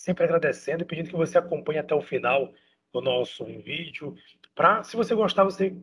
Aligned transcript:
sempre 0.00 0.24
agradecendo 0.24 0.82
e 0.82 0.86
pedindo 0.86 1.10
que 1.10 1.16
você 1.16 1.36
acompanhe 1.36 1.78
até 1.78 1.94
o 1.94 2.00
final 2.00 2.50
do 2.90 3.02
nosso 3.02 3.44
vídeo. 3.44 4.16
Para, 4.54 4.82
se 4.82 4.96
você 4.96 5.14
gostar, 5.14 5.44
você 5.44 5.76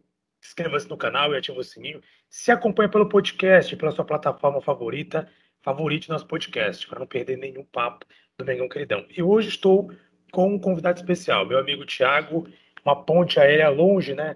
inscreva-se 0.44 0.90
no 0.90 0.98
canal 0.98 1.34
e 1.34 1.38
ative 1.38 1.60
o 1.60 1.64
sininho. 1.64 2.02
Se 2.28 2.52
acompanha 2.52 2.90
pelo 2.90 3.08
podcast, 3.08 3.76
pela 3.76 3.92
sua 3.92 4.04
plataforma 4.04 4.60
favorita, 4.60 5.30
favorite 5.62 6.10
nosso 6.10 6.26
podcast, 6.26 6.88
para 6.88 7.00
não 7.00 7.06
perder 7.06 7.38
nenhum 7.38 7.64
papo 7.64 8.08
do 8.38 8.44
Mengão 8.44 8.68
Queridão. 8.68 9.06
E 9.16 9.22
hoje 9.22 9.50
estou 9.50 9.92
com 10.32 10.56
um 10.56 10.60
convidado 10.60 11.00
especial, 11.00 11.46
meu 11.46 11.60
amigo 11.60 11.86
Tiago, 11.86 12.48
uma 12.84 12.96
ponte 13.04 13.40
aérea 13.40 13.70
longe, 13.70 14.16
né? 14.16 14.36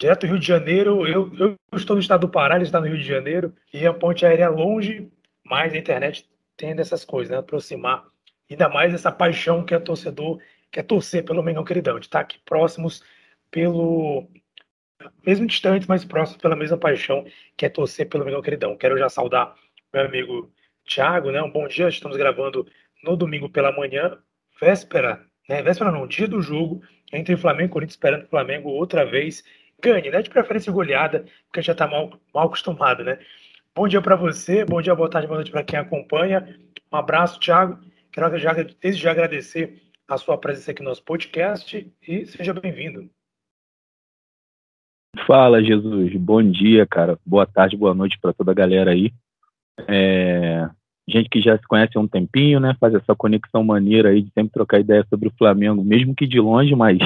Direto 0.00 0.22
do 0.22 0.30
Rio 0.30 0.40
de 0.40 0.46
Janeiro, 0.46 1.06
eu, 1.06 1.32
eu 1.38 1.56
estou 1.76 1.94
no 1.94 2.02
estado 2.02 2.22
do 2.22 2.28
Pará, 2.28 2.56
ele 2.56 2.64
está 2.64 2.80
no 2.80 2.86
Rio 2.86 2.98
de 2.98 3.04
Janeiro, 3.04 3.54
e 3.72 3.86
a 3.86 3.94
ponte 3.94 4.26
aérea 4.26 4.48
longe, 4.48 5.08
mas 5.44 5.72
a 5.72 5.78
internet 5.78 6.28
tem 6.56 6.74
dessas 6.74 7.04
coisas, 7.04 7.30
né? 7.30 7.38
Aproximar 7.38 8.11
ainda 8.52 8.68
mais 8.68 8.94
essa 8.94 9.10
paixão 9.10 9.64
que 9.64 9.74
é 9.74 9.78
torcedor, 9.78 10.40
que 10.70 10.80
é 10.80 10.82
torcer 10.82 11.24
pelo 11.24 11.42
Mengão 11.42 11.64
Queridão, 11.64 11.98
de 11.98 12.06
estar 12.06 12.20
aqui 12.20 12.38
próximos 12.44 13.02
pelo 13.50 14.28
mesmo 15.26 15.46
distantes, 15.46 15.88
mas 15.88 16.04
próximos 16.04 16.40
pela 16.40 16.56
mesma 16.56 16.76
paixão 16.76 17.24
que 17.56 17.66
é 17.66 17.68
torcer 17.68 18.08
pelo 18.08 18.24
Mengão 18.24 18.42
Queridão. 18.42 18.76
Quero 18.76 18.98
já 18.98 19.08
saudar 19.08 19.54
meu 19.92 20.04
amigo 20.04 20.52
Thiago, 20.84 21.30
né? 21.30 21.42
Um 21.42 21.50
bom 21.50 21.66
dia, 21.66 21.88
estamos 21.88 22.16
gravando 22.16 22.66
no 23.02 23.16
domingo 23.16 23.48
pela 23.48 23.72
manhã, 23.72 24.18
véspera, 24.60 25.24
né? 25.48 25.62
Véspera 25.62 25.90
não, 25.90 26.06
dia 26.06 26.28
do 26.28 26.40
jogo 26.40 26.82
entre 27.12 27.36
Flamengo 27.36 27.70
e 27.70 27.72
Corinthians, 27.72 27.94
esperando 27.94 28.24
o 28.24 28.28
Flamengo 28.28 28.70
outra 28.70 29.04
vez 29.04 29.44
ganhe, 29.80 30.10
né? 30.10 30.22
De 30.22 30.30
preferência 30.30 30.72
goleada, 30.72 31.24
porque 31.46 31.62
já 31.62 31.72
está 31.72 31.86
mal, 31.86 32.18
mal 32.32 32.46
acostumado, 32.46 33.04
né? 33.04 33.18
Bom 33.74 33.88
dia 33.88 34.00
para 34.00 34.16
você, 34.16 34.64
bom 34.64 34.80
dia, 34.80 34.94
boa 34.94 35.10
tarde, 35.10 35.26
boa 35.26 35.38
noite 35.38 35.50
para 35.50 35.64
quem 35.64 35.78
acompanha. 35.78 36.58
Um 36.92 36.96
abraço, 36.96 37.40
Thiago. 37.40 37.78
Quero 38.12 38.30
desde 38.78 39.02
já 39.02 39.10
agradecer 39.10 39.80
a 40.06 40.18
sua 40.18 40.36
presença 40.36 40.70
aqui 40.70 40.82
no 40.82 40.90
nosso 40.90 41.02
podcast 41.02 41.90
e 42.06 42.26
seja 42.26 42.52
bem-vindo. 42.52 43.08
Fala, 45.26 45.64
Jesus. 45.64 46.14
Bom 46.16 46.42
dia, 46.42 46.86
cara. 46.86 47.18
Boa 47.24 47.46
tarde, 47.46 47.74
boa 47.74 47.94
noite 47.94 48.18
para 48.20 48.34
toda 48.34 48.50
a 48.50 48.54
galera 48.54 48.90
aí. 48.90 49.14
É... 49.88 50.68
Gente 51.08 51.30
que 51.30 51.40
já 51.40 51.56
se 51.56 51.66
conhece 51.66 51.96
há 51.96 52.00
um 52.00 52.06
tempinho, 52.06 52.60
né? 52.60 52.76
Faz 52.78 52.94
essa 52.94 53.16
conexão 53.16 53.64
maneira 53.64 54.10
aí 54.10 54.20
de 54.20 54.30
sempre 54.32 54.52
trocar 54.52 54.80
ideia 54.80 55.06
sobre 55.08 55.28
o 55.28 55.34
Flamengo, 55.38 55.82
mesmo 55.82 56.14
que 56.14 56.26
de 56.26 56.38
longe, 56.38 56.74
mas 56.74 56.98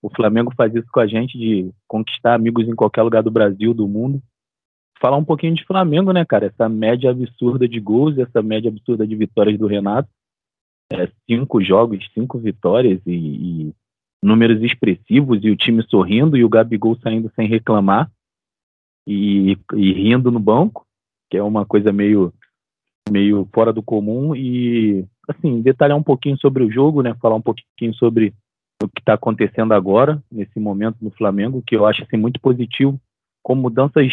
o 0.00 0.08
Flamengo 0.08 0.50
faz 0.56 0.74
isso 0.74 0.88
com 0.90 1.00
a 1.00 1.06
gente 1.06 1.36
de 1.36 1.70
conquistar 1.86 2.32
amigos 2.32 2.66
em 2.66 2.74
qualquer 2.74 3.02
lugar 3.02 3.22
do 3.22 3.30
Brasil, 3.30 3.74
do 3.74 3.86
mundo. 3.86 4.22
Falar 4.98 5.18
um 5.18 5.24
pouquinho 5.24 5.54
de 5.54 5.66
Flamengo, 5.66 6.10
né, 6.10 6.24
cara? 6.24 6.46
Essa 6.46 6.70
média 6.70 7.10
absurda 7.10 7.68
de 7.68 7.78
gols, 7.78 8.16
essa 8.16 8.42
média 8.42 8.70
absurda 8.70 9.06
de 9.06 9.14
vitórias 9.14 9.58
do 9.58 9.66
Renato 9.66 10.08
é, 10.90 11.10
cinco 11.28 11.62
jogos, 11.62 12.08
cinco 12.14 12.38
vitórias 12.38 13.00
e, 13.06 13.12
e, 13.12 13.74
números 14.22 14.62
expressivos 14.62 15.38
e 15.42 15.50
o 15.50 15.56
time 15.56 15.82
sorrindo 15.88 16.36
e 16.36 16.44
o 16.44 16.48
Gabigol 16.48 16.96
saindo 16.96 17.30
sem 17.36 17.46
reclamar 17.46 18.10
e, 19.06 19.56
e, 19.74 19.92
rindo 19.92 20.30
no 20.30 20.40
banco, 20.40 20.86
que 21.30 21.36
é 21.36 21.42
uma 21.42 21.64
coisa 21.64 21.92
meio 21.92 22.32
meio 23.10 23.48
fora 23.54 23.72
do 23.72 23.82
comum 23.82 24.36
e 24.36 25.06
assim 25.26 25.62
detalhar 25.62 25.96
um 25.96 26.02
pouquinho 26.02 26.36
sobre 26.38 26.62
o 26.62 26.70
jogo, 26.70 27.02
né? 27.02 27.14
Falar 27.14 27.36
um 27.36 27.42
pouquinho 27.42 27.94
sobre 27.94 28.34
o 28.82 28.88
que 28.88 29.00
está 29.00 29.14
acontecendo 29.14 29.72
agora 29.72 30.22
nesse 30.30 30.60
momento 30.60 30.98
no 31.00 31.10
Flamengo, 31.10 31.62
que 31.66 31.74
eu 31.74 31.86
acho 31.86 32.02
assim 32.02 32.16
muito 32.16 32.38
positivo, 32.38 33.00
com 33.42 33.54
mudanças 33.54 34.12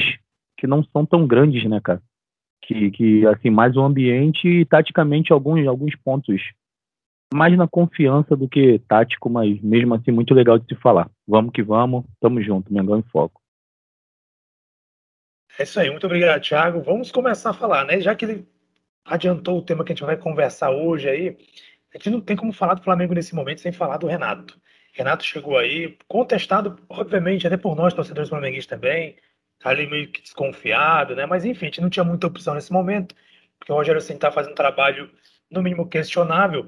que 0.58 0.66
não 0.66 0.82
são 0.84 1.06
tão 1.06 1.28
grandes, 1.28 1.66
né, 1.66 1.82
cara? 1.82 2.02
Que, 2.62 2.90
que 2.92 3.28
assim 3.28 3.50
mais 3.50 3.76
o 3.76 3.82
ambiente 3.82 4.48
e 4.48 4.66
taticamente 4.66 5.34
alguns 5.34 5.68
alguns 5.68 5.96
pontos 5.98 6.42
mais 7.36 7.58
na 7.58 7.68
confiança 7.68 8.36
do 8.36 8.48
que 8.48 8.80
tático, 8.80 9.30
mas 9.30 9.62
mesmo 9.62 9.94
assim 9.94 10.12
muito 10.12 10.34
legal 10.34 10.58
de 10.58 10.66
se 10.66 10.82
falar. 10.82 11.10
Vamos 11.28 11.52
que 11.52 11.62
vamos, 11.62 12.06
tamo 12.20 12.42
junto, 12.42 12.74
Mengão 12.74 12.98
em 12.98 13.04
Foco. 13.04 13.42
É 15.60 15.64
isso 15.64 15.80
aí, 15.80 15.90
muito 15.90 16.06
obrigado, 16.06 16.42
Thiago. 16.42 16.82
Vamos 16.82 17.12
começar 17.12 17.52
a 17.52 17.54
falar, 17.54 17.86
né? 17.86 18.00
Já 18.00 18.16
que 18.16 18.26
ele 18.26 18.48
adiantou 19.06 19.58
o 19.58 19.62
tema 19.62 19.84
que 19.84 19.92
a 19.92 19.96
gente 19.96 20.06
vai 20.06 20.18
conversar 20.18 20.72
hoje 20.72 21.10
aí, 21.10 21.38
a 21.94 21.98
gente 21.98 22.10
não 22.10 22.22
tem 22.22 22.36
como 22.36 22.52
falar 22.52 22.74
do 22.74 22.84
Flamengo 22.84 23.14
nesse 23.14 23.36
momento 23.36 23.62
sem 23.62 23.72
falar 23.72 23.98
do 23.98 24.08
Renato. 24.08 24.60
Renato 24.94 25.24
chegou 25.24 25.58
aí, 25.58 25.98
contestado, 26.08 26.78
obviamente, 26.90 27.46
até 27.46 27.58
por 27.58 27.76
nós, 27.76 27.94
torcedores 27.94 28.30
flamenguistas 28.30 28.80
também, 28.80 29.18
tá 29.60 29.70
ali 29.70 29.88
meio 29.88 30.10
que 30.10 30.22
desconfiado, 30.22 31.16
né? 31.16 31.26
Mas 31.26 31.44
enfim, 31.46 31.66
a 31.66 31.70
gente 31.70 31.82
não 31.82 31.90
tinha 31.90 32.04
muita 32.04 32.28
opção 32.28 32.54
nesse 32.56 32.72
momento, 32.72 33.14
porque 33.60 33.72
o 33.72 33.76
Rogério 33.76 34.02
Senna 34.02 34.20
tá 34.20 34.32
fazendo 34.32 34.54
um 34.54 34.56
trabalho, 34.56 35.10
no 35.52 35.62
mínimo, 35.62 35.88
questionável, 35.88 36.68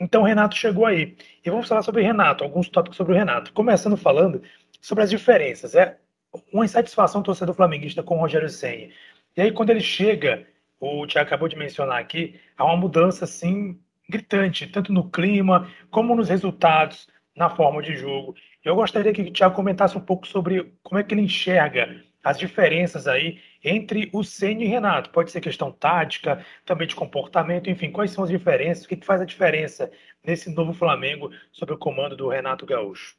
então, 0.00 0.22
Renato 0.22 0.56
chegou 0.56 0.86
aí. 0.86 1.16
E 1.44 1.50
vamos 1.50 1.68
falar 1.68 1.82
sobre 1.82 2.02
Renato, 2.02 2.44
alguns 2.44 2.68
tópicos 2.68 2.96
sobre 2.96 3.12
o 3.12 3.16
Renato. 3.16 3.52
Começando 3.52 3.96
falando 3.96 4.42
sobre 4.80 5.04
as 5.04 5.10
diferenças. 5.10 5.74
É 5.74 5.98
uma 6.52 6.64
insatisfação 6.64 7.20
do 7.20 7.26
torcedor 7.26 7.54
flamenguista 7.54 8.02
com 8.02 8.16
o 8.16 8.20
Rogério 8.20 8.48
Senna. 8.48 8.92
E 9.36 9.40
aí, 9.40 9.52
quando 9.52 9.70
ele 9.70 9.80
chega, 9.80 10.46
o 10.80 11.06
Tiago 11.06 11.26
acabou 11.26 11.48
de 11.48 11.56
mencionar 11.56 11.98
aqui, 11.98 12.38
há 12.56 12.64
uma 12.64 12.76
mudança, 12.76 13.24
assim, 13.24 13.78
gritante, 14.08 14.66
tanto 14.66 14.92
no 14.92 15.10
clima, 15.10 15.70
como 15.90 16.14
nos 16.14 16.28
resultados, 16.28 17.08
na 17.36 17.48
forma 17.48 17.82
de 17.82 17.96
jogo. 17.96 18.34
Eu 18.64 18.74
gostaria 18.74 19.12
que 19.12 19.22
o 19.22 19.32
Tiago 19.32 19.54
comentasse 19.54 19.96
um 19.96 20.00
pouco 20.00 20.26
sobre 20.26 20.72
como 20.82 20.98
é 20.98 21.04
que 21.04 21.14
ele 21.14 21.22
enxerga 21.22 22.02
as 22.22 22.38
diferenças 22.38 23.06
aí 23.06 23.40
entre 23.64 24.08
o 24.12 24.22
Senna 24.22 24.62
e 24.62 24.66
Renato. 24.66 25.10
Pode 25.10 25.30
ser 25.30 25.40
questão 25.40 25.72
tática, 25.72 26.44
também 26.64 26.86
de 26.86 26.94
comportamento, 26.94 27.68
enfim, 27.68 27.90
quais 27.90 28.10
são 28.10 28.24
as 28.24 28.30
diferenças, 28.30 28.84
o 28.84 28.88
que, 28.88 28.96
faz 29.04 29.20
a 29.20 29.26
diferença 29.26 29.90
nesse 30.24 30.54
novo 30.54 30.72
Flamengo 30.72 31.30
sob 31.50 31.72
o 31.72 31.78
comando 31.78 32.16
do 32.16 32.28
Renato 32.28 32.66
Gaúcho? 32.66 33.16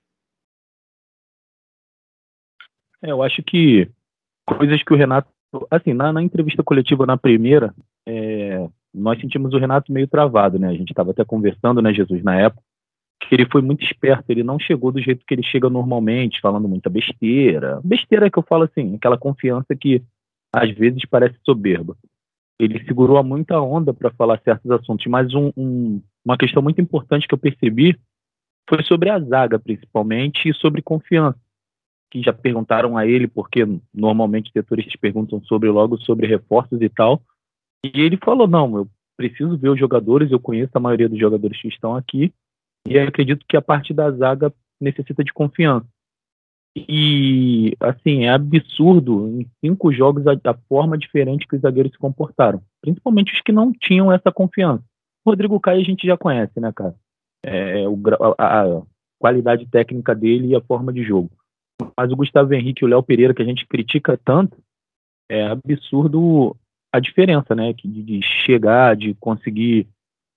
É, 3.01 3.11
eu 3.11 3.21
acho 3.21 3.43
que 3.43 3.89
coisas 4.45 4.81
que 4.81 4.93
o 4.93 4.97
Renato, 4.97 5.29
assim, 5.69 5.93
na, 5.93 6.13
na 6.13 6.21
entrevista 6.21 6.63
coletiva 6.63 7.05
na 7.05 7.17
primeira, 7.17 7.73
é, 8.07 8.69
nós 8.93 9.19
sentimos 9.19 9.53
o 9.53 9.57
Renato 9.57 9.91
meio 9.91 10.07
travado, 10.07 10.57
né? 10.57 10.69
A 10.69 10.73
gente 10.73 10.91
estava 10.91 11.11
até 11.11 11.25
conversando, 11.25 11.81
né, 11.81 11.93
Jesus, 11.93 12.23
na 12.23 12.39
época, 12.39 12.63
que 13.27 13.35
ele 13.35 13.47
foi 13.51 13.61
muito 13.61 13.83
esperto, 13.83 14.29
ele 14.29 14.43
não 14.43 14.59
chegou 14.59 14.91
do 14.91 15.01
jeito 15.01 15.25
que 15.25 15.33
ele 15.33 15.43
chega 15.43 15.69
normalmente, 15.69 16.41
falando 16.41 16.67
muita 16.67 16.89
besteira. 16.89 17.79
Besteira 17.83 18.29
que 18.29 18.37
eu 18.37 18.43
falo 18.43 18.63
assim, 18.63 18.95
aquela 18.95 19.17
confiança 19.17 19.75
que 19.75 20.01
às 20.51 20.69
vezes 20.71 21.05
parece 21.05 21.35
soberba. 21.43 21.97
Ele 22.59 22.83
segurou 22.85 23.17
a 23.17 23.23
muita 23.23 23.59
onda 23.59 23.93
para 23.93 24.11
falar 24.11 24.39
certos 24.43 24.69
assuntos, 24.69 25.05
mas 25.07 25.33
um, 25.33 25.51
um, 25.57 26.01
uma 26.23 26.37
questão 26.37 26.61
muito 26.61 26.79
importante 26.79 27.27
que 27.27 27.33
eu 27.33 27.39
percebi 27.39 27.97
foi 28.69 28.83
sobre 28.83 29.09
a 29.09 29.19
zaga, 29.19 29.59
principalmente, 29.59 30.47
e 30.47 30.53
sobre 30.53 30.81
confiança. 30.81 31.39
Que 32.11 32.21
já 32.21 32.31
perguntaram 32.31 32.95
a 32.95 33.07
ele, 33.07 33.27
porque 33.27 33.67
normalmente 33.93 34.47
os 34.47 34.53
setoristas 34.53 34.95
perguntam 34.95 35.41
sobre 35.43 35.69
logo 35.69 35.97
sobre 35.97 36.27
reforços 36.27 36.79
e 36.79 36.89
tal. 36.89 37.21
E 37.83 37.99
ele 37.99 38.17
falou: 38.17 38.47
não, 38.47 38.77
eu 38.77 38.87
preciso 39.17 39.57
ver 39.57 39.69
os 39.69 39.79
jogadores, 39.79 40.31
eu 40.31 40.39
conheço 40.39 40.71
a 40.75 40.79
maioria 40.79 41.09
dos 41.09 41.19
jogadores 41.19 41.59
que 41.59 41.67
estão 41.67 41.95
aqui, 41.95 42.31
e 42.87 42.99
acredito 42.99 43.45
que 43.47 43.57
a 43.57 43.61
parte 43.61 43.93
da 43.93 44.11
zaga 44.11 44.53
necessita 44.79 45.23
de 45.23 45.33
confiança. 45.33 45.87
E, 46.75 47.75
assim, 47.79 48.23
é 48.25 48.29
absurdo 48.29 49.29
em 49.29 49.47
cinco 49.63 49.91
jogos 49.91 50.25
a, 50.25 50.33
a, 50.33 50.53
forma 50.67 50.97
diferente 50.97 51.47
que 51.47 51.55
os 51.55 51.61
zagueiros 51.61 51.91
se 51.91 51.99
comportaram. 51.99 52.63
Principalmente 52.81 53.33
os 53.33 53.41
que 53.41 53.51
não 53.51 53.71
tinham 53.71 54.11
essa 54.11 54.31
confiança. 54.31 54.83
O 55.23 55.29
Rodrigo 55.29 55.59
Caio 55.59 55.81
a 55.81 55.83
gente 55.83 56.05
já 56.05 56.17
conhece, 56.17 56.59
né, 56.59 56.71
cara? 56.73 56.95
É, 57.45 57.87
o, 57.87 57.99
a, 58.39 58.63
a, 58.63 58.81
qualidade 59.19 59.67
técnica 59.67 60.15
dele 60.15 60.47
e 60.47 60.55
a 60.55 60.61
forma 60.61 60.91
de 60.91 61.03
jogo. 61.03 61.29
Mas 61.95 62.11
o 62.11 62.15
Gustavo 62.15 62.53
Henrique 62.53 62.83
e 62.83 62.85
o 62.85 62.89
Léo 62.89 63.03
Pereira, 63.03 63.33
que 63.33 63.41
a 63.41 63.45
gente 63.45 63.67
critica 63.67 64.19
tanto, 64.23 64.57
é 65.29 65.45
absurdo 65.45 66.55
a 66.91 66.99
diferença, 66.99 67.53
né? 67.53 67.71
De, 67.73 67.87
de 67.87 68.21
chegar, 68.21 68.95
de 68.95 69.13
conseguir 69.15 69.87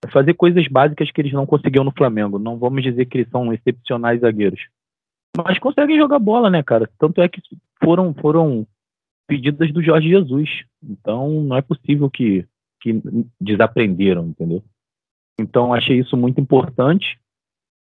fazer 0.09 0.35
coisas 0.35 0.67
básicas 0.69 1.11
que 1.11 1.21
eles 1.21 1.33
não 1.33 1.47
conseguiam 1.47 1.85
no 1.85 1.93
Flamengo. 1.93 2.39
Não 2.39 2.59
vamos 2.59 2.83
dizer 2.83 3.07
que 3.07 3.19
eles 3.19 3.31
são 3.31 3.53
excepcionais 3.53 4.21
zagueiros. 4.21 4.69
Mas 5.37 5.59
conseguem 5.59 5.99
jogar 5.99 6.19
bola, 6.19 6.49
né, 6.49 6.63
cara? 6.63 6.89
Tanto 6.99 7.21
é 7.21 7.29
que 7.29 7.41
foram, 7.83 8.15
foram 8.15 8.67
pedidas 9.27 9.73
do 9.73 9.83
Jorge 9.83 10.09
Jesus. 10.09 10.65
Então 10.83 11.43
não 11.43 11.57
é 11.57 11.63
possível 11.63 12.11
que, 12.11 12.47
que 12.81 13.01
desaprenderam, 13.41 14.27
entendeu? 14.27 14.63
Então 15.39 15.75
achei 15.75 15.99
isso 15.99 16.17
muito 16.17 16.41
importante. 16.41 17.19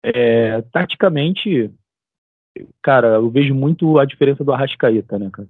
É, 0.03 0.61
taticamente, 0.63 1.69
cara, 2.81 3.15
eu 3.15 3.29
vejo 3.29 3.53
muito 3.53 3.99
a 3.99 4.05
diferença 4.05 4.43
do 4.43 4.53
Arrascaeta, 4.53 5.19
né, 5.19 5.29
cara? 5.31 5.49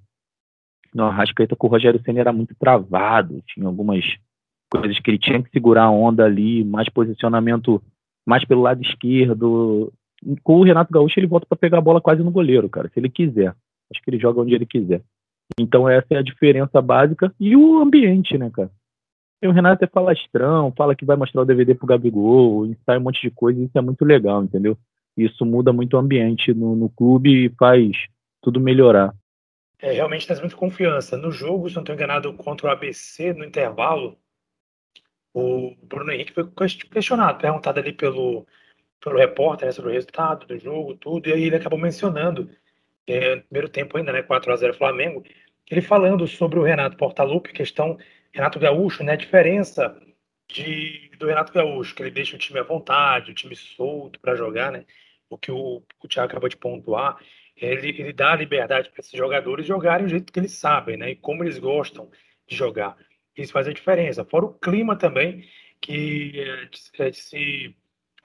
No 0.93 1.05
Arrascaeta 1.05 1.55
com 1.55 1.67
o 1.67 1.69
Rogério 1.69 2.01
Senna 2.03 2.19
era 2.19 2.33
muito 2.33 2.53
travado, 2.55 3.41
tinha 3.47 3.65
algumas 3.65 4.03
coisas 4.71 4.97
que 4.99 5.11
ele 5.11 5.19
tinha 5.19 5.43
que 5.43 5.51
segurar 5.51 5.83
a 5.83 5.91
onda 5.91 6.23
ali, 6.23 6.63
mais 6.63 6.87
posicionamento 6.89 7.81
mais 8.25 8.45
pelo 8.45 8.61
lado 8.61 8.81
esquerdo. 8.81 9.91
Com 10.43 10.57
o 10.57 10.63
Renato 10.63 10.93
Gaúcho, 10.93 11.19
ele 11.19 11.27
volta 11.27 11.45
para 11.45 11.57
pegar 11.57 11.79
a 11.79 11.81
bola 11.81 11.99
quase 11.99 12.23
no 12.23 12.31
goleiro, 12.31 12.69
cara, 12.69 12.89
se 12.89 12.99
ele 12.99 13.09
quiser. 13.09 13.55
Acho 13.91 14.01
que 14.01 14.09
ele 14.09 14.19
joga 14.19 14.41
onde 14.41 14.53
ele 14.53 14.65
quiser. 14.65 15.01
Então 15.59 15.89
essa 15.89 16.07
é 16.11 16.17
a 16.17 16.23
diferença 16.23 16.81
básica 16.81 17.33
e 17.39 17.55
o 17.55 17.79
ambiente, 17.79 18.37
né, 18.37 18.49
cara? 18.49 18.71
E 19.41 19.47
o 19.47 19.51
Renato 19.51 19.83
é 19.83 19.87
falastrão, 19.87 20.71
fala 20.77 20.95
que 20.95 21.03
vai 21.03 21.17
mostrar 21.17 21.41
o 21.41 21.45
DVD 21.45 21.73
pro 21.73 21.87
Gabigol, 21.87 22.73
sai 22.85 22.99
um 22.99 23.01
monte 23.01 23.21
de 23.21 23.31
coisa, 23.31 23.59
isso 23.59 23.75
é 23.75 23.81
muito 23.81 24.05
legal, 24.05 24.43
entendeu? 24.43 24.77
Isso 25.17 25.43
muda 25.45 25.73
muito 25.73 25.95
o 25.95 25.99
ambiente 25.99 26.53
no, 26.53 26.75
no 26.75 26.89
clube 26.89 27.45
e 27.45 27.49
faz 27.49 27.91
tudo 28.41 28.59
melhorar. 28.59 29.13
É, 29.79 29.93
realmente 29.93 30.27
traz 30.27 30.39
muita 30.39 30.55
confiança. 30.55 31.17
No 31.17 31.31
jogo, 31.31 31.67
se 31.67 31.75
não 31.75 31.81
estou 31.81 31.95
enganado, 31.95 32.31
contra 32.33 32.67
o 32.67 32.69
ABC, 32.69 33.33
no 33.33 33.43
intervalo, 33.43 34.15
o 35.33 35.75
Bruno 35.83 36.11
Henrique 36.11 36.33
foi 36.33 36.49
questionado, 36.91 37.39
perguntado 37.39 37.79
ali 37.79 37.93
pelo, 37.93 38.45
pelo 39.01 39.17
repórter 39.17 39.67
né, 39.67 39.71
sobre 39.71 39.91
o 39.91 39.93
resultado 39.93 40.45
do 40.45 40.57
jogo, 40.57 40.95
tudo, 40.95 41.29
e 41.29 41.33
aí 41.33 41.43
ele 41.43 41.55
acabou 41.55 41.79
mencionando, 41.79 42.49
é, 43.07 43.35
no 43.35 43.41
primeiro 43.43 43.69
tempo 43.69 43.97
ainda, 43.97 44.11
né, 44.11 44.21
4x0 44.21 44.73
Flamengo, 44.73 45.23
ele 45.69 45.81
falando 45.81 46.27
sobre 46.27 46.59
o 46.59 46.63
Renato 46.63 46.97
Portaluppi, 46.97 47.53
questão 47.53 47.97
Renato 48.33 48.59
Gaúcho, 48.59 49.03
né, 49.03 49.13
a 49.13 49.17
diferença 49.17 49.97
de, 50.47 51.09
do 51.17 51.27
Renato 51.27 51.53
Gaúcho, 51.53 51.95
que 51.95 52.03
ele 52.03 52.11
deixa 52.11 52.35
o 52.35 52.39
time 52.39 52.59
à 52.59 52.63
vontade, 52.63 53.31
o 53.31 53.33
time 53.33 53.55
solto 53.55 54.19
para 54.19 54.35
jogar, 54.35 54.71
né, 54.71 54.85
o 55.29 55.37
que 55.37 55.51
o, 55.51 55.81
o 56.03 56.07
Thiago 56.07 56.29
acabou 56.29 56.49
de 56.49 56.57
pontuar, 56.57 57.17
ele, 57.55 57.89
ele 57.89 58.13
dá 58.13 58.35
liberdade 58.35 58.89
para 58.89 58.99
esses 58.99 59.17
jogadores 59.17 59.65
jogarem 59.65 60.05
do 60.05 60.09
jeito 60.09 60.31
que 60.31 60.39
eles 60.39 60.53
sabem, 60.53 60.97
né, 60.97 61.11
e 61.11 61.15
como 61.15 61.43
eles 61.43 61.57
gostam 61.57 62.09
de 62.47 62.55
jogar. 62.55 62.97
Isso 63.37 63.53
faz 63.53 63.67
a 63.67 63.73
diferença. 63.73 64.25
Fora 64.25 64.45
o 64.45 64.53
clima 64.53 64.95
também, 64.95 65.47
que 65.79 66.39
é, 66.99 67.11
se 67.13 67.75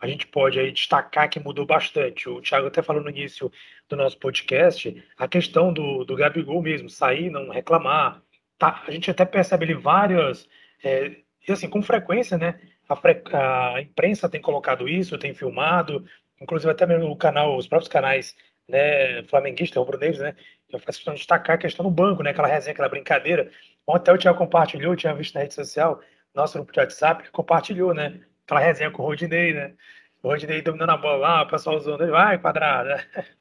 a 0.01 0.07
gente 0.07 0.27
pode 0.27 0.59
aí 0.59 0.71
destacar 0.71 1.29
que 1.29 1.41
mudou 1.41 1.65
bastante. 1.65 2.29
O 2.29 2.41
Thiago 2.41 2.67
até 2.67 2.83
falou 2.83 3.03
no 3.03 3.11
início 3.11 3.51
do 3.89 3.97
nosso 3.97 4.19
podcast 4.19 5.03
a 5.17 5.27
questão 5.27 5.73
do, 5.73 6.05
do 6.05 6.15
Gabigol 6.15 6.63
mesmo, 6.63 6.89
sair, 6.91 7.31
não 7.31 7.49
reclamar. 7.49 8.23
Tá, 8.59 8.83
a 8.87 8.91
gente 8.91 9.11
até 9.11 9.25
percebe 9.25 9.65
ele 9.65 9.75
várias, 9.75 10.49
é, 10.83 11.17
e 11.47 11.53
assim, 11.53 11.69
com 11.69 11.83
frequência, 11.83 12.39
né? 12.39 12.61
A, 12.89 12.97
fre, 12.97 13.23
a, 13.33 13.81
imprensa 13.81 14.29
tem 14.29 14.41
colocado 14.41 14.89
isso, 14.89 15.19
tem 15.19 15.35
filmado, 15.35 16.05
inclusive 16.41 16.71
até 16.71 16.87
mesmo 16.87 17.11
o 17.11 17.17
canal, 17.17 17.57
os 17.57 17.67
próprios 17.67 17.89
canais 17.89 18.37
né, 18.69 19.23
flamenguistas, 19.25 19.77
rubro-negros, 19.77 20.21
né? 20.21 20.35
Eu 20.71 20.79
faço 20.79 20.99
questão 20.99 21.15
de 21.15 21.21
destacar 21.21 21.57
a 21.57 21.59
questão 21.59 21.85
do 21.85 21.91
banco, 21.91 22.23
né? 22.23 22.31
Aquela 22.31 22.49
resenha, 22.49 22.73
aquela 22.73 22.89
brincadeira. 22.89 23.51
Ontem 23.87 24.13
o 24.13 24.19
Thiago 24.19 24.39
compartilhou, 24.39 24.97
tinha 24.97 25.15
visto 25.15 25.35
na 25.35 25.43
rede 25.43 25.55
social, 25.55 26.01
nosso 26.35 26.59
grupo 26.59 26.73
de 26.73 26.81
WhatsApp, 26.81 27.31
compartilhou, 27.31 27.95
né? 27.95 28.21
Aquela 28.45 28.61
resenha 28.61 28.91
com 28.91 29.03
o 29.03 29.07
Rodinei, 29.07 29.53
né? 29.53 29.75
O 30.23 30.29
Rodinei 30.29 30.61
dominando 30.61 30.91
a 30.91 30.97
bola 30.97 31.17
lá, 31.17 31.43
o 31.43 31.47
pessoal 31.47 31.77
usando 31.77 32.03
ele, 32.03 32.11
vai, 32.11 32.39
quadrada. 32.39 33.05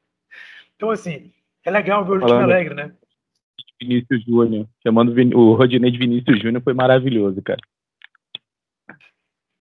Então, 0.76 0.90
assim, 0.90 1.32
é 1.64 1.70
legal 1.70 2.04
ver 2.04 2.18
o 2.18 2.26
time 2.26 2.42
alegre, 2.42 2.74
né? 2.74 2.92
Vinícius 3.80 4.22
Júnior, 4.24 4.68
chamando 4.82 5.10
o 5.34 5.54
Rodinei 5.54 5.90
de 5.90 5.96
Vinícius 5.96 6.38
Júnior 6.38 6.62
foi 6.62 6.74
maravilhoso, 6.74 7.40
cara. 7.40 7.60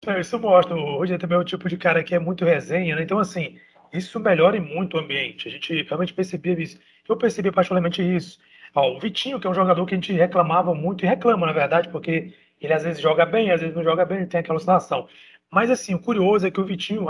É, 0.04 0.20
isso 0.20 0.36
mostra, 0.40 0.74
o 0.74 0.98
Rodinei 0.98 1.18
também 1.20 1.38
é 1.38 1.40
o 1.40 1.44
tipo 1.44 1.68
de 1.68 1.76
cara 1.76 2.02
que 2.02 2.16
é 2.16 2.18
muito 2.18 2.44
resenha, 2.44 2.96
né? 2.96 3.02
Então, 3.04 3.20
assim, 3.20 3.60
isso 3.92 4.18
melhora 4.18 4.60
muito 4.60 4.96
o 4.96 5.00
ambiente. 5.00 5.46
A 5.46 5.50
gente 5.52 5.82
realmente 5.84 6.12
percebia 6.12 6.60
isso. 6.60 6.80
Eu 7.08 7.16
percebi 7.16 7.52
particularmente 7.52 8.02
isso. 8.02 8.40
Ó, 8.74 8.96
o 8.96 8.98
Vitinho, 8.98 9.38
que 9.38 9.46
é 9.46 9.50
um 9.50 9.54
jogador 9.54 9.86
que 9.86 9.94
a 9.94 9.96
gente 9.96 10.12
reclamava 10.12 10.74
muito, 10.74 11.04
e 11.04 11.08
reclama, 11.08 11.46
na 11.46 11.52
verdade, 11.52 11.88
porque 11.90 12.34
ele 12.60 12.72
às 12.72 12.82
vezes 12.82 13.00
joga 13.00 13.24
bem, 13.24 13.50
às 13.50 13.60
vezes 13.60 13.76
não 13.76 13.84
joga 13.84 14.04
bem, 14.04 14.18
ele 14.18 14.26
tem 14.26 14.40
aquela 14.40 14.56
oscilação. 14.56 15.08
Mas, 15.50 15.70
assim, 15.70 15.94
o 15.94 16.00
curioso 16.00 16.46
é 16.46 16.50
que 16.50 16.60
o 16.60 16.64
Vitinho, 16.64 17.06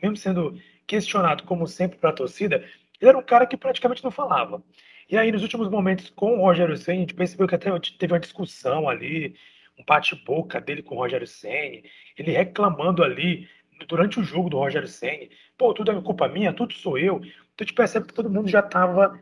mesmo 0.00 0.16
sendo 0.16 0.56
questionado, 0.86 1.42
como 1.42 1.66
sempre, 1.66 1.98
para 1.98 2.10
a 2.10 2.12
torcida, 2.12 2.64
ele 3.00 3.08
era 3.08 3.18
um 3.18 3.22
cara 3.22 3.46
que 3.46 3.56
praticamente 3.56 4.04
não 4.04 4.10
falava. 4.10 4.62
E 5.10 5.16
aí, 5.16 5.32
nos 5.32 5.42
últimos 5.42 5.68
momentos, 5.68 6.10
com 6.10 6.38
o 6.38 6.42
Rogério 6.42 6.76
Senna, 6.76 6.98
a 6.98 7.00
gente 7.00 7.14
percebeu 7.14 7.48
que 7.48 7.54
até 7.54 7.70
teve 7.98 8.12
uma 8.12 8.20
discussão 8.20 8.88
ali, 8.88 9.34
um 9.78 9.84
bate-boca 9.84 10.60
dele 10.60 10.82
com 10.82 10.94
o 10.96 10.98
Rogério 10.98 11.26
Senna, 11.26 11.82
ele 12.16 12.32
reclamando 12.32 13.02
ali 13.02 13.48
durante 13.88 14.20
o 14.20 14.24
jogo 14.24 14.50
do 14.50 14.58
Rogério 14.58 14.88
Senna. 14.88 15.28
Pô, 15.56 15.72
tudo 15.74 15.90
é 15.90 16.00
culpa 16.02 16.28
minha, 16.28 16.52
tudo 16.52 16.74
sou 16.74 16.98
eu. 16.98 17.16
Então 17.16 17.30
a 17.60 17.64
gente 17.64 17.74
percebe 17.74 18.06
que 18.06 18.14
todo 18.14 18.30
mundo 18.30 18.48
já 18.48 18.60
estava 18.60 19.18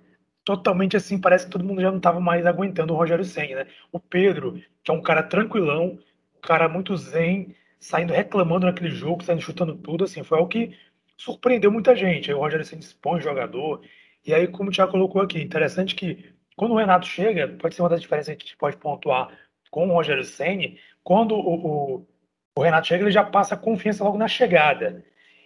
totalmente 0.47 0.97
assim, 0.97 1.21
parece 1.21 1.47
que 1.47 1.51
todo 1.51 1.65
mundo 1.65 1.83
já 1.83 1.91
não 1.91 1.99
estava 1.99 2.21
mais 2.21 2.47
aguentando 2.47 2.95
o 2.95 2.97
Rogério 2.97 3.25
Senna, 3.25 3.65
né? 3.65 3.67
O 3.91 3.99
Pedro, 3.99 4.63
que 4.85 4.91
é 4.93 4.95
um 4.95 5.03
cara 5.03 5.23
tranquilão, 5.23 5.99
um 6.37 6.41
cara 6.41 6.69
muito 6.69 6.97
zen, 6.97 7.55
saindo 7.81 8.13
reclamando 8.13 8.67
naquele 8.67 8.91
jogo, 8.91 9.25
saindo 9.25 9.43
chutando 9.43 9.75
tudo, 9.77 10.05
assim, 10.05 10.23
foi 10.23 10.39
algo 10.39 10.49
que 10.49 10.73
surpreendeu 11.17 11.73
muita 11.73 11.97
gente. 11.97 12.31
Aí 12.31 12.37
o 12.37 12.41
Rogério 12.41 12.65
Senna 12.65 12.81
expõe 12.81 13.19
o 13.19 13.21
jogador, 13.21 13.83
e 14.25 14.33
aí, 14.33 14.47
como 14.47 14.71
o 14.71 14.73
Thiago 14.73 14.93
colocou 14.93 15.21
aqui, 15.21 15.41
interessante 15.43 15.97
que 15.97 16.33
quando 16.57 16.73
o 16.73 16.77
Renato 16.77 17.07
chega, 17.07 17.49
pode 17.49 17.75
ser 17.75 17.83
uma 17.83 17.89
das 17.89 18.01
diferenças 18.01 18.35
que 18.37 18.45
a 18.45 18.47
gente 18.47 18.57
pode 18.57 18.77
pontuar 18.77 19.29
com 19.69 19.89
o 19.89 19.93
Rogério 19.93 20.25
Senna, 20.25 20.77
quando 21.03 21.35
o, 21.35 21.97
o, 21.97 22.07
o 22.57 22.63
Renato 22.63 22.87
chega, 22.87 23.03
ele 23.03 23.11
já 23.11 23.25
passa 23.25 23.57
confiança 23.57 24.05
logo 24.05 24.17
na 24.17 24.29
chegada. 24.29 25.05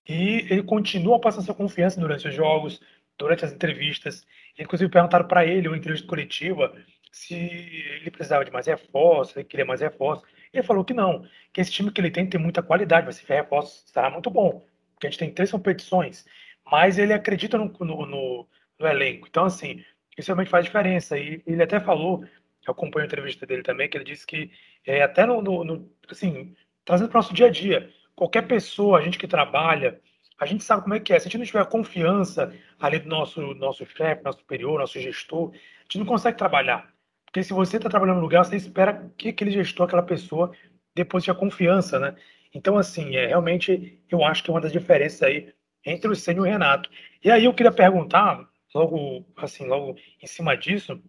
E 0.08 0.46
ele 0.50 0.62
continua 0.62 1.18
passando 1.20 1.44
essa 1.44 1.54
confiança 1.54 1.98
durante 1.98 2.28
os 2.28 2.34
jogos, 2.34 2.80
durante 3.18 3.44
as 3.44 3.52
entrevistas. 3.52 4.26
Inclusive 4.60 4.90
perguntaram 4.90 5.26
para 5.26 5.44
ele, 5.44 5.68
uma 5.68 5.76
entrevista 5.76 6.06
coletiva, 6.06 6.74
se 7.12 7.34
ele 7.34 8.10
precisava 8.10 8.44
de 8.44 8.50
mais 8.50 8.66
reforços, 8.66 9.32
se 9.32 9.40
ele 9.40 9.48
queria 9.48 9.64
mais 9.64 9.80
reforços. 9.80 10.26
Ele 10.52 10.62
falou 10.62 10.84
que 10.84 10.94
não, 10.94 11.26
que 11.52 11.60
esse 11.60 11.70
time 11.70 11.90
que 11.90 12.00
ele 12.00 12.10
tem 12.10 12.28
tem 12.28 12.40
muita 12.40 12.62
qualidade, 12.62 13.06
mas 13.06 13.16
se 13.16 13.22
tiver 13.22 13.42
reforços 13.42 13.84
estará 13.84 14.10
muito 14.10 14.30
bom, 14.30 14.64
porque 14.94 15.06
a 15.06 15.10
gente 15.10 15.18
tem 15.18 15.32
três 15.32 15.50
competições, 15.50 16.26
mas 16.70 16.98
ele 16.98 17.12
acredita 17.12 17.56
no, 17.56 17.72
no, 17.80 18.06
no, 18.06 18.48
no 18.78 18.86
elenco. 18.86 19.26
Então, 19.28 19.44
assim, 19.44 19.84
isso 20.16 20.28
realmente 20.28 20.50
faz 20.50 20.64
diferença. 20.64 21.18
E 21.18 21.42
ele 21.46 21.62
até 21.62 21.80
falou, 21.80 22.24
eu 22.66 22.72
acompanho 22.72 23.04
a 23.04 23.06
entrevista 23.06 23.46
dele 23.46 23.62
também, 23.62 23.88
que 23.88 23.96
ele 23.96 24.04
disse 24.04 24.26
que 24.26 24.50
é, 24.86 25.02
até 25.02 25.26
no, 25.26 25.40
no, 25.42 25.64
no 25.64 25.90
assim, 26.08 26.54
trazendo 26.84 27.08
para 27.08 27.18
o 27.18 27.22
nosso 27.22 27.34
dia 27.34 27.46
a 27.46 27.50
dia, 27.50 27.90
qualquer 28.14 28.42
pessoa, 28.46 28.98
a 28.98 29.02
gente 29.02 29.18
que 29.18 29.26
trabalha, 29.26 30.00
a 30.40 30.46
gente 30.46 30.64
sabe 30.64 30.82
como 30.82 30.94
é 30.94 31.00
que 31.00 31.12
é. 31.12 31.18
Se 31.18 31.28
a 31.28 31.30
gente 31.30 31.38
não 31.38 31.44
tiver 31.44 31.66
confiança 31.66 32.52
ali 32.80 32.98
do 32.98 33.08
nosso, 33.08 33.54
nosso 33.54 33.84
chefe, 33.84 34.24
nosso 34.24 34.38
superior, 34.38 34.80
nosso 34.80 34.98
gestor, 34.98 35.50
a 35.52 35.82
gente 35.82 35.98
não 35.98 36.06
consegue 36.06 36.38
trabalhar. 36.38 36.90
Porque 37.26 37.42
se 37.42 37.52
você 37.52 37.76
está 37.76 37.90
trabalhando 37.90 38.16
no 38.16 38.22
lugar, 38.22 38.44
você 38.44 38.56
espera 38.56 39.12
que 39.18 39.28
aquele 39.28 39.50
gestor, 39.50 39.86
aquela 39.86 40.02
pessoa, 40.02 40.50
deposite 40.94 41.30
a 41.30 41.34
confiança, 41.34 41.98
né? 41.98 42.16
Então, 42.54 42.78
assim, 42.78 43.16
é, 43.16 43.26
realmente, 43.26 44.02
eu 44.10 44.24
acho 44.24 44.42
que 44.42 44.50
é 44.50 44.54
uma 44.54 44.62
das 44.62 44.72
diferenças 44.72 45.22
aí 45.22 45.52
entre 45.84 46.10
o 46.10 46.16
Senna 46.16 46.38
e 46.38 46.40
o 46.40 46.44
Renato. 46.44 46.90
E 47.22 47.30
aí 47.30 47.44
eu 47.44 47.52
queria 47.52 47.70
perguntar, 47.70 48.48
logo, 48.74 49.26
assim, 49.36 49.66
logo 49.66 49.96
em 50.22 50.26
cima 50.26 50.56
disso, 50.56 50.94
o 50.94 51.02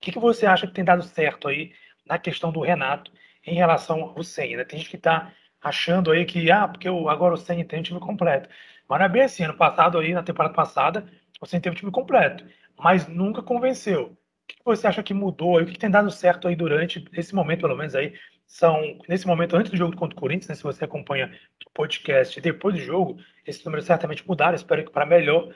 que, 0.00 0.10
que 0.10 0.18
você 0.18 0.46
acha 0.46 0.66
que 0.66 0.72
tem 0.72 0.84
dado 0.84 1.02
certo 1.02 1.48
aí 1.48 1.72
na 2.06 2.18
questão 2.18 2.50
do 2.50 2.60
Renato 2.60 3.12
em 3.46 3.54
relação 3.54 4.14
ao 4.16 4.22
Senna? 4.22 4.58
Né? 4.58 4.64
Tem 4.64 4.78
gente 4.78 4.90
que 4.90 4.96
está 4.96 5.32
achando 5.64 6.10
aí 6.10 6.26
que, 6.26 6.50
ah, 6.50 6.68
porque 6.68 6.88
o, 6.88 7.08
agora 7.08 7.34
o 7.34 7.36
Senna 7.38 7.64
tem 7.64 7.80
um 7.80 7.82
time 7.82 7.98
completo. 7.98 8.48
Mas 8.88 8.98
não 8.98 9.06
é 9.06 9.08
bem 9.08 9.22
assim. 9.22 9.44
Ano 9.44 9.54
passado, 9.56 9.98
aí, 9.98 10.12
na 10.12 10.22
temporada 10.22 10.54
passada, 10.54 11.06
o 11.40 11.46
Senna 11.46 11.62
teve 11.62 11.74
um 11.74 11.78
time 11.78 11.90
completo, 11.90 12.44
mas 12.78 13.08
nunca 13.08 13.42
convenceu. 13.42 14.16
O 14.44 14.46
que 14.46 14.56
você 14.64 14.86
acha 14.86 15.02
que 15.02 15.14
mudou? 15.14 15.58
O 15.58 15.66
que 15.66 15.78
tem 15.78 15.90
dado 15.90 16.10
certo 16.10 16.46
aí 16.46 16.54
durante 16.54 17.02
esse 17.14 17.34
momento, 17.34 17.62
pelo 17.62 17.76
menos 17.76 17.94
aí? 17.94 18.14
São, 18.46 18.98
nesse 19.08 19.26
momento, 19.26 19.56
antes 19.56 19.70
do 19.70 19.76
jogo 19.76 19.96
contra 19.96 20.16
o 20.16 20.20
Corinthians, 20.20 20.48
né, 20.48 20.54
se 20.54 20.62
você 20.62 20.84
acompanha 20.84 21.32
o 21.66 21.70
podcast 21.70 22.38
depois 22.42 22.74
do 22.74 22.80
jogo, 22.80 23.18
esses 23.46 23.64
números 23.64 23.86
certamente 23.86 24.26
mudaram, 24.28 24.54
espero 24.54 24.84
que 24.84 24.90
para 24.90 25.06
melhor, 25.06 25.48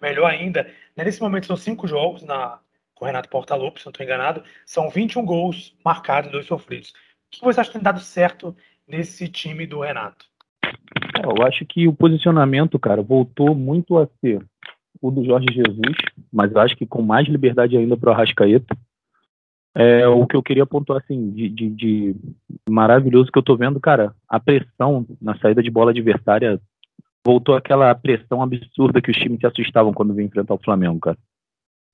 melhor 0.00 0.28
ainda. 0.28 0.64
Né, 0.96 1.04
nesse 1.04 1.20
momento 1.20 1.46
são 1.46 1.56
cinco 1.56 1.86
jogos 1.86 2.24
na, 2.24 2.58
com 2.94 3.04
o 3.04 3.06
Renato 3.06 3.28
Portaluppi, 3.28 3.78
se 3.78 3.86
não 3.86 3.90
estou 3.90 4.04
enganado, 4.04 4.42
são 4.66 4.90
21 4.90 5.24
gols 5.24 5.76
marcados 5.84 6.32
dois 6.32 6.46
sofridos. 6.46 6.90
O 6.90 6.94
que 7.30 7.44
você 7.44 7.60
acha 7.60 7.70
que 7.70 7.74
tem 7.74 7.82
dado 7.82 8.00
certo 8.00 8.56
nesse 8.86 9.28
time 9.28 9.66
do 9.66 9.80
Renato? 9.80 10.26
Eu 11.22 11.46
acho 11.46 11.64
que 11.64 11.86
o 11.86 11.92
posicionamento, 11.92 12.78
cara, 12.78 13.02
voltou 13.02 13.54
muito 13.54 13.98
a 13.98 14.08
ser 14.20 14.44
o 15.00 15.10
do 15.10 15.24
Jorge 15.24 15.46
Jesus, 15.52 15.96
mas 16.32 16.52
eu 16.52 16.60
acho 16.60 16.76
que 16.76 16.86
com 16.86 17.02
mais 17.02 17.26
liberdade 17.28 17.76
ainda 17.76 17.96
para 17.96 18.10
o 18.10 18.12
Arrascaeta. 18.12 18.76
É, 19.74 20.06
o 20.06 20.26
que 20.26 20.36
eu 20.36 20.42
queria 20.42 20.66
pontuar, 20.66 21.02
assim, 21.02 21.30
de, 21.30 21.48
de, 21.48 21.70
de, 21.70 22.16
maravilhoso 22.68 23.32
que 23.32 23.38
eu 23.38 23.42
tô 23.42 23.56
vendo, 23.56 23.80
cara, 23.80 24.14
a 24.28 24.38
pressão 24.38 25.06
na 25.20 25.36
saída 25.38 25.62
de 25.62 25.70
bola 25.70 25.92
adversária 25.92 26.60
voltou 27.24 27.54
aquela 27.54 27.94
pressão 27.94 28.42
absurda 28.42 29.00
que 29.00 29.10
os 29.10 29.16
times 29.16 29.40
se 29.40 29.46
assustavam 29.46 29.94
quando 29.94 30.12
vinham 30.12 30.26
enfrentar 30.26 30.54
o 30.54 30.62
Flamengo, 30.62 31.00
cara. 31.00 31.16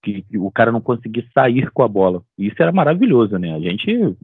Que, 0.03 0.25
o 0.37 0.51
cara 0.51 0.73
não 0.73 0.81
conseguia 0.81 1.25
sair 1.33 1.71
com 1.71 1.83
a 1.83 1.89
bola. 1.89 2.23
Isso 2.37 2.61
era 2.61 2.73
maravilhoso, 2.73 3.39
né? 3.39 3.55
A 3.55 3.61
gente 3.61 4.17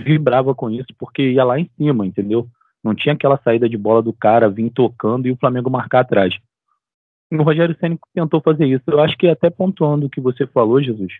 vibrava 0.00 0.54
com 0.54 0.70
isso 0.70 0.88
porque 0.98 1.30
ia 1.30 1.44
lá 1.44 1.58
em 1.58 1.70
cima, 1.76 2.06
entendeu? 2.06 2.46
Não 2.82 2.94
tinha 2.94 3.14
aquela 3.14 3.40
saída 3.42 3.68
de 3.68 3.78
bola 3.78 4.02
do 4.02 4.12
cara 4.12 4.48
vir 4.48 4.70
tocando 4.70 5.26
e 5.26 5.32
o 5.32 5.36
Flamengo 5.36 5.70
marcar 5.70 6.00
atrás. 6.00 6.36
O 7.32 7.42
Rogério 7.42 7.76
Ceni 7.80 7.98
tentou 8.14 8.40
fazer 8.40 8.66
isso. 8.66 8.84
Eu 8.86 9.00
acho 9.00 9.16
que 9.16 9.26
até 9.26 9.48
pontuando 9.48 10.06
o 10.06 10.10
que 10.10 10.20
você 10.20 10.46
falou, 10.46 10.82
Jesus, 10.82 11.12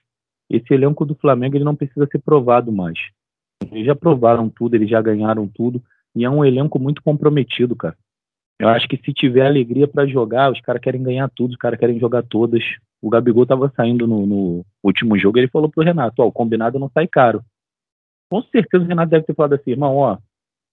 esse 0.50 0.75
elenco 0.75 1.04
do 1.04 1.14
Flamengo 1.14 1.57
ele 1.57 1.64
não 1.64 1.75
precisa 1.75 2.07
ser 2.07 2.19
provado 2.19 2.71
mais. 2.71 2.99
Eles 3.73 3.87
já 3.87 3.95
provaram 3.95 4.49
tudo, 4.50 4.75
eles 4.75 4.90
já 4.90 5.00
ganharam 5.00 5.49
tudo 5.49 5.83
e 6.14 6.25
é 6.25 6.31
um 6.31 6.45
elenco 6.45 6.78
muito 6.78 7.02
comprometido, 7.02 7.75
cara. 7.75 7.97
Eu 8.59 8.69
acho 8.69 8.87
que 8.87 8.97
se 8.97 9.12
tiver 9.12 9.47
alegria 9.47 9.88
para 9.88 10.07
jogar, 10.07 10.52
os 10.52 10.61
caras 10.61 10.81
querem 10.81 11.02
ganhar 11.02 11.28
tudo, 11.35 11.52
os 11.52 11.57
caras 11.57 11.78
querem 11.78 11.99
jogar 11.99 12.23
todas. 12.23 12.62
O 13.02 13.11
Gabigol 13.11 13.47
tava 13.47 13.73
saindo 13.75 14.07
no, 14.07 14.25
no 14.26 14.66
último 14.83 15.19
jogo, 15.19 15.38
ele 15.38 15.49
falou 15.49 15.69
pro 15.69 15.83
Renato, 15.83 16.23
ó, 16.23 16.26
o 16.26 16.33
combinado 16.33 16.78
não 16.78 16.88
sai 16.88 17.07
caro. 17.07 17.43
Com 18.35 18.43
certeza 18.43 18.83
o 18.83 18.87
Renato 18.88 19.11
deve 19.11 19.25
ter 19.25 19.35
falado 19.35 19.53
assim, 19.53 19.71
irmão, 19.71 19.95
ó, 19.95 20.19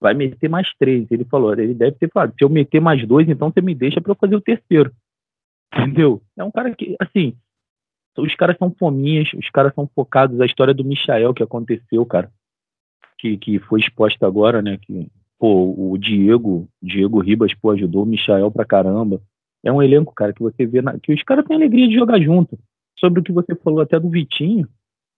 vai 0.00 0.14
meter 0.14 0.48
mais 0.48 0.68
três. 0.80 1.06
Ele 1.12 1.24
falou, 1.24 1.52
ele 1.52 1.74
deve 1.74 1.92
ter 1.92 2.10
falado, 2.10 2.34
se 2.36 2.42
eu 2.42 2.48
meter 2.48 2.80
mais 2.80 3.06
dois, 3.06 3.28
então 3.28 3.52
você 3.52 3.60
me 3.60 3.72
deixa 3.72 4.00
para 4.00 4.10
eu 4.10 4.16
fazer 4.16 4.34
o 4.34 4.40
terceiro. 4.40 4.92
Entendeu? 5.72 6.20
É 6.36 6.42
um 6.42 6.50
cara 6.50 6.74
que, 6.74 6.96
assim, 6.98 7.36
os 8.18 8.34
caras 8.34 8.58
são 8.58 8.74
fominhas, 8.76 9.32
os 9.34 9.48
caras 9.50 9.72
são 9.76 9.88
focados. 9.94 10.40
A 10.40 10.44
história 10.44 10.74
do 10.74 10.84
Michael 10.84 11.32
que 11.32 11.42
aconteceu, 11.44 12.04
cara, 12.04 12.32
que, 13.16 13.36
que 13.36 13.60
foi 13.60 13.78
exposta 13.78 14.26
agora, 14.26 14.60
né? 14.60 14.76
Que, 14.82 15.08
pô, 15.38 15.92
o 15.92 15.96
Diego, 15.96 16.68
Diego 16.82 17.20
Ribas, 17.20 17.54
pô, 17.54 17.70
ajudou 17.70 18.02
o 18.02 18.06
Michael 18.06 18.50
pra 18.50 18.64
caramba. 18.64 19.22
É 19.64 19.70
um 19.70 19.80
elenco, 19.80 20.12
cara, 20.12 20.32
que 20.32 20.42
você 20.42 20.66
vê 20.66 20.82
na, 20.82 20.98
que 20.98 21.14
os 21.14 21.22
caras 21.22 21.44
têm 21.44 21.54
alegria 21.54 21.86
de 21.86 21.94
jogar 21.94 22.20
junto. 22.20 22.58
Sobre 22.98 23.20
o 23.20 23.22
que 23.22 23.30
você 23.30 23.54
falou 23.54 23.80
até 23.80 24.00
do 24.00 24.10
Vitinho, 24.10 24.68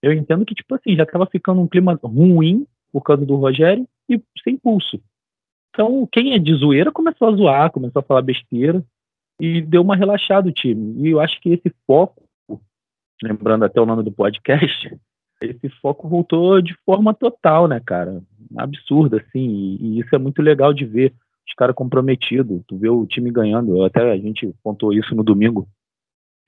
eu 0.05 0.13
entendo 0.13 0.45
que, 0.45 0.55
tipo 0.55 0.75
assim, 0.75 0.97
já 0.97 1.07
tava 1.07 1.27
ficando 1.27 1.61
um 1.61 1.69
clima 1.69 1.99
ruim 2.03 2.67
por 2.93 3.03
causa 3.03 3.25
do 3.25 3.37
Rogério 3.37 3.87
e 4.09 4.21
sem 4.43 4.57
pulso. 4.57 5.01
Então, 5.71 6.07
quem 6.13 6.35
é 6.35 6.39
de 6.39 6.55
zoeira 6.55 6.93
começou 6.93 7.29
a 7.29 7.33
zoar, 7.33 7.73
começou 7.73 8.01
a 8.01 8.03
falar 8.03 8.23
besteira 8.23 8.85
e 9.41 9.61
deu 9.61 9.83
uma 9.83 9.97
relaxada 9.97 10.49
o 10.49 10.53
time. 10.53 11.07
E 11.07 11.11
eu 11.11 11.21
acho 11.21 11.41
que 11.41 11.51
esse 11.51 11.75
foco, 11.87 12.23
lembrando 13.23 13.65
até 13.65 13.81
o 13.81 13.87
nome 13.87 14.03
do 14.03 14.13
podcast, 14.13 14.97
esse 15.43 15.69
foco 15.81 16.09
voltou 16.09 16.61
de 16.61 16.75
forma 16.85 17.13
total, 17.13 17.67
né, 17.67 17.81
cara? 17.81 18.23
Absurdo, 18.57 19.17
assim, 19.17 19.49
e, 19.49 19.77
e 19.83 20.01
isso 20.01 20.15
é 20.15 20.19
muito 20.19 20.41
legal 20.41 20.73
de 20.73 20.85
ver 20.85 21.13
os 21.47 21.55
caras 21.55 21.75
comprometidos, 21.75 22.63
tu 22.67 22.77
vê 22.77 22.89
o 22.89 23.07
time 23.07 23.31
ganhando. 23.31 23.77
Eu 23.77 23.85
até 23.85 24.13
a 24.13 24.17
gente 24.17 24.55
contou 24.63 24.93
isso 24.93 25.15
no 25.15 25.25
domingo, 25.25 25.69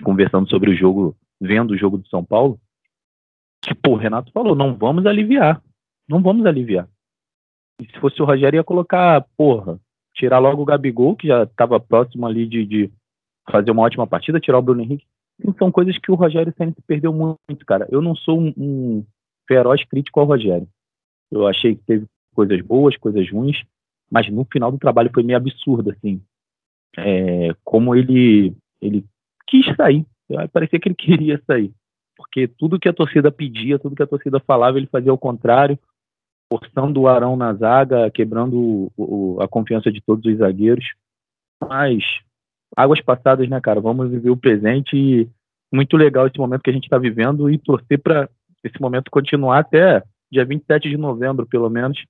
conversando 0.04 0.48
sobre 0.48 0.70
o 0.70 0.76
jogo, 0.76 1.16
vendo 1.40 1.72
o 1.72 1.76
jogo 1.76 1.98
do 1.98 2.08
São 2.08 2.24
Paulo, 2.24 2.60
pô, 3.74 3.92
o 3.92 3.96
Renato 3.96 4.32
falou, 4.32 4.54
não 4.54 4.74
vamos 4.74 5.06
aliviar, 5.06 5.62
não 6.08 6.22
vamos 6.22 6.46
aliviar. 6.46 6.88
E 7.80 7.86
se 7.86 7.98
fosse 8.00 8.20
o 8.22 8.24
Rogério, 8.24 8.58
ia 8.58 8.64
colocar, 8.64 9.26
porra, 9.36 9.78
tirar 10.14 10.38
logo 10.38 10.62
o 10.62 10.64
Gabigol, 10.64 11.14
que 11.14 11.28
já 11.28 11.42
estava 11.42 11.78
próximo 11.78 12.26
ali 12.26 12.46
de, 12.46 12.64
de, 12.64 12.92
fazer 13.50 13.70
uma 13.70 13.82
ótima 13.82 14.06
partida, 14.06 14.40
tirar 14.40 14.58
o 14.58 14.62
Bruno 14.62 14.82
Henrique. 14.82 15.06
São 15.58 15.70
coisas 15.70 15.98
que 15.98 16.10
o 16.10 16.14
Rogério 16.14 16.52
Senna 16.56 16.74
perdeu 16.86 17.12
muito, 17.12 17.66
cara. 17.66 17.86
Eu 17.90 18.00
não 18.00 18.14
sou 18.14 18.40
um, 18.40 18.52
um, 18.56 19.06
feroz 19.46 19.84
crítico 19.84 20.18
ao 20.18 20.26
Rogério. 20.26 20.66
Eu 21.30 21.46
achei 21.46 21.76
que 21.76 21.82
teve 21.82 22.06
coisas 22.34 22.60
boas, 22.62 22.96
coisas 22.96 23.30
ruins, 23.30 23.62
mas 24.10 24.28
no 24.30 24.44
final 24.50 24.72
do 24.72 24.78
trabalho 24.78 25.10
foi 25.12 25.22
meio 25.22 25.36
absurdo, 25.36 25.90
assim. 25.90 26.22
É, 26.96 27.54
como 27.62 27.94
ele, 27.94 28.56
ele 28.80 29.04
quis 29.46 29.66
sair. 29.76 30.06
Parecia 30.52 30.80
que 30.80 30.88
ele 30.88 30.94
queria 30.94 31.40
sair. 31.46 31.72
Porque 32.16 32.48
tudo 32.48 32.78
que 32.78 32.88
a 32.88 32.92
torcida 32.92 33.30
pedia, 33.30 33.78
tudo 33.78 33.94
que 33.94 34.02
a 34.02 34.06
torcida 34.06 34.40
falava, 34.40 34.78
ele 34.78 34.86
fazia 34.86 35.10
ao 35.10 35.18
contrário 35.18 35.78
forçando 36.48 37.00
o 37.00 37.08
Arão 37.08 37.36
na 37.36 37.52
zaga, 37.54 38.10
quebrando 38.10 38.56
o, 38.56 38.92
o, 38.96 39.40
a 39.40 39.48
confiança 39.48 39.90
de 39.90 40.00
todos 40.00 40.24
os 40.24 40.38
zagueiros. 40.38 40.84
Mas 41.60 42.04
águas 42.76 43.00
passadas, 43.00 43.48
né, 43.48 43.60
cara? 43.60 43.80
Vamos 43.80 44.10
viver 44.10 44.30
o 44.30 44.36
presente 44.36 44.96
e 44.96 45.28
muito 45.72 45.96
legal 45.96 46.26
esse 46.26 46.38
momento 46.38 46.62
que 46.62 46.70
a 46.70 46.72
gente 46.72 46.84
está 46.84 46.98
vivendo 46.98 47.50
e 47.50 47.58
torcer 47.58 48.00
para 48.00 48.28
esse 48.62 48.80
momento 48.80 49.10
continuar 49.10 49.58
até 49.58 50.02
dia 50.30 50.44
27 50.44 50.88
de 50.88 50.96
novembro, 50.96 51.46
pelo 51.46 51.68
menos, 51.68 52.02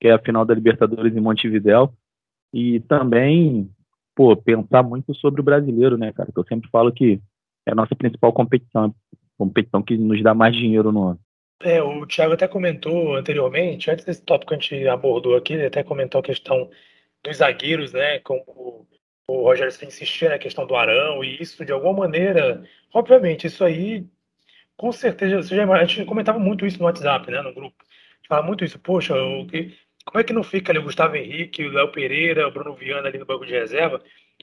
que 0.00 0.08
é 0.08 0.12
a 0.12 0.18
final 0.18 0.44
da 0.44 0.54
Libertadores 0.54 1.16
em 1.16 1.20
Montevidéu. 1.20 1.92
E 2.52 2.80
também, 2.80 3.70
pô, 4.14 4.36
pensar 4.36 4.82
muito 4.82 5.14
sobre 5.14 5.40
o 5.40 5.44
brasileiro, 5.44 5.96
né, 5.96 6.12
cara? 6.12 6.30
Que 6.30 6.38
eu 6.38 6.44
sempre 6.44 6.68
falo 6.70 6.92
que 6.92 7.20
é 7.66 7.72
a 7.72 7.74
nossa 7.74 7.94
principal 7.94 8.32
competição, 8.32 8.94
competição 9.46 9.82
que 9.82 9.96
nos 9.96 10.22
dá 10.22 10.34
mais 10.34 10.54
dinheiro 10.54 10.92
no 10.92 11.08
ano. 11.08 11.20
É, 11.60 11.82
o 11.82 12.06
Thiago 12.06 12.34
até 12.34 12.48
comentou 12.48 13.14
anteriormente, 13.14 13.90
antes 13.90 14.04
desse 14.04 14.22
tópico 14.22 14.48
que 14.48 14.54
a 14.54 14.58
gente 14.58 14.88
abordou 14.88 15.36
aqui, 15.36 15.52
ele 15.54 15.66
até 15.66 15.82
comentou 15.82 16.20
a 16.20 16.24
questão 16.24 16.68
dos 17.22 17.36
zagueiros, 17.36 17.92
né? 17.92 18.18
Como 18.20 18.42
o, 18.46 18.86
o 19.28 19.42
Rogério 19.44 19.72
insistia 19.86 20.30
na 20.30 20.38
questão 20.38 20.66
do 20.66 20.74
Arão, 20.74 21.22
e 21.22 21.40
isso, 21.40 21.64
de 21.64 21.72
alguma 21.72 22.00
maneira, 22.00 22.64
obviamente, 22.92 23.46
isso 23.46 23.64
aí, 23.64 24.04
com 24.76 24.90
certeza, 24.90 25.42
você 25.42 25.54
já, 25.54 25.64
a 25.72 25.84
gente 25.84 26.04
comentava 26.04 26.38
muito 26.38 26.66
isso 26.66 26.78
no 26.78 26.86
WhatsApp, 26.86 27.30
né? 27.30 27.40
No 27.42 27.54
grupo. 27.54 27.76
A 27.80 28.16
gente 28.16 28.28
falava 28.28 28.46
muito 28.46 28.64
isso, 28.64 28.78
poxa, 28.80 29.14
o 29.14 29.46
que, 29.46 29.76
como 30.04 30.20
é 30.20 30.24
que 30.24 30.32
não 30.32 30.42
fica 30.42 30.72
ali 30.72 30.80
o 30.80 30.82
Gustavo 30.84 31.16
Henrique, 31.16 31.64
o 31.64 31.72
Léo 31.72 31.92
Pereira, 31.92 32.48
o 32.48 32.50
Bruno 32.50 32.74
Viana 32.74 33.08
ali 33.08 33.18
no 33.18 33.26
banco 33.26 33.46
de 33.46 33.52
reserva, 33.52 34.02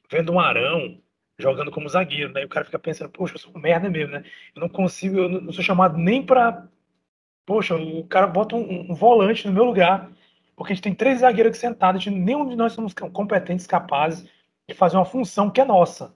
vendo 0.09 0.31
um 0.31 0.39
Arão 0.39 1.01
jogando 1.39 1.71
como 1.71 1.89
zagueiro, 1.89 2.31
né? 2.33 2.41
E 2.41 2.45
o 2.45 2.49
cara 2.49 2.65
fica 2.65 2.77
pensando, 2.77 3.09
poxa, 3.09 3.35
eu 3.35 3.39
sou 3.39 3.57
merda 3.57 3.89
mesmo, 3.89 4.13
né? 4.13 4.23
Eu 4.55 4.61
não 4.61 4.69
consigo, 4.69 5.17
eu 5.17 5.29
não 5.29 5.51
sou 5.51 5.63
chamado 5.63 5.97
nem 5.97 6.23
para 6.23 6.67
Poxa, 7.49 7.75
o 7.75 8.03
cara 8.05 8.27
bota 8.27 8.55
um, 8.55 8.91
um, 8.91 8.93
volante 8.93 9.47
no 9.47 9.51
meu 9.51 9.63
lugar, 9.63 10.11
porque 10.55 10.71
a 10.71 10.75
gente 10.75 10.83
tem 10.83 10.93
três 10.93 11.21
zagueiros 11.21 11.49
aqui 11.49 11.57
sentados, 11.57 12.05
nenhum 12.05 12.47
de 12.47 12.55
nós 12.55 12.73
somos 12.73 12.93
competentes, 12.93 13.65
capazes 13.65 14.29
de 14.67 14.75
fazer 14.75 14.97
uma 14.97 15.05
função 15.05 15.49
que 15.49 15.59
é 15.59 15.65
nossa. 15.65 16.15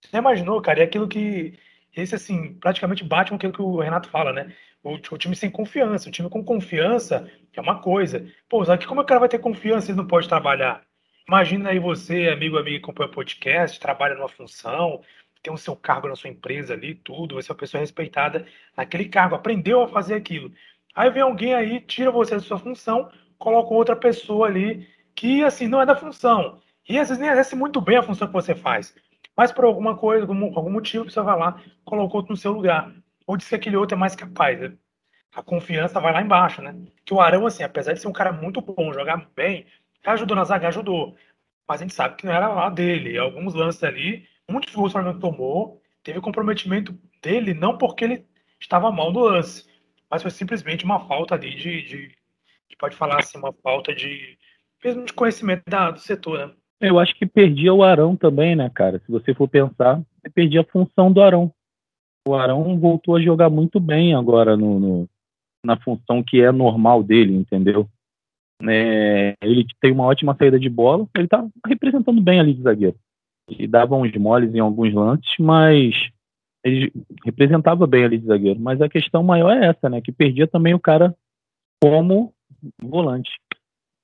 Você 0.00 0.16
imaginou, 0.16 0.62
cara? 0.62 0.80
E 0.80 0.82
aquilo 0.84 1.06
que. 1.06 1.58
Esse, 1.94 2.14
assim, 2.14 2.54
praticamente 2.54 3.04
bate 3.04 3.28
com 3.28 3.36
aquilo 3.36 3.52
que 3.52 3.60
o 3.60 3.80
Renato 3.80 4.08
fala, 4.08 4.32
né? 4.32 4.54
O, 4.82 4.94
o 4.94 5.18
time 5.18 5.36
sem 5.36 5.50
confiança. 5.50 6.08
O 6.08 6.12
time 6.12 6.30
com 6.30 6.42
confiança 6.42 7.30
é 7.52 7.60
uma 7.60 7.82
coisa. 7.82 8.26
Pô, 8.48 8.64
sabe 8.64 8.86
como 8.86 9.02
é 9.02 9.04
que 9.04 9.06
o 9.06 9.08
cara 9.08 9.20
vai 9.20 9.28
ter 9.28 9.38
confiança 9.38 9.88
se 9.88 9.92
não 9.92 10.06
pode 10.06 10.30
trabalhar? 10.30 10.82
Imagina 11.26 11.70
aí 11.70 11.78
você, 11.78 12.28
amigo, 12.28 12.58
amigo 12.58 12.78
que 12.78 12.84
acompanha 12.84 13.10
o 13.10 13.12
podcast, 13.12 13.78
trabalha 13.78 14.14
numa 14.14 14.28
função, 14.28 15.02
tem 15.42 15.52
o 15.52 15.56
seu 15.56 15.74
cargo 15.76 16.08
na 16.08 16.16
sua 16.16 16.30
empresa 16.30 16.74
ali, 16.74 16.94
tudo, 16.94 17.34
você 17.34 17.50
é 17.50 17.52
uma 17.52 17.58
pessoa 17.58 17.80
respeitada 17.80 18.46
naquele 18.76 19.08
cargo, 19.08 19.34
aprendeu 19.34 19.82
a 19.82 19.88
fazer 19.88 20.14
aquilo. 20.14 20.52
Aí 20.94 21.10
vem 21.10 21.22
alguém 21.22 21.54
aí, 21.54 21.80
tira 21.80 22.10
você 22.10 22.34
da 22.34 22.40
sua 22.40 22.58
função, 22.58 23.10
coloca 23.38 23.74
outra 23.74 23.96
pessoa 23.96 24.46
ali 24.46 24.88
que, 25.14 25.42
assim, 25.44 25.66
não 25.66 25.80
é 25.80 25.86
da 25.86 25.96
função. 25.96 26.60
E 26.88 26.98
às 26.98 27.08
vezes 27.08 27.20
nem 27.20 27.30
exerce 27.30 27.56
muito 27.56 27.80
bem 27.80 27.96
a 27.96 28.02
função 28.02 28.26
que 28.26 28.32
você 28.32 28.54
faz. 28.54 28.94
Mas 29.36 29.50
por 29.50 29.64
alguma 29.64 29.96
coisa, 29.96 30.24
algum, 30.24 30.44
algum 30.56 30.70
motivo, 30.70 31.10
você 31.10 31.20
vai 31.20 31.38
lá, 31.38 31.60
coloca 31.84 32.16
outro 32.16 32.32
no 32.32 32.36
seu 32.36 32.52
lugar. 32.52 32.92
Ou 33.26 33.36
diz 33.36 33.48
que 33.48 33.54
aquele 33.54 33.76
outro 33.76 33.96
é 33.96 33.98
mais 33.98 34.14
capaz. 34.14 34.60
Né? 34.60 34.72
A 35.34 35.42
confiança 35.42 36.00
vai 36.00 36.12
lá 36.12 36.20
embaixo, 36.20 36.60
né? 36.60 36.74
Que 37.04 37.14
o 37.14 37.20
Arão, 37.20 37.46
assim, 37.46 37.62
apesar 37.62 37.94
de 37.94 38.00
ser 38.00 38.08
um 38.08 38.12
cara 38.12 38.32
muito 38.32 38.60
bom, 38.60 38.92
jogar 38.92 39.26
bem, 39.34 39.66
ajudou 40.04 40.36
na 40.36 40.44
zaga, 40.44 40.68
ajudou. 40.68 41.16
Mas 41.68 41.80
a 41.80 41.84
gente 41.84 41.94
sabe 41.94 42.16
que 42.16 42.26
não 42.26 42.32
era 42.32 42.48
lá 42.48 42.68
dele. 42.68 43.18
Alguns 43.18 43.54
lances 43.54 43.82
ali, 43.82 44.26
muitos 44.50 44.74
gols 44.74 44.90
o 44.90 44.92
Flamengo 44.92 45.20
tomou, 45.20 45.80
teve 46.02 46.20
comprometimento 46.20 46.96
dele, 47.22 47.54
não 47.54 47.78
porque 47.78 48.04
ele 48.04 48.26
estava 48.60 48.90
mal 48.90 49.12
no 49.12 49.20
lance, 49.20 49.66
mas 50.10 50.22
foi 50.22 50.30
simplesmente 50.30 50.84
uma 50.84 51.00
falta 51.06 51.34
ali 51.34 51.50
de, 51.54 51.82
de, 51.82 52.08
de 52.68 52.76
pode 52.78 52.96
falar 52.96 53.20
assim, 53.20 53.38
uma 53.38 53.52
falta 53.52 53.94
de 53.94 54.36
mesmo 54.84 55.04
de 55.04 55.12
conhecimento 55.12 55.62
da, 55.66 55.90
do 55.90 56.00
setor, 56.00 56.38
né? 56.48 56.54
Eu 56.80 56.98
acho 56.98 57.14
que 57.14 57.24
perdia 57.24 57.72
o 57.72 57.84
Arão 57.84 58.16
também, 58.16 58.56
né, 58.56 58.68
cara? 58.68 59.00
Se 59.06 59.12
você 59.12 59.32
for 59.32 59.48
pensar, 59.48 60.02
você 60.20 60.28
perdia 60.28 60.62
a 60.62 60.64
função 60.64 61.12
do 61.12 61.22
Arão. 61.22 61.52
O 62.26 62.34
Arão 62.34 62.76
voltou 62.78 63.14
a 63.14 63.20
jogar 63.20 63.48
muito 63.48 63.78
bem 63.78 64.14
agora 64.14 64.56
no, 64.56 64.80
no 64.80 65.08
na 65.64 65.76
função 65.76 66.24
que 66.24 66.40
é 66.40 66.50
normal 66.50 67.04
dele, 67.04 67.36
entendeu? 67.36 67.88
É, 68.68 69.34
ele 69.42 69.66
tem 69.80 69.92
uma 69.92 70.04
ótima 70.04 70.36
saída 70.36 70.58
de 70.58 70.68
bola, 70.68 71.06
ele 71.16 71.28
tá 71.28 71.44
representando 71.66 72.20
bem 72.20 72.40
ali 72.40 72.54
de 72.54 72.62
zagueiro 72.62 72.96
e 73.48 73.66
dava 73.66 73.96
uns 73.96 74.12
moles 74.16 74.54
em 74.54 74.60
alguns 74.60 74.92
lances, 74.92 75.34
mas 75.38 75.94
ele 76.64 76.92
representava 77.24 77.86
bem 77.86 78.04
ali 78.04 78.18
de 78.18 78.26
zagueiro. 78.26 78.60
Mas 78.60 78.80
a 78.80 78.88
questão 78.88 79.22
maior 79.22 79.56
é 79.56 79.66
essa, 79.66 79.88
né? 79.88 80.00
Que 80.00 80.12
perdia 80.12 80.46
também 80.46 80.74
o 80.74 80.80
cara 80.80 81.14
como 81.82 82.32
volante. 82.80 83.30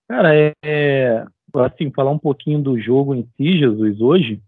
Cara, 0.09 0.35
é, 0.35 0.53
é 0.65 1.25
assim, 1.55 1.91
falar 1.93 2.11
um 2.11 2.19
pouquinho 2.19 2.61
do 2.61 2.79
jogo 2.79 3.15
em 3.15 3.29
si, 3.37 3.59
Jesus, 3.59 4.01
hoje, 4.01 4.43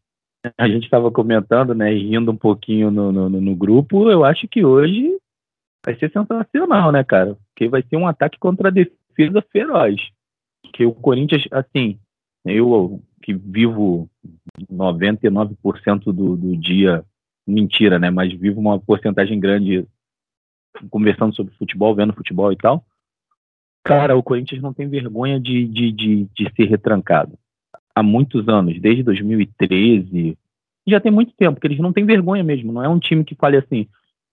a 0.59 0.67
gente 0.67 0.85
estava 0.85 1.11
comentando, 1.11 1.75
né, 1.75 1.93
rindo 1.93 2.33
um 2.33 2.37
pouquinho 2.37 2.91
no, 2.91 3.13
no, 3.13 3.29
no, 3.29 3.55
grupo, 3.55 4.11
eu 4.11 4.25
acho 4.25 4.49
que 4.49 4.65
hoje 4.65 5.19
vai 5.85 5.95
ser 5.97 6.11
sensacional, 6.11 6.91
né, 6.91 7.05
cara? 7.05 7.37
Porque 7.49 7.69
vai 7.69 7.83
ser 7.83 7.97
um 7.97 8.07
ataque 8.07 8.39
contra 8.39 8.69
a 8.69 8.73
defesa 8.73 9.00
feroz. 9.53 10.01
Que 10.73 10.85
o 10.85 10.93
Corinthians, 10.93 11.45
assim, 11.51 11.99
eu 12.45 13.03
que 13.23 13.35
vivo 13.35 14.09
99% 14.71 16.05
do, 16.05 16.37
do 16.37 16.57
dia, 16.57 17.05
mentira, 17.47 17.99
né? 17.99 18.11
Mas 18.11 18.33
vivo 18.33 18.61
uma 18.61 18.79
porcentagem 18.79 19.39
grande 19.39 19.87
conversando 20.89 21.35
sobre 21.35 21.55
futebol, 21.55 21.95
vendo 21.95 22.15
futebol 22.15 22.53
e 22.53 22.57
tal. 22.57 22.85
Cara, 23.85 24.17
o 24.17 24.23
Corinthians 24.23 24.63
não 24.63 24.73
tem 24.73 24.89
vergonha 24.89 25.41
de, 25.41 25.67
de, 25.67 25.93
de, 25.93 26.25
de 26.35 26.53
ser 26.55 26.69
retrancado. 26.69 27.39
Há 27.95 28.03
muitos 28.03 28.49
anos, 28.49 28.79
desde 28.81 29.03
2013, 29.03 30.39
já 30.87 31.01
tem 31.01 31.11
muito 31.11 31.33
tempo 31.35 31.61
que 31.61 31.67
eles 31.67 31.79
não 31.79 31.93
têm 31.93 32.05
vergonha 32.05 32.45
mesmo. 32.45 32.73
Não 32.73 32.85
é 32.85 32.89
um 32.89 32.99
time 32.99 33.25
que 33.25 33.35
fale 33.35 33.57
assim, 33.57 33.89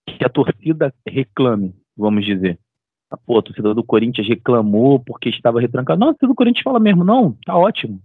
que 0.05 0.23
a 0.23 0.29
torcida 0.29 0.93
reclame, 1.07 1.73
vamos 1.95 2.25
dizer. 2.25 2.59
Pô, 3.25 3.39
a 3.39 3.41
torcida 3.41 3.73
do 3.73 3.83
Corinthians 3.83 4.27
reclamou 4.27 4.99
porque 4.99 5.29
estava 5.29 5.61
retrancado. 5.61 5.99
Não, 5.99 6.09
a 6.09 6.11
torcida 6.11 6.27
do 6.27 6.35
Corinthians 6.35 6.63
fala 6.63 6.79
mesmo, 6.79 7.03
não, 7.03 7.33
tá 7.45 7.57
ótimo. 7.57 8.01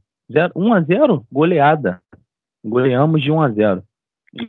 1 0.54 0.72
a 0.72 0.80
0 0.80 1.26
goleada. 1.30 2.00
Goleamos 2.64 3.20
de 3.20 3.30
1 3.30 3.40
a 3.40 3.48
0 3.50 3.82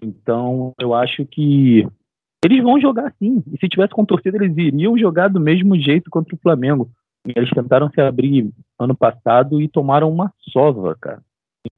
Então, 0.01 0.73
eu 0.79 0.93
acho 0.93 1.25
que 1.25 1.87
Eles 2.43 2.61
vão 2.61 2.79
jogar 2.79 3.07
assim. 3.07 3.41
E 3.51 3.57
se 3.57 3.69
tivesse 3.69 3.93
com 3.93 4.05
torcida, 4.05 4.37
eles 4.37 4.55
iriam 4.57 4.97
jogar 4.97 5.29
do 5.29 5.39
mesmo 5.39 5.77
jeito 5.79 6.09
contra 6.11 6.35
o 6.35 6.39
Flamengo. 6.39 6.89
Eles 7.25 7.49
tentaram 7.51 7.89
se 7.89 8.01
abrir 8.01 8.51
ano 8.77 8.95
passado 8.95 9.61
e 9.61 9.67
tomaram 9.69 10.11
uma 10.11 10.33
sova, 10.51 10.95
cara. 10.99 11.21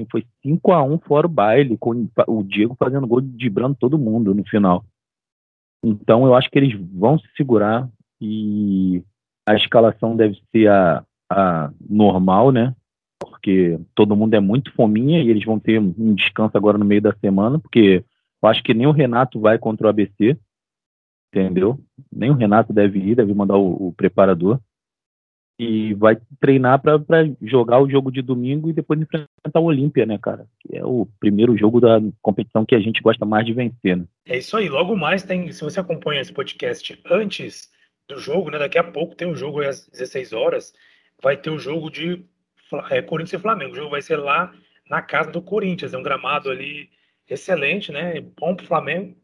Foi 0.10 0.26
5 0.42 0.72
a 0.72 0.84
1 0.84 0.98
fora 1.00 1.28
o 1.28 1.30
baile, 1.30 1.78
com 1.78 2.08
o 2.28 2.44
Diego 2.44 2.76
fazendo 2.80 3.06
gol 3.06 3.22
de 3.22 3.48
brando 3.50 3.78
todo 3.80 4.00
mundo 4.00 4.34
no 4.34 4.44
final. 4.44 4.84
Então 5.84 6.26
eu 6.26 6.34
acho 6.34 6.50
que 6.50 6.58
eles 6.58 6.74
vão 6.92 7.20
se 7.20 7.28
segurar 7.38 7.88
e 8.26 9.04
a 9.46 9.56
escalação 9.56 10.16
deve 10.16 10.42
ser 10.52 10.70
a, 10.70 11.06
a 11.30 11.72
normal, 11.88 12.52
né? 12.52 12.76
Porque 13.20 13.80
todo 13.94 14.16
mundo 14.16 14.34
é 14.34 14.40
muito 14.40 14.74
fominha 14.74 15.22
e 15.22 15.30
eles 15.30 15.46
vão 15.46 15.60
ter 15.60 15.80
um 15.80 16.14
descanso 16.16 16.58
agora 16.58 16.78
no 16.78 16.86
meio 16.86 17.02
da 17.02 17.14
semana, 17.22 17.60
porque 17.60 18.04
eu 18.42 18.50
acho 18.50 18.64
que 18.64 18.74
nem 18.74 18.88
o 18.88 18.92
Renato 18.92 19.40
vai 19.40 19.58
contra 19.58 19.88
o 19.88 19.90
ABC, 19.90 20.38
entendeu? 21.34 21.80
Nem 22.12 22.32
o 22.32 22.36
Renato 22.36 22.74
deve 22.74 23.00
ir, 23.00 23.16
deve 23.16 23.34
mandar 23.34 23.58
o, 23.58 23.88
o 23.88 23.94
preparador 23.94 24.60
e 25.58 25.94
vai 25.94 26.18
treinar 26.40 26.82
para 26.82 27.00
jogar 27.42 27.80
o 27.80 27.90
jogo 27.90 28.12
de 28.12 28.22
domingo 28.22 28.70
e 28.70 28.74
depois 28.74 29.00
enfrentar 29.00 29.60
o 29.60 29.64
Olímpia, 29.64 30.06
né, 30.06 30.18
cara? 30.18 30.46
Que 30.60 30.78
é 30.78 30.86
o 30.86 31.08
primeiro 31.20 31.56
jogo 31.56 31.80
da 31.80 32.02
competição 32.22 32.66
que 32.66 32.76
a 32.76 32.80
gente 32.80 33.02
gosta 33.02 33.26
mais 33.26 33.46
de 33.46 33.54
vencer, 33.54 33.96
né? 33.96 34.06
É 34.26 34.38
isso 34.38 34.58
aí. 34.58 34.68
Logo 34.68 34.98
mais 34.98 35.24
tem, 35.24 35.52
se 35.52 35.64
você 35.64 35.80
acompanha 35.80 36.22
esse 36.22 36.34
podcast 36.34 37.00
antes 37.10 37.70
do 38.08 38.20
jogo, 38.20 38.50
né? 38.50 38.60
Daqui 38.60 38.78
a 38.78 38.84
pouco 38.84 39.16
tem 39.16 39.28
o 39.28 39.32
um 39.32 39.36
jogo 39.36 39.62
às 39.62 39.88
16 39.88 40.34
horas, 40.34 40.74
vai 41.22 41.38
ter 41.38 41.50
o 41.50 41.60
jogo 41.60 41.90
de 41.90 42.24
é, 42.90 43.02
Corinthians 43.02 43.40
e 43.40 43.42
Flamengo. 43.42 43.74
O 43.74 43.76
jogo 43.76 43.92
vai 43.92 44.02
ser 44.02 44.18
lá 44.18 44.54
na 44.90 45.02
casa 45.02 45.32
do 45.32 45.42
Corinthians, 45.42 45.94
é 45.94 45.98
um 45.98 46.04
gramado 46.04 46.50
ali 46.50 46.90
excelente, 47.30 47.92
né? 47.92 48.22
Bom 48.22 48.56
pro 48.56 48.66
Flamengo. 48.66 49.16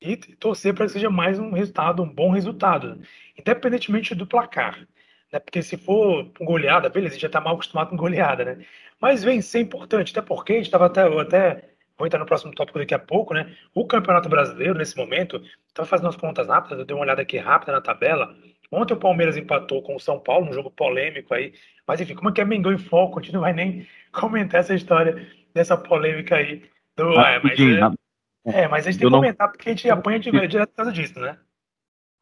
E 0.00 0.16
torcer 0.16 0.74
para 0.74 0.86
que 0.86 0.92
seja 0.92 1.10
mais 1.10 1.38
um 1.38 1.52
resultado, 1.52 2.02
um 2.02 2.08
bom 2.08 2.30
resultado, 2.30 3.00
independentemente 3.36 4.14
do 4.14 4.26
placar 4.26 4.86
né? 5.32 5.38
Porque 5.38 5.62
se 5.62 5.76
for 5.76 6.30
goleada, 6.40 6.88
beleza, 6.88 7.12
a 7.12 7.14
gente 7.14 7.22
já 7.22 7.28
está 7.28 7.40
mal 7.40 7.54
acostumado 7.54 7.90
com 7.90 7.96
goleada, 7.96 8.44
né? 8.44 8.66
Mas 9.00 9.22
vencer 9.24 9.60
é 9.60 9.64
importante, 9.64 10.12
até 10.12 10.26
porque 10.26 10.52
a 10.52 10.56
gente 10.56 10.66
estava 10.66 10.86
até, 10.86 11.02
até 11.02 11.69
vou 12.00 12.06
entrar 12.06 12.18
no 12.18 12.26
próximo 12.26 12.52
tópico 12.54 12.78
daqui 12.78 12.94
a 12.94 12.98
pouco, 12.98 13.34
né? 13.34 13.54
O 13.74 13.86
Campeonato 13.86 14.28
Brasileiro, 14.28 14.78
nesse 14.78 14.96
momento, 14.96 15.40
estava 15.68 15.86
fazendo 15.86 16.08
as 16.08 16.16
contas 16.16 16.48
rápidas, 16.48 16.78
eu 16.78 16.84
dei 16.84 16.96
uma 16.96 17.04
olhada 17.04 17.20
aqui 17.22 17.36
rápida 17.36 17.72
na 17.72 17.80
tabela. 17.80 18.34
Ontem 18.72 18.94
o 18.94 18.96
Palmeiras 18.96 19.36
empatou 19.36 19.82
com 19.82 19.94
o 19.96 20.00
São 20.00 20.18
Paulo, 20.18 20.48
um 20.48 20.52
jogo 20.52 20.70
polêmico 20.70 21.34
aí. 21.34 21.52
Mas 21.86 22.00
enfim, 22.00 22.14
como 22.14 22.30
é 22.30 22.32
que 22.32 22.40
é 22.40 22.44
Mengão 22.44 22.72
em 22.72 22.78
foco? 22.78 23.18
A 23.18 23.22
gente 23.22 23.34
não 23.34 23.42
vai 23.42 23.52
nem 23.52 23.86
comentar 24.12 24.60
essa 24.60 24.74
história 24.74 25.26
dessa 25.52 25.76
polêmica 25.76 26.36
aí. 26.36 26.62
Do, 26.96 27.18
ah, 27.18 27.30
é, 27.30 27.40
mas, 27.42 27.60
é, 27.60 28.62
é, 28.62 28.68
mas 28.68 28.86
a 28.86 28.90
gente 28.90 29.00
tem 29.00 29.08
que 29.08 29.14
comentar 29.14 29.46
não... 29.46 29.52
porque 29.52 29.68
a 29.68 29.72
gente 29.72 29.90
apanha 29.90 30.18
direto 30.18 30.70
por 30.70 30.76
causa 30.76 30.92
disso, 30.92 31.20
né? 31.20 31.36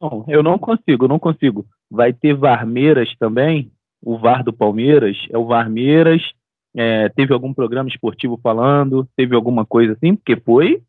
Não, 0.01 0.25
eu 0.27 0.43
não 0.43 0.57
consigo, 0.57 1.05
eu 1.05 1.09
não 1.09 1.19
consigo. 1.19 1.65
Vai 1.89 2.11
ter 2.13 2.33
Varmeiras 2.33 3.15
também. 3.17 3.71
O 4.01 4.17
VAR 4.17 4.43
do 4.43 4.53
Palmeiras 4.53 5.17
é 5.29 5.37
o 5.37 5.45
Varmeiras. 5.45 6.33
É, 6.75 7.09
teve 7.09 7.33
algum 7.33 7.53
programa 7.53 7.89
esportivo 7.89 8.39
falando? 8.41 9.07
Teve 9.15 9.35
alguma 9.35 9.65
coisa 9.65 9.93
assim? 9.93 10.15
Porque 10.15 10.35
foi, 10.35 10.81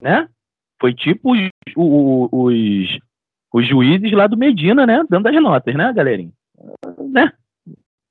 né? 0.00 0.28
Foi 0.80 0.92
tipo 0.92 1.32
os, 1.32 1.48
os, 1.76 2.98
os 3.52 3.66
juízes 3.66 4.12
lá 4.12 4.26
do 4.26 4.36
Medina, 4.36 4.84
né? 4.86 5.04
Dando 5.08 5.28
as 5.28 5.42
notas, 5.42 5.74
né, 5.74 5.92
galerinha? 5.92 6.32
Né? 6.98 7.32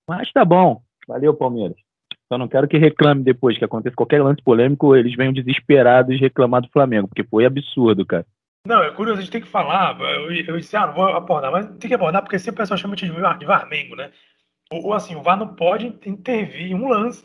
Mas 0.08 0.32
tá 0.32 0.44
bom. 0.44 0.82
Valeu, 1.08 1.34
Palmeiras. 1.34 1.78
Só 2.32 2.38
não 2.38 2.48
quero 2.48 2.68
que 2.68 2.78
reclame 2.78 3.24
depois 3.24 3.58
que 3.58 3.66
aconteça 3.66 3.96
qualquer 3.96 4.24
lance 4.24 4.42
polêmico, 4.42 4.96
eles 4.96 5.16
venham 5.16 5.34
desesperados 5.34 6.20
reclamar 6.20 6.62
do 6.62 6.70
Flamengo, 6.70 7.10
porque 7.10 7.26
foi 7.26 7.46
absurdo, 7.46 8.06
cara. 8.06 8.26
Não, 8.66 8.82
é 8.82 8.92
curioso, 8.92 9.20
a 9.20 9.22
gente 9.22 9.32
tem 9.32 9.42
que 9.42 9.48
falar. 9.48 10.00
Eu, 10.00 10.58
disse, 10.58 10.78
ah, 10.78 10.88
não 10.88 10.94
vou 10.94 11.08
abordar, 11.08 11.52
mas 11.52 11.68
tem 11.78 11.90
que 11.90 11.94
abordar 11.94 12.22
porque 12.22 12.40
sempre 12.40 12.62
o 12.62 12.64
pessoal 12.64 12.78
chama 12.78 12.96
de 12.96 13.46
Varmengo, 13.46 13.96
né? 13.96 14.12
Ou 14.72 14.94
assim, 14.94 15.16
o 15.16 15.22
VAR 15.22 15.38
não 15.38 15.56
pode 15.56 15.88
intervir 16.06 16.72
em 16.72 16.76
um 16.76 16.88
lance, 16.88 17.24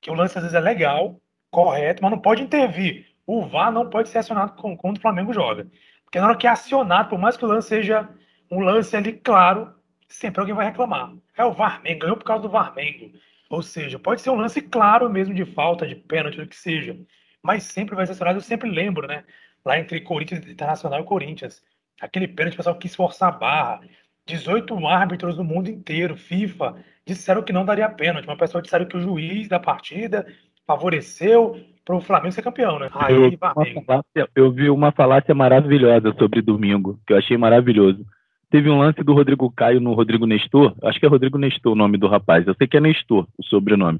que 0.00 0.10
o 0.10 0.14
lance 0.14 0.36
às 0.36 0.44
vezes 0.44 0.56
é 0.56 0.60
legal, 0.60 1.20
correto, 1.50 2.02
mas 2.02 2.10
não 2.10 2.18
pode 2.18 2.42
intervir. 2.42 3.06
O 3.26 3.46
VAR 3.46 3.70
não 3.70 3.88
pode 3.88 4.08
ser 4.08 4.18
acionado 4.18 4.52
quando 4.76 4.96
o 4.96 5.00
Flamengo 5.00 5.32
joga. 5.32 5.66
Porque 6.04 6.18
na 6.18 6.26
hora 6.26 6.36
que 6.36 6.46
é 6.46 6.50
acionado, 6.50 7.08
por 7.08 7.18
mais 7.18 7.36
que 7.36 7.44
o 7.44 7.48
lance 7.48 7.68
seja 7.68 8.08
um 8.50 8.60
lance 8.60 8.96
ali 8.96 9.12
claro, 9.12 9.72
sempre 10.08 10.40
alguém 10.40 10.54
vai 10.54 10.66
reclamar. 10.66 11.12
É 11.36 11.44
o 11.44 11.52
Varmengo, 11.52 12.00
ganhou 12.00 12.16
por 12.16 12.24
causa 12.24 12.42
do 12.42 12.48
Varmengo. 12.48 13.12
Ou 13.50 13.62
seja, 13.62 13.98
pode 13.98 14.20
ser 14.20 14.30
um 14.30 14.36
lance 14.36 14.60
claro 14.60 15.08
mesmo 15.10 15.34
de 15.34 15.44
falta, 15.44 15.86
de 15.86 15.94
pênalti, 15.94 16.36
do 16.36 16.46
que 16.46 16.56
seja. 16.56 16.98
Mas 17.42 17.64
sempre 17.64 17.94
vai 17.94 18.06
ser 18.06 18.12
acionado, 18.12 18.38
eu 18.38 18.42
sempre 18.42 18.68
lembro, 18.68 19.06
né? 19.06 19.24
lá 19.64 19.78
entre 19.78 20.00
Corinthians 20.00 20.46
Internacional 20.46 21.00
e 21.00 21.04
Corinthians. 21.04 21.62
Aquele 22.00 22.28
pênalti, 22.28 22.54
o 22.54 22.56
pessoal 22.56 22.78
quis 22.78 22.94
forçar 22.94 23.28
a 23.28 23.32
barra. 23.36 23.80
18 24.28 24.86
árbitros 24.86 25.36
do 25.36 25.42
mundo 25.42 25.68
inteiro, 25.70 26.16
FIFA, 26.16 26.76
disseram 27.06 27.42
que 27.42 27.52
não 27.52 27.64
daria 27.64 27.88
pênalti. 27.88 28.26
Uma 28.26 28.36
pessoa 28.36 28.62
disseram 28.62 28.84
que 28.84 28.96
o 28.96 29.00
juiz 29.00 29.48
da 29.48 29.58
partida 29.58 30.26
favoreceu 30.66 31.58
para 31.84 31.96
o 31.96 32.00
Flamengo 32.02 32.32
ser 32.32 32.42
campeão, 32.42 32.78
né? 32.78 32.90
Aí, 32.92 33.14
eu, 33.14 33.38
falácia, 33.38 34.28
eu 34.36 34.52
vi 34.52 34.68
uma 34.68 34.92
falácia 34.92 35.34
maravilhosa 35.34 36.14
sobre 36.18 36.42
domingo, 36.42 37.00
que 37.06 37.14
eu 37.14 37.16
achei 37.16 37.38
maravilhoso. 37.38 38.04
Teve 38.50 38.68
um 38.68 38.78
lance 38.78 39.02
do 39.02 39.14
Rodrigo 39.14 39.50
Caio 39.50 39.80
no 39.80 39.94
Rodrigo 39.94 40.26
Nestor, 40.26 40.74
acho 40.84 41.00
que 41.00 41.06
é 41.06 41.08
Rodrigo 41.08 41.38
Nestor 41.38 41.72
o 41.72 41.76
nome 41.76 41.96
do 41.96 42.06
rapaz, 42.06 42.46
eu 42.46 42.54
sei 42.54 42.66
que 42.66 42.76
é 42.76 42.80
Nestor 42.80 43.26
o 43.38 43.44
sobrenome. 43.44 43.98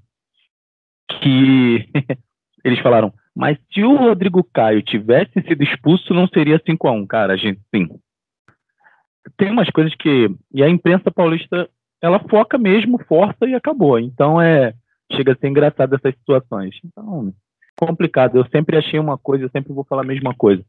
Que 1.08 1.88
eles 2.62 2.78
falaram, 2.80 3.12
mas 3.34 3.58
se 3.72 3.82
o 3.82 3.96
Rodrigo 3.96 4.44
Caio 4.52 4.82
tivesse 4.82 5.40
sido 5.46 5.62
expulso, 5.62 6.12
não 6.12 6.28
seria 6.28 6.60
5 6.64 6.88
a 6.88 6.92
1 6.92 7.06
cara, 7.06 7.36
gente, 7.38 7.60
sim. 7.74 7.88
Tem 9.36 9.50
umas 9.50 9.70
coisas 9.70 9.94
que. 9.94 10.30
E 10.52 10.62
a 10.62 10.68
imprensa 10.68 11.10
paulista, 11.10 11.68
ela 12.00 12.18
foca 12.28 12.56
mesmo, 12.58 12.98
força 13.06 13.46
e 13.46 13.54
acabou. 13.54 13.98
Então 13.98 14.40
é. 14.40 14.74
Chega 15.10 15.32
a 15.32 15.36
ser 15.36 15.48
engraçado 15.48 15.94
essas 15.94 16.14
situações. 16.14 16.78
Então, 16.84 17.32
complicado. 17.78 18.36
Eu 18.36 18.46
sempre 18.50 18.76
achei 18.76 18.98
uma 18.98 19.16
coisa, 19.16 19.44
eu 19.44 19.50
sempre 19.50 19.72
vou 19.72 19.84
falar 19.84 20.02
a 20.02 20.06
mesma 20.06 20.34
coisa. 20.34 20.62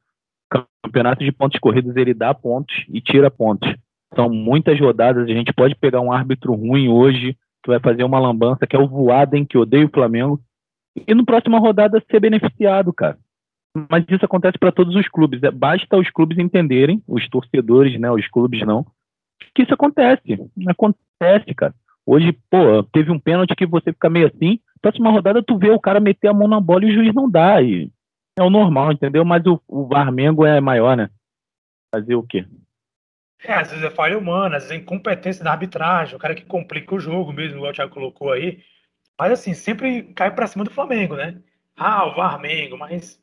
campeonato 0.81 1.25
de 1.25 1.31
pontos 1.31 1.59
corridos, 1.59 1.95
ele 1.95 2.13
dá 2.13 2.33
pontos 2.33 2.85
e 2.87 3.01
tira 3.01 3.29
pontos. 3.29 3.73
São 4.15 4.29
muitas 4.29 4.79
rodadas, 4.79 5.25
a 5.25 5.33
gente 5.33 5.53
pode 5.53 5.75
pegar 5.75 5.99
um 6.01 6.11
árbitro 6.11 6.53
ruim 6.53 6.87
hoje, 6.87 7.37
que 7.63 7.69
vai 7.69 7.79
fazer 7.79 8.03
uma 8.03 8.19
lambança, 8.19 8.65
que 8.65 8.75
é 8.75 8.79
o 8.79 8.87
Voaden, 8.87 9.45
que 9.45 9.57
odeia 9.57 9.85
o 9.85 9.91
Flamengo, 9.91 10.39
e 11.07 11.13
no 11.13 11.25
próxima 11.25 11.59
rodada 11.59 12.03
ser 12.09 12.19
beneficiado, 12.19 12.91
cara. 12.93 13.17
Mas 13.89 14.05
isso 14.09 14.25
acontece 14.25 14.57
para 14.57 14.71
todos 14.71 14.95
os 14.95 15.07
clubes. 15.07 15.43
É, 15.43 15.51
basta 15.51 15.97
os 15.97 16.09
clubes 16.09 16.37
entenderem, 16.37 17.01
os 17.07 17.27
torcedores, 17.29 17.99
né, 17.99 18.11
os 18.11 18.27
clubes 18.27 18.65
não, 18.65 18.85
que 19.53 19.63
isso 19.63 19.73
acontece. 19.73 20.39
Acontece, 20.67 21.53
cara. 21.55 21.73
Hoje, 22.05 22.31
pô, 22.49 22.83
teve 22.83 23.11
um 23.11 23.19
pênalti 23.19 23.55
que 23.55 23.65
você 23.65 23.93
fica 23.93 24.09
meio 24.09 24.27
assim, 24.27 24.59
próxima 24.81 25.11
rodada 25.11 25.43
tu 25.43 25.57
vê 25.57 25.69
o 25.69 25.79
cara 25.79 25.99
meter 25.99 26.27
a 26.27 26.33
mão 26.33 26.47
na 26.47 26.59
bola 26.59 26.85
e 26.85 26.89
o 26.89 26.93
juiz 26.93 27.13
não 27.13 27.29
dá. 27.29 27.61
E 27.61 27.91
é 28.37 28.43
o 28.43 28.49
normal, 28.49 28.91
entendeu? 28.91 29.23
Mas 29.25 29.45
o, 29.45 29.61
o 29.67 29.87
Varmengo 29.87 30.45
é 30.45 30.59
maior, 30.59 30.95
né? 30.95 31.09
Fazer 31.93 32.15
o 32.15 32.23
quê? 32.23 32.45
É, 33.43 33.53
às 33.53 33.69
vezes 33.69 33.83
é 33.83 33.89
falha 33.89 34.17
humana, 34.17 34.57
às 34.57 34.63
vezes 34.63 34.77
é 34.77 34.81
incompetência 34.81 35.43
da 35.43 35.51
arbitragem, 35.51 36.15
o 36.15 36.19
cara 36.19 36.35
que 36.35 36.45
complica 36.45 36.95
o 36.95 36.99
jogo 36.99 37.31
mesmo, 37.31 37.57
igual 37.57 37.71
o 37.71 37.73
Thiago 37.73 37.93
colocou 37.93 38.31
aí. 38.31 38.59
Mas 39.17 39.31
assim, 39.31 39.53
sempre 39.53 40.03
cai 40.13 40.33
para 40.33 40.47
cima 40.47 40.63
do 40.63 40.71
Flamengo, 40.71 41.15
né? 41.15 41.41
Ah, 41.75 42.05
o 42.05 42.13
Flamengo, 42.13 42.77
mas 42.77 43.21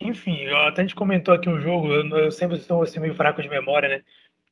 enfim, 0.00 0.46
até 0.66 0.82
a 0.82 0.84
gente 0.84 0.94
comentou 0.94 1.34
aqui 1.34 1.48
um 1.48 1.60
jogo, 1.60 1.92
eu, 1.92 2.30
sempre 2.30 2.58
sou 2.58 2.82
assim, 2.82 3.00
meio 3.00 3.14
fraco 3.14 3.42
de 3.42 3.48
memória, 3.48 3.88
né? 3.88 3.96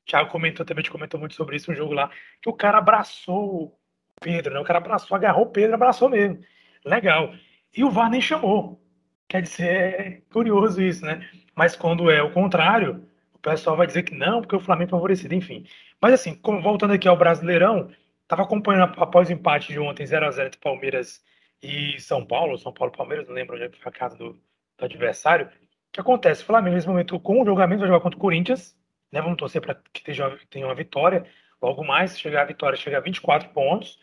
O 0.02 0.06
Thiago 0.06 0.30
comentou 0.30 0.64
também, 0.64 0.80
a 0.80 0.84
gente 0.84 0.92
comentou 0.92 1.18
muito 1.20 1.34
sobre 1.34 1.56
isso, 1.56 1.70
um 1.70 1.74
jogo 1.74 1.92
lá, 1.94 2.10
que 2.40 2.48
o 2.48 2.52
cara 2.52 2.78
abraçou 2.78 3.64
o 3.64 3.78
Pedro, 4.20 4.54
né? 4.54 4.60
O 4.60 4.64
cara 4.64 4.78
abraçou, 4.78 5.16
agarrou 5.16 5.44
o 5.44 5.50
Pedro, 5.50 5.74
abraçou 5.74 6.08
mesmo. 6.08 6.40
Legal. 6.84 7.34
E 7.76 7.84
o 7.84 7.90
VAR 7.90 8.10
nem 8.10 8.20
chamou. 8.20 8.80
Quer 9.28 9.42
dizer, 9.42 9.66
é 9.66 10.22
curioso 10.32 10.80
isso, 10.80 11.04
né? 11.04 11.28
Mas 11.54 11.74
quando 11.76 12.10
é 12.10 12.22
o 12.22 12.32
contrário, 12.32 13.06
o 13.34 13.38
pessoal 13.38 13.76
vai 13.76 13.86
dizer 13.86 14.04
que 14.04 14.14
não, 14.14 14.40
porque 14.40 14.56
o 14.56 14.60
Flamengo 14.60 14.90
é 14.90 14.92
favorecido, 14.92 15.34
enfim. 15.34 15.66
Mas 16.00 16.14
assim, 16.14 16.40
voltando 16.62 16.92
aqui 16.92 17.08
ao 17.08 17.16
Brasileirão, 17.16 17.90
Estava 18.26 18.42
acompanhando 18.42 18.92
após 19.00 19.28
o 19.28 19.32
empate 19.32 19.72
de 19.72 19.78
ontem, 19.78 20.04
0x0 20.04 20.46
entre 20.46 20.58
Palmeiras 20.58 21.22
e 21.62 21.98
São 22.00 22.26
Paulo, 22.26 22.58
São 22.58 22.72
Paulo 22.72 22.92
Palmeiras, 22.92 23.28
não 23.28 23.34
lembro 23.34 23.54
onde 23.54 23.66
é 23.66 23.70
foi 23.70 23.88
a 23.88 23.94
casa 23.94 24.16
do, 24.16 24.36
do 24.78 24.84
adversário. 24.84 25.46
O 25.46 25.50
que 25.92 26.00
acontece? 26.00 26.42
O 26.42 26.46
Flamengo, 26.46 26.74
nesse 26.74 26.88
momento, 26.88 27.18
com 27.20 27.42
o 27.42 27.44
jogamento, 27.44 27.80
vai 27.80 27.88
jogar 27.88 28.00
contra 28.00 28.18
o 28.18 28.20
Corinthians. 28.20 28.76
Né? 29.10 29.20
Vamos 29.20 29.38
torcer 29.38 29.60
para 29.60 29.74
que 29.92 30.02
tenha, 30.02 30.66
uma 30.66 30.74
vitória. 30.74 31.26
Logo 31.60 31.84
mais, 31.84 32.18
chegar 32.18 32.42
a 32.42 32.46
vitória, 32.46 32.76
chega 32.76 32.98
a 32.98 33.00
24 33.00 33.48
pontos. 33.50 33.98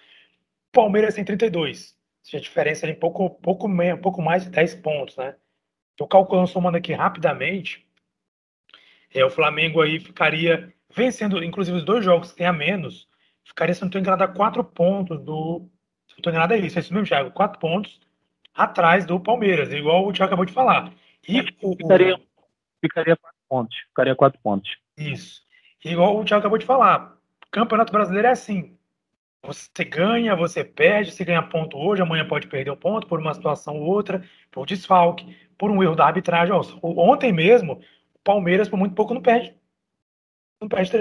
Palmeiras 0.72 1.16
tem 1.16 1.24
32. 1.24 1.96
Se 2.24 2.38
a 2.38 2.40
diferença 2.40 2.88
é 2.88 2.92
um 2.92 2.96
pouco, 2.96 3.30
pouco, 3.30 3.68
um 3.68 4.02
pouco 4.02 4.22
mais 4.22 4.44
de 4.44 4.50
10 4.50 4.76
pontos, 4.76 5.18
né? 5.18 5.36
Estou 5.92 6.08
calculando, 6.08 6.48
somando 6.48 6.78
aqui 6.78 6.94
rapidamente. 6.94 7.86
É, 9.14 9.24
o 9.24 9.30
Flamengo 9.30 9.82
aí 9.82 10.00
ficaria 10.00 10.74
vencendo, 10.96 11.44
inclusive, 11.44 11.78
os 11.78 11.86
dois 11.86 12.04
jogos 12.04 12.32
que 12.32 12.38
tem 12.38 12.48
a 12.48 12.54
menos 12.54 13.08
ficaria, 13.44 13.76
se 13.76 13.82
não 13.82 13.88
estou 13.88 14.02
enganado, 14.02 14.24
a 14.24 14.28
quatro 14.28 14.64
pontos 14.64 15.20
do. 15.20 15.70
Se 16.08 16.14
não 16.14 16.20
estou 16.20 16.32
enganado, 16.32 16.54
é 16.54 16.58
isso, 16.58 16.80
é 16.80 16.82
isso 16.82 16.94
mesmo, 16.94 17.08
Thiago. 17.08 17.32
Quatro 17.32 17.60
pontos 17.60 18.00
atrás 18.54 19.06
do 19.06 19.20
Palmeiras, 19.20 19.72
igual 19.72 20.06
o 20.06 20.13
Thiago 20.13 20.30
acabou 20.30 20.46
de 20.46 20.54
falar. 20.54 20.92
E 21.28 21.42
o, 21.62 21.76
ficaria, 21.76 22.20
ficaria 22.82 23.16
quatro 23.16 23.39
pontos. 23.50 23.78
Ficaria 23.89 24.16
quatro 24.16 24.39
pontos. 24.42 24.78
Isso. 24.98 25.42
Igual 25.84 26.18
o 26.18 26.24
Thiago 26.24 26.42
acabou 26.42 26.58
de 26.58 26.66
falar. 26.66 27.18
Campeonato 27.52 27.92
brasileiro 27.92 28.28
é 28.28 28.32
assim. 28.32 28.78
Você 29.46 29.84
ganha, 29.84 30.36
você 30.36 30.63
perde, 30.63 31.12
você 31.12 31.26
ganha 31.26 31.42
ponto 31.42 31.78
hoje, 31.78 32.02
amanhã 32.02 32.26
pode 32.26 32.48
perder 32.48 32.72
um 32.72 32.78
ponto 32.78 33.08
por 33.08 33.20
uma 33.20 33.34
situação 33.34 33.76
ou 33.78 33.84
outra, 33.84 34.24
por 34.50 34.66
desfalque, 34.66 35.36
por 35.58 35.70
um 35.70 35.84
erro 35.84 35.96
da 35.96 36.06
arbitragem. 36.06 36.56
Ontem 36.82 37.34
mesmo, 37.34 37.74
o 38.16 38.20
Palmeiras, 38.24 38.70
por 38.70 38.78
muito 38.78 38.96
pouco, 38.96 39.13
não 39.13 39.22
perde. 39.22 39.54
Não 40.63 40.69
perde 40.69 40.91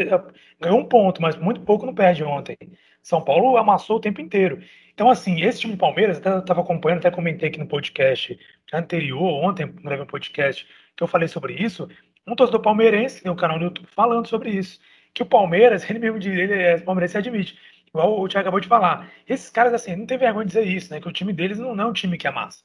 ganhou 0.61 0.79
um 0.79 0.85
ponto, 0.85 1.21
mas 1.23 1.37
muito 1.37 1.61
pouco 1.63 1.87
não 1.87 1.95
perde 1.95 2.23
ontem. 2.25 2.57
São 3.03 3.23
Paulo 3.23 3.57
amassou 3.57 3.97
o 3.97 4.01
tempo 4.01 4.21
inteiro. 4.21 4.63
Então, 4.95 5.09
assim, 5.11 5.43
esse 5.43 5.61
time 5.61 5.75
do 5.75 5.79
Palmeiras, 5.79 6.19
até 6.19 6.39
estava 6.39 6.61
acompanhando, 6.61 6.99
até 6.99 7.11
comentei 7.11 7.49
aqui 7.49 7.59
no 7.59 7.67
podcast 7.67 8.39
anterior, 8.73 9.45
ontem, 9.45 9.67
gravei 9.67 10.05
um 10.05 10.07
podcast 10.07 10.67
que 10.97 11.03
eu 11.03 11.09
falei 11.09 11.29
sobre 11.29 11.55
isso. 11.55 11.89
Um 12.27 12.37
torcedor 12.37 12.61
palmeirense, 12.61 13.23
tem 13.23 13.33
um 13.33 13.37
canal 13.37 13.59
no 13.59 13.65
YouTube 13.65 13.89
falando 13.91 14.27
sobre 14.27 14.51
isso. 14.51 14.79
Que 15.15 15.23
o 15.23 15.27
Palmeiras, 15.27 15.89
ele 15.91 15.99
mesmo 15.99 16.19
diz, 16.19 16.37
ele 16.37 16.55
é 16.55 16.79
palmeirense 16.79 17.19
admite 17.19 17.57
igual 17.93 18.21
o 18.21 18.29
Thiago 18.29 18.49
acabou 18.49 18.61
de 18.61 18.69
falar. 18.69 19.11
Esses 19.29 19.51
caras, 19.51 19.75
assim, 19.75 19.95
não 19.95 20.07
tem 20.07 20.19
vergonha 20.19 20.47
de 20.47 20.53
dizer 20.53 20.67
isso, 20.67 20.93
né? 20.93 21.01
Que 21.01 21.09
o 21.09 21.13
time 21.13 21.33
deles 21.33 21.59
não, 21.59 21.75
não 21.75 21.85
é 21.85 21.87
um 21.89 21.93
time 21.93 22.17
que 22.19 22.27
é 22.27 22.31
massa. 22.31 22.63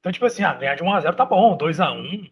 Então, 0.00 0.12
tipo 0.12 0.26
assim, 0.26 0.42
ah, 0.42 0.52
ganhar 0.54 0.74
de 0.74 0.82
1x0 0.82 1.14
tá 1.14 1.24
bom, 1.24 1.56
2x1. 1.56 2.30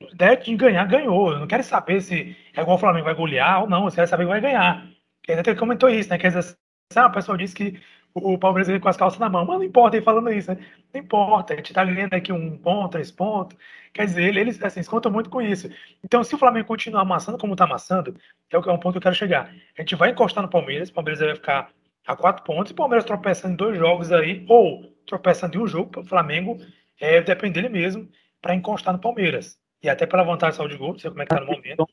Ideia 0.00 0.36
de 0.36 0.54
ganhar, 0.56 0.86
ganhou. 0.86 1.32
Eu 1.32 1.40
não 1.40 1.46
quero 1.46 1.64
saber 1.64 2.00
se 2.00 2.36
é 2.54 2.60
igual 2.60 2.76
o 2.76 2.80
Flamengo 2.80 3.04
vai 3.04 3.14
golear 3.14 3.62
ou 3.62 3.68
não. 3.68 3.86
Eu 3.86 3.92
quero 3.92 4.06
saber 4.06 4.24
que 4.24 4.30
vai 4.30 4.40
ganhar. 4.40 4.88
Ele 5.26 5.40
até 5.40 5.54
comentou 5.54 5.88
isso, 5.88 6.08
né? 6.10 6.18
Quer 6.18 6.28
dizer, 6.28 6.56
ah, 6.94 7.06
o 7.06 7.12
pessoal 7.12 7.36
disse 7.36 7.54
que 7.54 7.80
o 8.14 8.38
Palmeiras 8.38 8.68
veio 8.68 8.80
com 8.80 8.88
as 8.88 8.96
calças 8.96 9.18
na 9.18 9.28
mão. 9.28 9.44
Mas 9.44 9.58
não 9.58 9.64
importa 9.64 9.96
ele 9.96 10.04
falando 10.04 10.30
isso, 10.32 10.52
né? 10.52 10.58
Não 10.94 11.00
importa. 11.00 11.52
A 11.52 11.56
gente 11.56 11.72
tá 11.72 11.84
ganhando 11.84 12.14
aqui 12.14 12.32
um 12.32 12.56
ponto, 12.58 12.92
três 12.92 13.10
pontos. 13.10 13.58
Quer 13.92 14.06
dizer, 14.06 14.36
eles 14.36 14.62
assim, 14.62 14.82
se 14.82 14.88
contam 14.88 15.10
muito 15.10 15.30
com 15.30 15.42
isso. 15.42 15.68
Então, 16.04 16.22
se 16.22 16.34
o 16.34 16.38
Flamengo 16.38 16.68
continuar 16.68 17.02
amassando 17.02 17.38
como 17.38 17.56
tá 17.56 17.64
amassando, 17.64 18.14
é, 18.52 18.56
é 18.56 18.58
um 18.58 18.78
ponto 18.78 18.92
que 18.92 18.98
eu 18.98 19.02
quero 19.02 19.14
chegar. 19.14 19.52
A 19.76 19.82
gente 19.82 19.96
vai 19.96 20.10
encostar 20.10 20.42
no 20.42 20.50
Palmeiras, 20.50 20.90
o 20.90 20.94
Palmeiras 20.94 21.20
vai 21.20 21.34
ficar 21.34 21.70
a 22.06 22.16
quatro 22.16 22.44
pontos, 22.44 22.70
e 22.70 22.72
o 22.72 22.76
Palmeiras 22.76 23.04
tropeçando 23.04 23.54
em 23.54 23.56
dois 23.56 23.76
jogos 23.76 24.12
aí, 24.12 24.44
ou 24.48 24.94
tropeçando 25.06 25.58
em 25.58 25.60
um 25.60 25.66
jogo, 25.66 26.00
o 26.00 26.04
Flamengo 26.04 26.56
é, 27.00 27.20
depende 27.20 27.54
dele 27.54 27.68
mesmo 27.68 28.08
para 28.40 28.54
encostar 28.54 28.94
no 28.94 29.00
Palmeiras. 29.00 29.58
E 29.82 29.88
até 29.88 30.06
pela 30.06 30.24
vantagem 30.24 30.52
de 30.52 30.56
saúde 30.56 30.74
de 30.74 30.78
gol, 30.78 30.92
não 30.92 30.98
sei 30.98 31.10
como 31.10 31.22
é 31.22 31.26
que 31.26 31.34
tá 31.34 31.40
no 31.40 31.46
momento. 31.46 31.88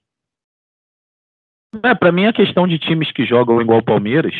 É, 1.83 1.93
para 1.93 2.11
mim 2.11 2.25
a 2.25 2.33
questão 2.33 2.67
de 2.67 2.79
times 2.79 3.11
que 3.11 3.25
jogam 3.25 3.61
igual 3.61 3.79
o 3.79 3.83
Palmeiras 3.83 4.33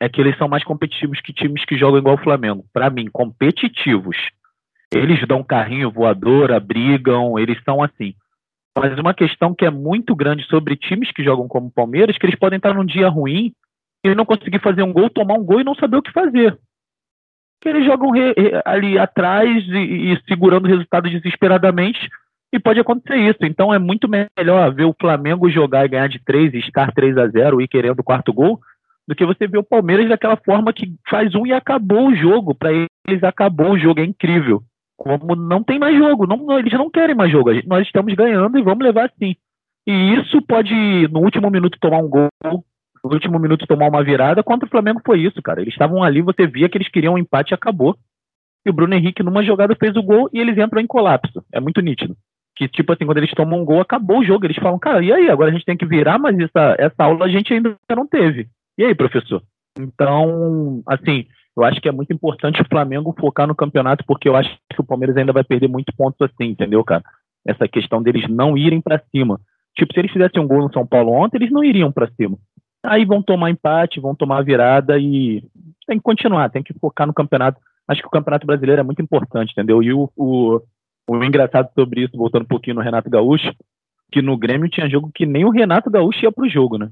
é 0.00 0.08
que 0.08 0.20
eles 0.20 0.36
são 0.36 0.48
mais 0.48 0.64
competitivos 0.64 1.20
que 1.20 1.32
times 1.32 1.64
que 1.64 1.78
jogam 1.78 1.98
igual 1.98 2.16
o 2.16 2.22
Flamengo. 2.22 2.64
Para 2.72 2.90
mim, 2.90 3.06
competitivos. 3.06 4.16
Eles 4.92 5.26
dão 5.26 5.42
carrinho 5.42 5.90
voadora, 5.90 6.60
brigam, 6.60 7.38
eles 7.38 7.62
são 7.64 7.82
assim. 7.82 8.14
Mas 8.76 8.98
uma 8.98 9.14
questão 9.14 9.54
que 9.54 9.64
é 9.64 9.70
muito 9.70 10.14
grande 10.14 10.44
sobre 10.46 10.76
times 10.76 11.12
que 11.12 11.22
jogam 11.22 11.46
como 11.46 11.68
o 11.68 11.72
Palmeiras, 11.72 12.18
que 12.18 12.26
eles 12.26 12.38
podem 12.38 12.56
estar 12.56 12.74
num 12.74 12.84
dia 12.84 13.08
ruim 13.08 13.52
e 14.04 14.14
não 14.14 14.24
conseguir 14.24 14.60
fazer 14.60 14.82
um 14.82 14.92
gol, 14.92 15.08
tomar 15.08 15.34
um 15.34 15.44
gol 15.44 15.60
e 15.60 15.64
não 15.64 15.74
saber 15.74 15.96
o 15.96 16.02
que 16.02 16.12
fazer. 16.12 16.58
Eles 17.64 17.86
jogam 17.86 18.10
ali 18.64 18.98
atrás 18.98 19.64
e, 19.68 20.12
e 20.12 20.22
segurando 20.28 20.66
o 20.66 20.68
resultado 20.68 21.08
desesperadamente 21.08 22.10
e 22.56 22.60
pode 22.60 22.78
acontecer 22.78 23.16
isso. 23.16 23.38
Então 23.42 23.74
é 23.74 23.78
muito 23.78 24.08
melhor 24.08 24.72
ver 24.72 24.84
o 24.84 24.94
Flamengo 24.98 25.50
jogar 25.50 25.84
e 25.84 25.88
ganhar 25.88 26.08
de 26.08 26.22
3 26.24 26.54
e 26.54 26.58
estar 26.58 26.92
3 26.92 27.18
a 27.18 27.26
0 27.26 27.60
e 27.60 27.68
querendo 27.68 27.98
o 27.98 28.04
quarto 28.04 28.32
gol 28.32 28.60
do 29.06 29.14
que 29.14 29.26
você 29.26 29.46
ver 29.46 29.58
o 29.58 29.64
Palmeiras 29.64 30.08
daquela 30.08 30.36
forma 30.36 30.72
que 30.72 30.94
faz 31.08 31.34
um 31.34 31.46
e 31.46 31.52
acabou 31.52 32.08
o 32.08 32.14
jogo. 32.14 32.54
Para 32.54 32.70
eles 32.72 33.22
acabou 33.22 33.72
o 33.72 33.78
jogo, 33.78 34.00
é 34.00 34.04
incrível. 34.04 34.62
Como 34.96 35.34
não 35.34 35.62
tem 35.62 35.78
mais 35.78 35.96
jogo, 35.98 36.26
não, 36.26 36.58
eles 36.58 36.72
não 36.72 36.88
querem 36.88 37.14
mais 37.14 37.30
jogo. 37.30 37.50
Nós 37.66 37.84
estamos 37.86 38.14
ganhando 38.14 38.56
e 38.56 38.62
vamos 38.62 38.84
levar 38.84 39.06
assim. 39.06 39.34
E 39.86 40.14
isso 40.14 40.40
pode, 40.40 40.72
no 41.08 41.20
último 41.20 41.50
minuto, 41.50 41.78
tomar 41.78 41.98
um 41.98 42.08
gol, 42.08 42.28
no 42.42 43.12
último 43.12 43.38
minuto 43.38 43.66
tomar 43.66 43.88
uma 43.88 44.02
virada. 44.02 44.42
Contra 44.42 44.66
o 44.66 44.70
Flamengo 44.70 45.02
foi 45.04 45.20
isso, 45.20 45.42
cara. 45.42 45.60
Eles 45.60 45.74
estavam 45.74 46.02
ali, 46.02 46.22
você 46.22 46.46
via 46.46 46.68
que 46.68 46.78
eles 46.78 46.88
queriam 46.88 47.14
um 47.14 47.18
empate 47.18 47.52
e 47.52 47.54
acabou. 47.54 47.96
E 48.64 48.70
o 48.70 48.72
Bruno 48.72 48.94
Henrique, 48.94 49.22
numa 49.22 49.42
jogada, 49.42 49.76
fez 49.78 49.94
o 49.96 50.02
gol 50.02 50.30
e 50.32 50.40
eles 50.40 50.56
entram 50.56 50.80
em 50.80 50.86
colapso. 50.86 51.44
É 51.52 51.60
muito 51.60 51.82
nítido. 51.82 52.16
Que, 52.56 52.68
tipo 52.68 52.92
assim, 52.92 53.04
quando 53.04 53.18
eles 53.18 53.32
tomam 53.32 53.60
um 53.60 53.64
gol, 53.64 53.80
acabou 53.80 54.20
o 54.20 54.24
jogo. 54.24 54.46
Eles 54.46 54.56
falam, 54.56 54.78
cara, 54.78 55.04
e 55.04 55.12
aí? 55.12 55.28
Agora 55.28 55.50
a 55.50 55.52
gente 55.52 55.64
tem 55.64 55.76
que 55.76 55.86
virar, 55.86 56.18
mas 56.18 56.38
essa, 56.38 56.76
essa 56.78 57.04
aula 57.04 57.24
a 57.24 57.28
gente 57.28 57.52
ainda 57.52 57.76
não 57.90 58.06
teve. 58.06 58.48
E 58.78 58.84
aí, 58.84 58.94
professor? 58.94 59.42
Então, 59.78 60.82
assim, 60.86 61.26
eu 61.56 61.64
acho 61.64 61.80
que 61.80 61.88
é 61.88 61.92
muito 61.92 62.12
importante 62.12 62.60
o 62.60 62.68
Flamengo 62.68 63.14
focar 63.18 63.46
no 63.46 63.54
campeonato, 63.54 64.04
porque 64.06 64.28
eu 64.28 64.36
acho 64.36 64.50
que 64.70 64.80
o 64.80 64.84
Palmeiras 64.84 65.16
ainda 65.16 65.32
vai 65.32 65.44
perder 65.44 65.68
muitos 65.68 65.94
pontos 65.94 66.20
assim, 66.20 66.50
entendeu, 66.50 66.82
cara? 66.84 67.02
Essa 67.46 67.68
questão 67.68 68.02
deles 68.02 68.28
não 68.28 68.56
irem 68.56 68.80
para 68.80 69.02
cima. 69.10 69.40
Tipo, 69.76 69.92
se 69.92 70.00
eles 70.00 70.12
fizessem 70.12 70.40
um 70.40 70.46
gol 70.46 70.62
no 70.62 70.72
São 70.72 70.86
Paulo 70.86 71.12
ontem, 71.12 71.38
eles 71.38 71.50
não 71.50 71.62
iriam 71.62 71.92
para 71.92 72.10
cima. 72.12 72.38
Aí 72.84 73.04
vão 73.04 73.22
tomar 73.22 73.50
empate, 73.50 74.00
vão 74.00 74.14
tomar 74.14 74.42
virada 74.42 74.98
e 74.98 75.42
tem 75.86 75.98
que 75.98 76.02
continuar, 76.02 76.50
tem 76.50 76.62
que 76.62 76.74
focar 76.74 77.06
no 77.06 77.14
campeonato. 77.14 77.60
Acho 77.86 78.00
que 78.00 78.06
o 78.06 78.10
campeonato 78.10 78.46
brasileiro 78.46 78.80
é 78.80 78.84
muito 78.84 79.02
importante, 79.02 79.52
entendeu? 79.52 79.82
E 79.82 79.92
o, 79.92 80.10
o, 80.16 80.60
o 81.08 81.22
engraçado 81.22 81.68
sobre 81.74 82.02
isso, 82.02 82.16
voltando 82.16 82.42
um 82.42 82.48
pouquinho 82.48 82.76
no 82.76 82.82
Renato 82.82 83.10
Gaúcho, 83.10 83.52
que 84.10 84.22
no 84.22 84.36
Grêmio 84.36 84.68
tinha 84.68 84.88
jogo 84.88 85.10
que 85.14 85.26
nem 85.26 85.44
o 85.44 85.50
Renato 85.50 85.90
Gaúcho 85.90 86.24
ia 86.24 86.32
pro 86.32 86.48
jogo, 86.48 86.78
né? 86.78 86.90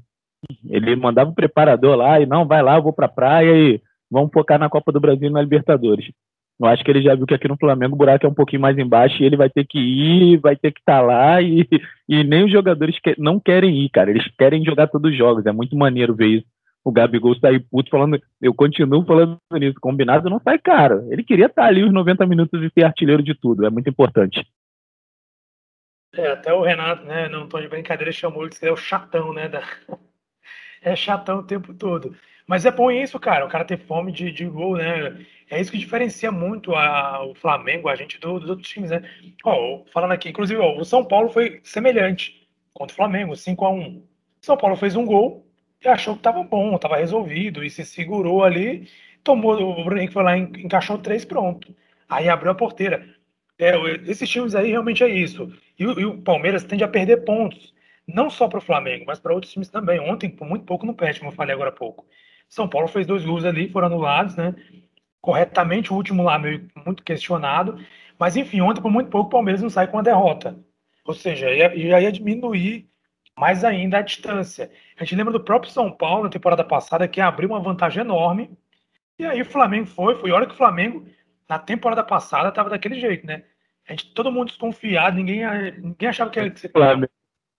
Ele 0.69 0.95
mandava 0.95 1.29
o 1.29 1.35
preparador 1.35 1.95
lá 1.95 2.19
e 2.19 2.25
não, 2.25 2.45
vai 2.45 2.61
lá, 2.61 2.75
eu 2.75 2.83
vou 2.83 2.93
pra 2.93 3.07
praia 3.07 3.55
e 3.55 3.81
vamos 4.11 4.31
focar 4.31 4.59
na 4.59 4.69
Copa 4.69 4.91
do 4.91 4.99
Brasil 4.99 5.29
e 5.29 5.31
na 5.31 5.41
Libertadores. 5.41 6.11
Eu 6.59 6.67
acho 6.67 6.83
que 6.83 6.91
ele 6.91 7.01
já 7.01 7.15
viu 7.15 7.25
que 7.25 7.33
aqui 7.33 7.47
no 7.47 7.57
Flamengo 7.57 7.95
o 7.95 7.97
buraco 7.97 8.25
é 8.25 8.29
um 8.29 8.33
pouquinho 8.33 8.61
mais 8.61 8.77
embaixo 8.77 9.21
e 9.21 9.25
ele 9.25 9.35
vai 9.35 9.49
ter 9.49 9.65
que 9.65 9.79
ir, 9.79 10.37
vai 10.37 10.55
ter 10.55 10.71
que 10.71 10.79
estar 10.79 10.99
tá 10.99 11.01
lá 11.01 11.41
e, 11.41 11.67
e 12.07 12.23
nem 12.23 12.45
os 12.45 12.51
jogadores 12.51 12.99
que, 12.99 13.15
não 13.17 13.39
querem 13.39 13.83
ir, 13.83 13.89
cara. 13.89 14.11
Eles 14.11 14.27
querem 14.37 14.63
jogar 14.63 14.87
todos 14.87 15.11
os 15.11 15.17
jogos. 15.17 15.45
É 15.45 15.51
muito 15.51 15.75
maneiro 15.75 16.15
ver 16.15 16.27
isso. 16.27 16.47
O 16.83 16.91
Gabigol 16.91 17.35
sair 17.35 17.61
puto 17.61 17.89
falando, 17.89 18.21
eu 18.41 18.53
continuo 18.53 19.05
falando 19.05 19.39
nisso, 19.53 19.79
combinado 19.79 20.29
não 20.29 20.39
sai 20.39 20.59
caro. 20.59 21.07
Ele 21.11 21.23
queria 21.23 21.45
estar 21.45 21.65
ali 21.65 21.83
os 21.83 21.93
90 21.93 22.25
minutos 22.25 22.61
e 22.61 22.69
ser 22.69 22.83
artilheiro 22.83 23.23
de 23.23 23.33
tudo. 23.33 23.65
É 23.65 23.69
muito 23.69 23.89
importante. 23.89 24.45
É, 26.13 26.27
até 26.27 26.53
o 26.53 26.61
Renato, 26.61 27.05
né, 27.05 27.27
não 27.29 27.47
tô 27.47 27.59
de 27.59 27.67
brincadeira, 27.67 28.11
chamou 28.11 28.43
ele 28.43 28.49
de 28.49 28.57
ser 28.57 28.71
o 28.71 28.77
chatão, 28.77 29.33
né, 29.33 29.47
da, 29.47 29.63
é 30.81 30.95
chatão 30.95 31.39
o 31.39 31.43
tempo 31.43 31.73
todo. 31.73 32.15
Mas 32.45 32.65
é 32.65 32.71
bom 32.71 32.91
isso, 32.91 33.19
cara. 33.19 33.45
O 33.45 33.49
cara 33.49 33.65
ter 33.65 33.77
fome 33.77 34.11
de, 34.11 34.31
de 34.31 34.45
gol, 34.45 34.75
né? 34.75 35.25
É 35.49 35.59
isso 35.59 35.71
que 35.71 35.77
diferencia 35.77 36.31
muito 36.31 36.75
a, 36.75 37.25
o 37.25 37.33
Flamengo, 37.35 37.87
a 37.87 37.95
gente, 37.95 38.19
do, 38.19 38.39
dos 38.39 38.49
outros 38.49 38.67
times, 38.67 38.91
né? 38.91 39.01
Ó, 39.45 39.83
falando 39.93 40.11
aqui, 40.11 40.29
inclusive, 40.29 40.59
ó, 40.59 40.77
o 40.77 40.83
São 40.83 41.05
Paulo 41.05 41.29
foi 41.29 41.61
semelhante 41.63 42.47
contra 42.73 42.93
o 42.93 42.95
Flamengo, 42.95 43.35
5 43.35 43.65
a 43.65 43.71
1 43.71 44.07
São 44.41 44.57
Paulo 44.57 44.75
fez 44.75 44.95
um 44.95 45.05
gol 45.05 45.42
achou 45.89 46.15
que 46.15 46.21
tava 46.21 46.43
bom, 46.43 46.77
tava 46.77 46.97
resolvido, 46.97 47.63
e 47.63 47.69
se 47.69 47.85
segurou 47.85 48.43
ali, 48.43 48.87
tomou, 49.23 49.55
o 49.55 49.93
Henrique 49.95 50.13
foi 50.13 50.23
lá, 50.23 50.37
encaixou 50.37 50.97
três, 50.97 51.25
pronto. 51.25 51.75
Aí 52.09 52.29
abriu 52.29 52.51
a 52.51 52.55
porteira. 52.55 53.07
É, 53.57 53.73
esses 54.07 54.29
times 54.29 54.55
aí 54.55 54.71
realmente 54.71 55.03
é 55.03 55.09
isso. 55.09 55.51
E, 55.79 55.83
e 55.83 56.05
o 56.05 56.21
Palmeiras 56.21 56.63
tende 56.63 56.83
a 56.83 56.87
perder 56.87 57.23
pontos 57.23 57.73
não 58.07 58.29
só 58.29 58.47
para 58.47 58.59
o 58.59 58.61
Flamengo, 58.61 59.05
mas 59.07 59.19
para 59.19 59.33
outros 59.33 59.51
times 59.51 59.69
também. 59.69 59.99
Ontem, 59.99 60.29
por 60.29 60.47
muito 60.47 60.65
pouco, 60.65 60.85
no 60.85 60.93
perde, 60.93 61.19
como 61.19 61.31
eu 61.31 61.35
falei 61.35 61.53
agora 61.53 61.69
há 61.69 61.73
pouco. 61.73 62.05
São 62.49 62.67
Paulo 62.67 62.87
fez 62.87 63.07
dois 63.07 63.25
gols 63.25 63.45
ali, 63.45 63.69
foram 63.69 63.87
anulados, 63.87 64.35
né? 64.35 64.55
Corretamente, 65.21 65.91
o 65.93 65.95
último 65.95 66.23
lá 66.23 66.37
meio 66.37 66.67
muito 66.85 67.03
questionado. 67.03 67.77
Mas, 68.19 68.35
enfim, 68.35 68.61
ontem, 68.61 68.81
por 68.81 68.91
muito 68.91 69.09
pouco, 69.09 69.27
o 69.27 69.31
Palmeiras 69.31 69.61
não 69.61 69.69
sai 69.69 69.87
com 69.87 69.97
a 69.99 70.01
derrota. 70.01 70.59
Ou 71.05 71.13
seja, 71.13 71.49
ia, 71.51 71.75
ia 71.75 72.11
diminuir 72.11 72.89
mais 73.37 73.63
ainda 73.63 73.97
a 73.97 74.01
distância. 74.01 74.71
A 74.97 75.03
gente 75.03 75.15
lembra 75.15 75.33
do 75.33 75.43
próprio 75.43 75.71
São 75.71 75.91
Paulo 75.91 76.23
na 76.23 76.29
temporada 76.29 76.63
passada, 76.63 77.07
que 77.07 77.19
abriu 77.19 77.49
uma 77.49 77.59
vantagem 77.59 78.01
enorme. 78.01 78.51
E 79.17 79.25
aí 79.25 79.41
o 79.41 79.45
Flamengo 79.45 79.87
foi, 79.87 80.15
foi 80.15 80.31
hora 80.31 80.45
que 80.45 80.53
o 80.53 80.57
Flamengo, 80.57 81.05
na 81.49 81.59
temporada 81.59 82.03
passada, 82.03 82.49
estava 82.49 82.69
daquele 82.69 82.99
jeito, 82.99 83.25
né? 83.25 83.43
A 83.87 83.91
gente, 83.91 84.13
todo 84.13 84.31
mundo 84.31 84.47
desconfiado, 84.47 85.17
ninguém, 85.17 85.43
ninguém 85.79 86.09
achava 86.09 86.29
que 86.29 86.39
ia 86.39 86.55
ser. 86.55 86.71
Flamengo. 86.71 87.11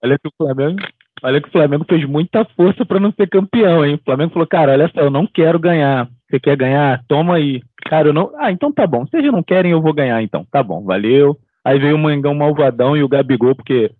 Olha 0.03 0.19
que 0.19 0.27
o 0.27 0.31
Flamengo, 0.37 0.79
olha 1.23 1.41
que 1.41 1.47
o 1.47 1.51
Flamengo 1.51 1.85
fez 1.87 2.05
muita 2.05 2.45
força 2.55 2.85
para 2.85 2.99
não 2.99 3.11
ser 3.11 3.27
campeão, 3.29 3.85
hein? 3.85 3.95
O 3.95 4.03
Flamengo 4.03 4.33
falou, 4.33 4.47
cara, 4.47 4.73
olha 4.73 4.87
só, 4.93 5.01
eu 5.01 5.09
não 5.09 5.25
quero 5.25 5.59
ganhar. 5.59 6.09
Você 6.29 6.39
quer 6.39 6.57
ganhar? 6.57 7.03
Toma 7.07 7.35
aí. 7.35 7.61
Cara, 7.85 8.09
eu 8.09 8.13
não. 8.13 8.31
Ah, 8.37 8.51
então 8.51 8.71
tá 8.71 8.85
bom. 8.85 9.05
Vocês 9.05 9.23
não 9.25 9.43
querem, 9.43 9.71
eu 9.71 9.81
vou 9.81 9.93
ganhar 9.93 10.21
então. 10.21 10.45
Tá 10.45 10.61
bom, 10.61 10.83
valeu. 10.83 11.39
Aí 11.63 11.79
veio 11.79 11.95
o 11.95 11.99
Mangão 11.99 12.35
Malvadão 12.35 12.95
e 12.95 13.03
o 13.03 13.07
Gabigol, 13.07 13.55
porque 13.55 13.91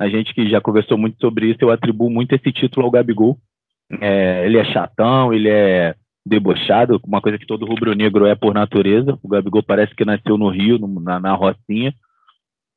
a 0.00 0.08
gente 0.08 0.32
que 0.32 0.48
já 0.48 0.62
conversou 0.62 0.96
muito 0.96 1.20
sobre 1.20 1.50
isso, 1.50 1.58
eu 1.60 1.70
atribuo 1.70 2.08
muito 2.08 2.34
esse 2.34 2.50
título 2.50 2.86
ao 2.86 2.90
Gabigol. 2.90 3.36
É, 4.00 4.46
ele 4.46 4.56
é 4.56 4.64
chatão, 4.64 5.30
ele 5.30 5.50
é 5.50 5.94
debochado, 6.24 6.98
uma 7.06 7.20
coisa 7.20 7.36
que 7.36 7.44
todo 7.44 7.66
rubro-negro 7.66 8.24
é 8.24 8.34
por 8.34 8.54
natureza. 8.54 9.18
O 9.22 9.28
Gabigol 9.28 9.62
parece 9.62 9.94
que 9.94 10.02
nasceu 10.02 10.38
no 10.38 10.48
Rio, 10.48 10.78
na, 10.78 11.20
na 11.20 11.34
Rocinha. 11.34 11.92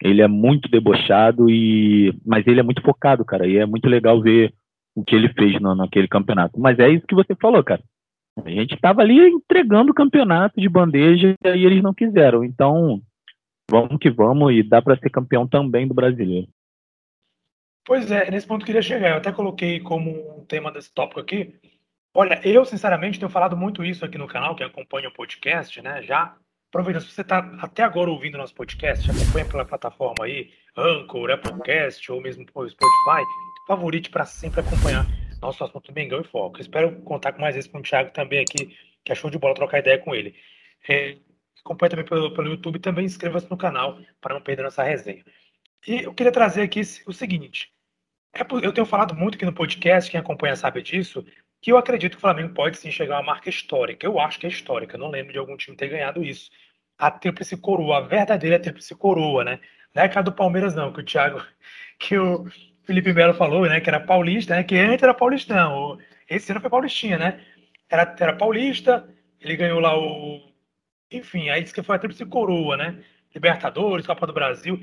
Ele 0.01 0.21
é 0.21 0.27
muito 0.27 0.69
debochado 0.69 1.49
e 1.49 2.13
mas 2.25 2.45
ele 2.45 2.59
é 2.59 2.63
muito 2.63 2.81
focado, 2.81 3.23
cara. 3.23 3.47
E 3.47 3.55
é 3.55 3.65
muito 3.65 3.87
legal 3.87 4.21
ver 4.21 4.53
o 4.93 5.01
que 5.01 5.15
ele 5.15 5.29
fez 5.29 5.61
no, 5.61 5.73
naquele 5.73 6.09
campeonato. 6.09 6.59
Mas 6.59 6.77
é 6.77 6.89
isso 6.89 7.07
que 7.07 7.15
você 7.15 7.33
falou, 7.35 7.63
cara. 7.63 7.81
A 8.43 8.49
gente 8.49 8.75
estava 8.75 9.01
ali 9.01 9.17
entregando 9.29 9.93
o 9.93 9.95
campeonato 9.95 10.59
de 10.59 10.67
bandeja 10.67 11.35
e 11.45 11.65
eles 11.65 11.81
não 11.81 11.93
quiseram. 11.93 12.43
Então, 12.43 12.99
vamos 13.71 13.97
que 13.97 14.09
vamos 14.09 14.53
e 14.53 14.61
dá 14.61 14.81
para 14.81 14.97
ser 14.97 15.09
campeão 15.09 15.47
também 15.47 15.87
do 15.87 15.93
brasileiro. 15.93 16.49
Pois 17.85 18.09
é, 18.11 18.31
nesse 18.31 18.47
ponto 18.47 18.61
eu 18.61 18.65
queria 18.65 18.81
chegar. 18.81 19.09
Eu 19.09 19.17
até 19.17 19.31
coloquei 19.31 19.79
como 19.79 20.39
um 20.39 20.45
tema 20.45 20.71
desse 20.71 20.91
tópico 20.93 21.19
aqui. 21.19 21.59
Olha, 22.13 22.39
eu 22.47 22.63
sinceramente 22.63 23.19
tenho 23.19 23.29
falado 23.31 23.57
muito 23.57 23.83
isso 23.83 24.05
aqui 24.05 24.17
no 24.17 24.27
canal, 24.27 24.55
que 24.55 24.63
acompanha 24.63 25.09
o 25.09 25.13
podcast, 25.13 25.81
né? 25.81 26.01
Já 26.03 26.35
aproveita, 26.69 26.99
se 27.01 27.11
você 27.11 27.21
está 27.21 27.39
até 27.59 27.83
agora 27.83 28.09
ouvindo 28.09 28.37
nosso 28.37 28.53
podcast, 28.55 29.09
acompanha 29.09 29.45
pela 29.45 29.65
plataforma 29.65 30.25
aí, 30.25 30.51
Anchor, 30.77 31.31
Applecast 31.31 32.11
ou 32.11 32.21
mesmo 32.21 32.43
Spotify, 32.43 33.23
favorite 33.67 34.09
para 34.09 34.25
sempre 34.25 34.61
acompanhar 34.61 35.05
nosso 35.41 35.63
assunto 35.63 35.91
Mengão 35.93 36.21
e 36.21 36.23
Foco. 36.23 36.61
Espero 36.61 37.01
contar 37.01 37.33
com 37.33 37.41
mais 37.41 37.55
vezes 37.55 37.69
com 37.69 37.79
o 37.79 37.81
Thiago 37.81 38.11
também 38.11 38.39
aqui, 38.39 38.75
que 39.03 39.11
achou 39.11 39.29
de 39.29 39.37
bola 39.37 39.53
trocar 39.53 39.79
ideia 39.79 39.97
com 39.97 40.15
ele. 40.15 40.35
É, 40.87 41.17
acompanhe 41.63 41.89
também 41.89 42.05
pelo, 42.05 42.33
pelo 42.33 42.49
YouTube 42.49 42.79
também 42.79 43.05
inscreva-se 43.05 43.49
no 43.49 43.57
canal 43.57 43.99
para 44.21 44.33
não 44.33 44.41
perder 44.41 44.63
nossa 44.63 44.83
resenha. 44.83 45.23
E 45.87 46.03
eu 46.03 46.13
queria 46.13 46.31
trazer 46.31 46.61
aqui 46.61 46.81
o 47.05 47.13
seguinte: 47.13 47.71
é, 48.33 48.41
eu 48.65 48.73
tenho 48.73 48.85
falado 48.85 49.15
muito 49.15 49.35
aqui 49.35 49.45
no 49.45 49.53
podcast, 49.53 50.09
quem 50.09 50.19
acompanha 50.19 50.55
sabe 50.55 50.81
disso, 50.81 51.25
que 51.61 51.71
eu 51.71 51.77
acredito 51.77 52.13
que 52.13 52.17
o 52.17 52.21
Flamengo 52.21 52.53
pode 52.53 52.77
sim 52.77 52.91
chegar 52.91 53.17
a 53.17 53.19
uma 53.19 53.25
marca 53.33 53.49
histórica. 53.49 54.05
Eu 54.05 54.19
acho 54.19 54.39
que 54.39 54.45
é 54.45 54.49
histórica, 54.49 54.95
eu 54.95 54.99
não 54.99 55.09
lembro 55.09 55.33
de 55.33 55.39
algum 55.39 55.57
time 55.57 55.77
ter 55.77 55.89
ganhado 55.89 56.23
isso. 56.23 56.49
A 56.97 57.11
tríplice 57.11 57.57
coroa, 57.57 57.97
a 57.97 58.01
verdadeira 58.01 58.59
tríplice 58.59 58.95
coroa, 58.95 59.43
né? 59.43 59.59
Não 59.93 60.03
é 60.03 60.05
a 60.05 60.09
cara 60.09 60.23
do 60.23 60.31
Palmeiras, 60.33 60.75
não, 60.75 60.91
que 60.91 61.01
o 61.01 61.05
Thiago, 61.05 61.43
que 61.99 62.17
o 62.17 62.47
Felipe 62.83 63.13
Melo 63.13 63.33
falou, 63.33 63.67
né? 63.67 63.81
Que 63.81 63.89
era 63.89 63.99
paulista, 63.99 64.55
né? 64.55 64.63
Que 64.63 64.77
antes 64.77 65.03
era 65.03 65.13
paulistão. 65.13 65.99
Esse 66.29 66.51
ano 66.51 66.61
foi 66.61 66.69
paulistinha, 66.69 67.17
né? 67.17 67.45
Era, 67.89 68.15
era 68.19 68.35
paulista, 68.35 69.07
ele 69.39 69.55
ganhou 69.55 69.79
lá 69.79 69.97
o. 69.97 70.41
Enfim, 71.11 71.49
aí 71.49 71.61
disse 71.61 71.73
que 71.73 71.83
foi 71.83 71.95
a 71.95 71.99
tríplice 71.99 72.25
coroa, 72.25 72.77
né? 72.77 73.03
Libertadores, 73.33 74.07
Copa 74.07 74.25
do 74.25 74.33
Brasil. 74.33 74.79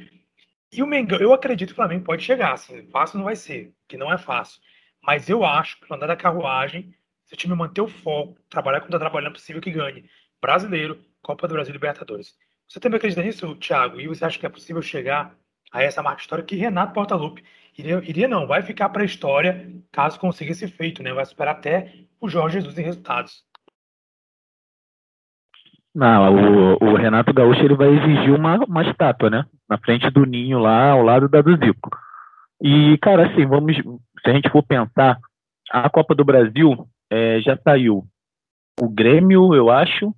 E 0.72 0.82
o 0.82 0.86
Mengão, 0.86 1.18
eu 1.18 1.32
acredito 1.32 1.70
que 1.70 1.72
o 1.72 1.76
Flamengo 1.76 2.04
pode 2.04 2.22
chegar, 2.22 2.52
assim, 2.52 2.86
fácil 2.90 3.18
não 3.18 3.24
vai 3.24 3.34
ser, 3.36 3.74
que 3.88 3.96
não 3.96 4.12
é 4.12 4.16
fácil. 4.16 4.60
Mas 5.02 5.28
eu 5.28 5.44
acho 5.44 5.80
que 5.80 5.90
no 5.90 5.96
andar 5.96 6.06
da 6.06 6.16
carruagem, 6.16 6.94
se 7.24 7.34
o 7.34 7.36
time 7.36 7.54
manter 7.54 7.80
o 7.80 7.88
foco, 7.88 8.36
trabalhar 8.48 8.80
como 8.80 8.88
está 8.88 8.98
trabalhando, 8.98 9.30
é 9.30 9.34
possível 9.34 9.60
que 9.60 9.70
ganhe. 9.70 10.08
Brasileiro, 10.40 11.00
Copa 11.22 11.48
do 11.48 11.54
Brasil 11.54 11.72
Libertadores. 11.72 12.34
Você 12.68 12.78
também 12.78 12.98
acredita 12.98 13.22
nisso, 13.22 13.56
Thiago? 13.56 14.00
E 14.00 14.06
você 14.06 14.24
acha 14.24 14.38
que 14.38 14.46
é 14.46 14.48
possível 14.48 14.80
chegar 14.80 15.34
a 15.72 15.82
essa 15.82 16.02
marca 16.02 16.22
histórica 16.22 16.48
que 16.48 16.56
Renato 16.56 16.92
Portaluppi 16.92 17.44
iria, 17.76 18.02
iria 18.04 18.28
não, 18.28 18.46
vai 18.46 18.62
ficar 18.62 18.88
para 18.88 19.02
a 19.02 19.04
história 19.04 19.72
caso 19.90 20.18
consiga 20.20 20.52
esse 20.52 20.68
feito, 20.68 21.02
né? 21.02 21.12
Vai 21.12 21.24
superar 21.24 21.56
até 21.56 21.92
o 22.20 22.28
Jorge 22.28 22.60
Jesus 22.60 22.78
em 22.78 22.82
resultados. 22.82 23.44
Não, 25.92 26.32
o, 26.32 26.84
o, 26.84 26.94
Renato 26.94 27.32
Gaúcho 27.32 27.62
ele 27.62 27.74
vai 27.74 27.88
exigir 27.88 28.32
uma, 28.32 28.58
uma 28.64 28.82
estátua, 28.88 29.28
né? 29.28 29.44
Na 29.70 29.78
frente 29.78 30.10
do 30.10 30.26
ninho 30.26 30.58
lá, 30.58 30.90
ao 30.90 31.02
lado 31.02 31.28
da 31.28 31.40
do 31.40 31.56
Zico. 31.56 31.90
E, 32.60 32.98
cara, 32.98 33.28
assim, 33.28 33.46
vamos. 33.46 33.76
Se 33.76 34.30
a 34.30 34.32
gente 34.32 34.50
for 34.50 34.62
pensar, 34.62 35.18
a 35.70 35.88
Copa 35.88 36.14
do 36.14 36.24
Brasil 36.24 36.88
é, 37.08 37.40
já 37.40 37.56
saiu 37.62 38.04
o 38.80 38.88
Grêmio, 38.88 39.54
eu 39.54 39.70
acho. 39.70 40.12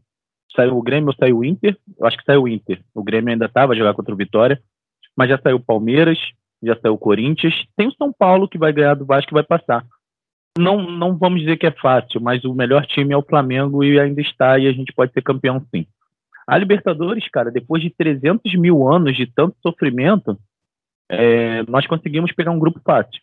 Saiu 0.56 0.76
o 0.76 0.82
Grêmio 0.82 1.08
ou 1.08 1.14
saiu 1.14 1.38
o 1.38 1.44
Inter? 1.44 1.76
Eu 1.98 2.06
acho 2.06 2.16
que 2.16 2.24
saiu 2.24 2.42
o 2.42 2.48
Inter. 2.48 2.82
O 2.94 3.02
Grêmio 3.02 3.30
ainda 3.30 3.46
estava 3.46 3.72
a 3.72 3.76
jogar 3.76 3.94
contra 3.94 4.14
o 4.14 4.16
Vitória. 4.16 4.60
Mas 5.16 5.28
já 5.28 5.38
saiu 5.38 5.56
o 5.56 5.64
Palmeiras, 5.64 6.18
já 6.62 6.74
saiu 6.80 6.94
o 6.94 6.98
Corinthians. 6.98 7.54
Tem 7.76 7.86
o 7.86 7.94
São 7.94 8.12
Paulo 8.12 8.48
que 8.48 8.58
vai 8.58 8.72
ganhar 8.72 8.94
do 8.94 9.04
Vasco 9.04 9.32
e 9.32 9.34
vai 9.34 9.42
passar 9.42 9.84
não, 10.58 10.82
não 10.82 11.16
vamos 11.16 11.40
dizer 11.40 11.56
que 11.56 11.66
é 11.66 11.70
fácil, 11.70 12.20
mas 12.20 12.44
o 12.44 12.54
melhor 12.54 12.84
time 12.86 13.14
é 13.14 13.16
o 13.16 13.22
Flamengo 13.22 13.82
e 13.82 13.98
ainda 13.98 14.20
está, 14.20 14.58
e 14.58 14.66
a 14.66 14.72
gente 14.72 14.92
pode 14.92 15.12
ser 15.12 15.22
campeão 15.22 15.64
sim. 15.74 15.86
A 16.46 16.58
Libertadores, 16.58 17.28
cara, 17.28 17.50
depois 17.50 17.82
de 17.82 17.90
300 17.90 18.54
mil 18.54 18.86
anos 18.88 19.16
de 19.16 19.26
tanto 19.26 19.56
sofrimento, 19.62 20.38
é, 21.10 21.62
nós 21.64 21.86
conseguimos 21.86 22.32
pegar 22.32 22.50
um 22.50 22.58
grupo 22.58 22.80
fácil. 22.84 23.20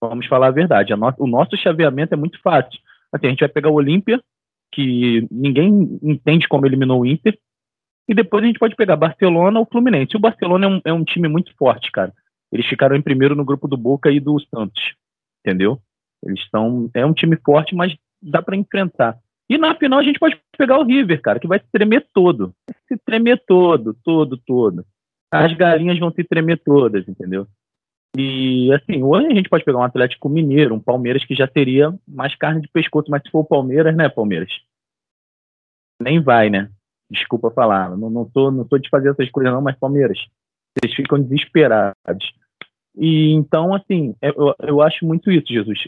Vamos 0.00 0.26
falar 0.26 0.48
a 0.48 0.52
verdade. 0.52 0.92
A 0.92 0.96
no, 0.96 1.12
o 1.18 1.26
nosso 1.26 1.56
chaveamento 1.56 2.14
é 2.14 2.16
muito 2.16 2.40
fácil. 2.42 2.78
Assim, 3.12 3.26
a 3.26 3.30
gente 3.30 3.40
vai 3.40 3.48
pegar 3.48 3.70
o 3.70 3.74
Olímpia, 3.74 4.22
que 4.72 5.26
ninguém 5.30 5.98
entende 6.02 6.48
como 6.48 6.66
eliminou 6.66 7.00
o 7.00 7.06
Inter, 7.06 7.38
e 8.08 8.14
depois 8.14 8.44
a 8.44 8.46
gente 8.46 8.58
pode 8.58 8.76
pegar 8.76 8.96
Barcelona 8.96 9.58
ou 9.58 9.66
Fluminense. 9.66 10.16
O 10.16 10.20
Barcelona 10.20 10.66
é 10.66 10.68
um, 10.68 10.80
é 10.86 10.92
um 10.92 11.04
time 11.04 11.28
muito 11.28 11.54
forte, 11.56 11.90
cara. 11.90 12.12
Eles 12.52 12.66
ficaram 12.66 12.94
em 12.94 13.02
primeiro 13.02 13.34
no 13.34 13.44
grupo 13.44 13.66
do 13.66 13.76
Boca 13.76 14.10
e 14.10 14.20
do 14.20 14.38
Santos, 14.40 14.94
entendeu? 15.44 15.80
Eles. 16.22 16.40
É 16.94 17.04
um 17.04 17.12
time 17.12 17.36
forte, 17.44 17.74
mas 17.74 17.96
dá 18.22 18.42
para 18.42 18.56
enfrentar. 18.56 19.18
E 19.48 19.58
na 19.58 19.74
final 19.74 19.98
a 19.98 20.02
gente 20.02 20.18
pode 20.18 20.40
pegar 20.56 20.78
o 20.78 20.84
River, 20.84 21.20
cara, 21.20 21.38
que 21.38 21.46
vai 21.46 21.58
se 21.58 21.66
tremer 21.70 22.06
todo. 22.12 22.54
Vai 22.66 22.76
se 22.88 22.96
tremer 23.04 23.42
todo, 23.46 23.94
todo, 24.02 24.36
todo. 24.38 24.84
As 25.30 25.52
galinhas 25.52 25.98
vão 25.98 26.12
se 26.12 26.24
tremer 26.24 26.62
todas, 26.62 27.06
entendeu? 27.08 27.46
E 28.16 28.72
assim, 28.72 29.02
hoje 29.02 29.26
a 29.26 29.34
gente 29.34 29.48
pode 29.48 29.64
pegar 29.64 29.78
um 29.78 29.82
Atlético 29.82 30.28
Mineiro, 30.28 30.74
um 30.74 30.80
Palmeiras 30.80 31.24
que 31.24 31.34
já 31.34 31.48
teria 31.48 31.92
mais 32.06 32.34
carne 32.36 32.60
de 32.60 32.68
pescoço, 32.68 33.10
mas 33.10 33.22
se 33.22 33.30
for 33.30 33.40
o 33.40 33.44
Palmeiras, 33.44 33.94
né, 33.94 34.08
Palmeiras? 34.08 34.52
Nem 36.00 36.20
vai, 36.20 36.48
né? 36.48 36.70
Desculpa 37.10 37.50
falar. 37.50 37.96
Não, 37.96 38.08
não, 38.08 38.24
tô, 38.24 38.50
não 38.50 38.64
tô 38.66 38.78
de 38.78 38.88
fazer 38.88 39.10
essas 39.10 39.28
coisas, 39.30 39.52
não, 39.52 39.60
mas 39.60 39.76
Palmeiras. 39.76 40.18
Vocês 40.78 40.94
ficam 40.94 41.20
desesperados. 41.20 42.32
E 42.96 43.32
então, 43.32 43.74
assim, 43.74 44.14
é, 44.22 44.28
eu, 44.28 44.54
eu 44.60 44.80
acho 44.80 45.04
muito 45.04 45.30
isso, 45.30 45.46
Jesus. 45.48 45.78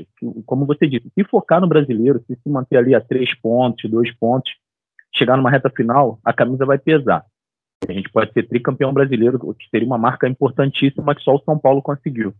Como 0.45 0.67
você 0.67 0.87
disse, 0.89 1.09
se 1.15 1.25
focar 1.25 1.61
no 1.61 1.69
brasileiro, 1.69 2.23
se 2.27 2.35
se 2.35 2.49
manter 2.49 2.79
ali 2.79 2.95
a 2.95 3.01
três 3.01 3.33
pontos, 3.41 3.89
dois 3.91 4.13
pontos, 4.17 4.53
chegar 5.15 5.37
numa 5.37 5.51
reta 5.51 5.71
final, 5.71 6.19
a 6.25 6.33
camisa 6.33 6.67
vai 6.67 6.79
pesar. 6.79 7.25
A 7.89 7.93
gente 7.93 8.11
pode 8.11 8.33
ser 8.33 8.49
tricampeão 8.49 8.93
brasileiro, 8.93 9.39
que 9.55 9.69
seria 9.71 9.87
uma 9.87 9.99
marca 9.99 10.29
importantíssima 10.29 11.15
que 11.15 11.23
só 11.23 11.35
o 11.35 11.43
São 11.43 11.59
Paulo 11.59 11.81
conseguiu. 11.81 12.35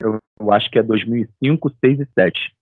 Eu, 0.00 0.18
eu 0.40 0.52
acho 0.52 0.70
que 0.70 0.78
é 0.78 0.82
2005, 0.82 1.72
6 1.84 2.00
e 2.00 2.08
7. 2.14 2.54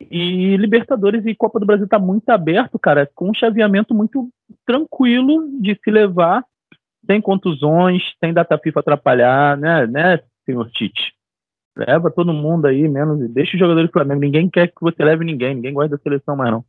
E 0.00 0.56
Libertadores 0.56 1.24
e 1.26 1.34
Copa 1.34 1.58
do 1.58 1.66
Brasil 1.66 1.84
está 1.84 1.98
muito 1.98 2.28
aberto, 2.30 2.78
cara, 2.78 3.08
com 3.14 3.30
um 3.30 3.34
chaveamento 3.34 3.94
muito 3.94 4.28
tranquilo 4.64 5.48
de 5.60 5.78
se 5.82 5.90
levar, 5.90 6.44
sem 7.06 7.20
contusões, 7.20 8.02
sem 8.22 8.32
data 8.32 8.58
FIFA 8.58 8.80
atrapalhar, 8.80 9.56
né, 9.56 9.86
né 9.86 10.20
senhor 10.48 10.70
Tite. 10.70 11.12
Leva 11.76 12.10
todo 12.10 12.32
mundo 12.32 12.66
aí, 12.66 12.88
menos. 12.88 13.30
Deixa 13.30 13.54
os 13.54 13.60
jogadores 13.60 13.88
do 13.88 13.92
Flamengo. 13.92 14.20
Ninguém 14.20 14.48
quer 14.48 14.68
que 14.68 14.80
você 14.80 15.04
leve 15.04 15.24
ninguém. 15.24 15.54
Ninguém 15.54 15.72
gosta 15.72 15.96
da 15.96 16.02
seleção 16.02 16.34
mais, 16.34 16.50
não. 16.50 16.64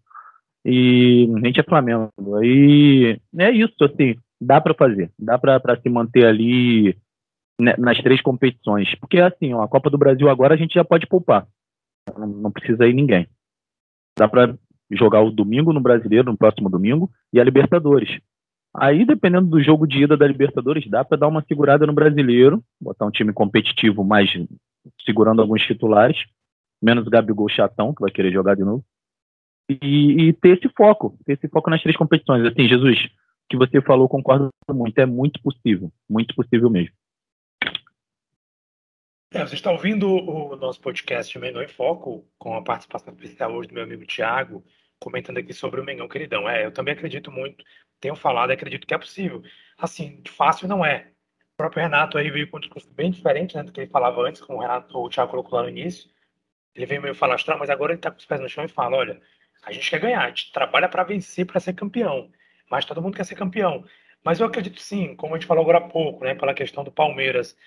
E 0.64 1.28
a 1.36 1.46
gente 1.48 1.60
é 1.60 1.64
Flamengo. 1.64 2.12
Aí 2.40 3.20
é 3.38 3.52
isso, 3.52 3.84
assim. 3.84 4.16
Dá 4.40 4.62
para 4.62 4.74
fazer. 4.74 5.12
Dá 5.18 5.38
para 5.40 5.82
se 5.82 5.90
manter 5.90 6.26
ali 6.26 6.96
né, 7.60 7.74
nas 7.78 7.98
três 8.00 8.22
competições. 8.22 8.94
Porque, 8.96 9.20
assim, 9.20 9.54
ó, 9.54 9.64
a 9.64 9.68
Copa 9.68 9.90
do 9.90 9.98
Brasil 9.98 10.30
agora 10.30 10.54
a 10.54 10.58
gente 10.58 10.76
já 10.76 10.84
pode 10.84 11.08
poupar. 11.08 11.48
Não, 12.18 12.28
não 12.28 12.52
precisa 12.52 12.88
ir 12.88 12.94
ninguém. 12.94 13.28
Dá 14.18 14.28
para 14.28 14.56
jogar 14.92 15.22
o 15.22 15.32
domingo 15.32 15.74
no 15.74 15.82
Brasileiro, 15.82 16.32
no 16.32 16.38
próximo 16.38 16.70
domingo, 16.70 17.10
e 17.34 17.40
a 17.40 17.44
Libertadores. 17.44 18.20
Aí, 18.76 19.06
dependendo 19.06 19.48
do 19.48 19.62
jogo 19.62 19.88
de 19.88 20.04
ida 20.04 20.16
da 20.16 20.28
Libertadores, 20.28 20.88
dá 20.88 21.04
para 21.04 21.18
dar 21.18 21.28
uma 21.28 21.44
segurada 21.48 21.88
no 21.88 21.94
brasileiro, 21.94 22.64
botar 22.80 23.06
um 23.06 23.12
time 23.12 23.34
competitivo, 23.34 24.04
mais 24.04 24.30
segurando 25.06 25.42
alguns 25.42 25.64
titulares, 25.64 26.24
menos 26.82 27.06
o 27.06 27.10
Gabigol 27.10 27.50
chatão, 27.50 27.94
que 27.94 28.02
vai 28.02 28.12
querer 28.12 28.32
jogar 28.32 28.56
de 28.56 28.64
novo. 28.64 28.86
E, 29.70 30.30
e, 30.30 30.34
ter 30.34 30.58
esse 30.58 30.70
foco, 30.76 31.18
ter 31.26 31.34
esse 31.34 31.48
foco 31.48 31.70
nas 31.70 31.82
três 31.82 31.96
competições. 31.96 32.46
Assim, 32.46 32.68
Jesus, 32.68 33.08
que 33.50 33.58
você 33.58 33.82
falou, 33.82 34.08
concordo 34.08 34.50
muito, 34.72 34.98
é 34.98 35.06
muito 35.06 35.42
possível, 35.42 35.92
muito 36.10 36.34
possível 36.36 36.70
mesmo. 36.70 36.96
É, 39.32 39.46
você 39.46 39.54
está 39.54 39.72
ouvindo 39.72 40.08
o 40.08 40.56
nosso 40.56 40.82
podcast 40.82 41.38
Mengão 41.38 41.62
em 41.62 41.68
Foco, 41.68 42.26
com 42.40 42.56
a 42.56 42.64
participação 42.64 43.14
especial 43.14 43.54
hoje 43.54 43.68
do 43.68 43.76
meu 43.76 43.84
amigo 43.84 44.04
Tiago, 44.06 44.64
comentando 45.00 45.38
aqui 45.38 45.54
sobre 45.54 45.80
o 45.80 45.84
Mengão 45.84 46.08
Queridão. 46.08 46.50
É, 46.50 46.66
eu 46.66 46.72
também 46.72 46.96
acredito 46.96 47.32
muito 47.32 47.64
tenho 48.00 48.16
falado 48.16 48.52
e 48.52 48.54
acredito 48.54 48.88
que 48.88 48.94
é 48.94 48.98
possível. 48.98 49.44
Assim, 49.78 50.22
fácil 50.28 50.68
não 50.68 50.86
é. 50.86 51.12
O 51.54 51.58
próprio 51.58 51.84
Renato 51.84 52.18
aí 52.18 52.30
veio 52.30 52.50
com 52.50 52.58
um 52.58 52.60
discurso 52.60 52.90
bem 52.94 53.12
diferente 53.12 53.56
né, 53.56 53.64
do 53.64 53.72
que 53.72 53.82
ele 53.82 53.90
falava 53.90 54.22
antes, 54.22 54.42
como 54.42 54.60
o 54.60 54.62
Renato, 54.62 54.98
o 54.98 55.10
Thiago 55.10 55.32
colocou 55.32 55.58
lá 55.58 55.64
no 55.64 55.70
início. 55.70 56.10
Ele 56.76 56.86
veio 56.86 57.02
meio 57.02 57.16
falastrão, 57.16 57.58
mas 57.58 57.70
agora 57.70 57.92
ele 57.92 58.00
está 58.00 58.12
com 58.12 58.18
os 58.18 58.26
pés 58.26 58.40
no 58.40 58.50
chão 58.50 58.64
e 58.64 58.70
fala: 58.70 58.98
olha, 58.98 59.22
a 59.64 59.72
gente 59.72 59.90
quer 59.90 60.00
ganhar, 60.00 60.24
a 60.24 60.30
gente 60.30 60.52
trabalha 60.52 60.88
para 60.88 61.04
vencer, 61.04 61.46
para 61.46 61.60
ser 61.60 61.74
campeão. 61.74 62.32
Mas 62.70 62.86
todo 62.86 63.02
mundo 63.02 63.16
quer 63.16 63.26
ser 63.26 63.36
campeão. 63.36 63.84
Mas 64.24 64.40
eu 64.40 64.46
acredito 64.46 64.82
sim, 64.82 65.16
como 65.16 65.36
a 65.36 65.38
gente 65.38 65.48
falou 65.48 65.64
agora 65.64 65.80
há 65.80 65.90
pouco, 65.90 66.24
né, 66.24 66.36
pela 66.36 66.54
questão 66.54 66.84
do 66.84 66.92
Palmeiras, 66.92 67.58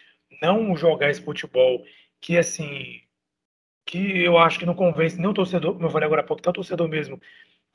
não 0.40 0.76
jogar 0.76 1.10
esse 1.10 1.22
futebol 1.22 1.84
que, 2.20 2.38
assim, 2.38 3.02
que 3.84 4.22
eu 4.22 4.38
acho 4.38 4.58
que 4.58 4.66
não 4.66 4.74
convence 4.74 5.18
nem 5.18 5.28
o 5.28 5.34
torcedor, 5.34 5.74
como 5.74 5.86
eu 5.86 5.90
falei 5.90 6.06
agora 6.06 6.22
há 6.22 6.24
pouco, 6.24 6.40
até 6.40 6.50
o 6.50 6.52
torcedor 6.54 6.88
mesmo, 6.88 7.20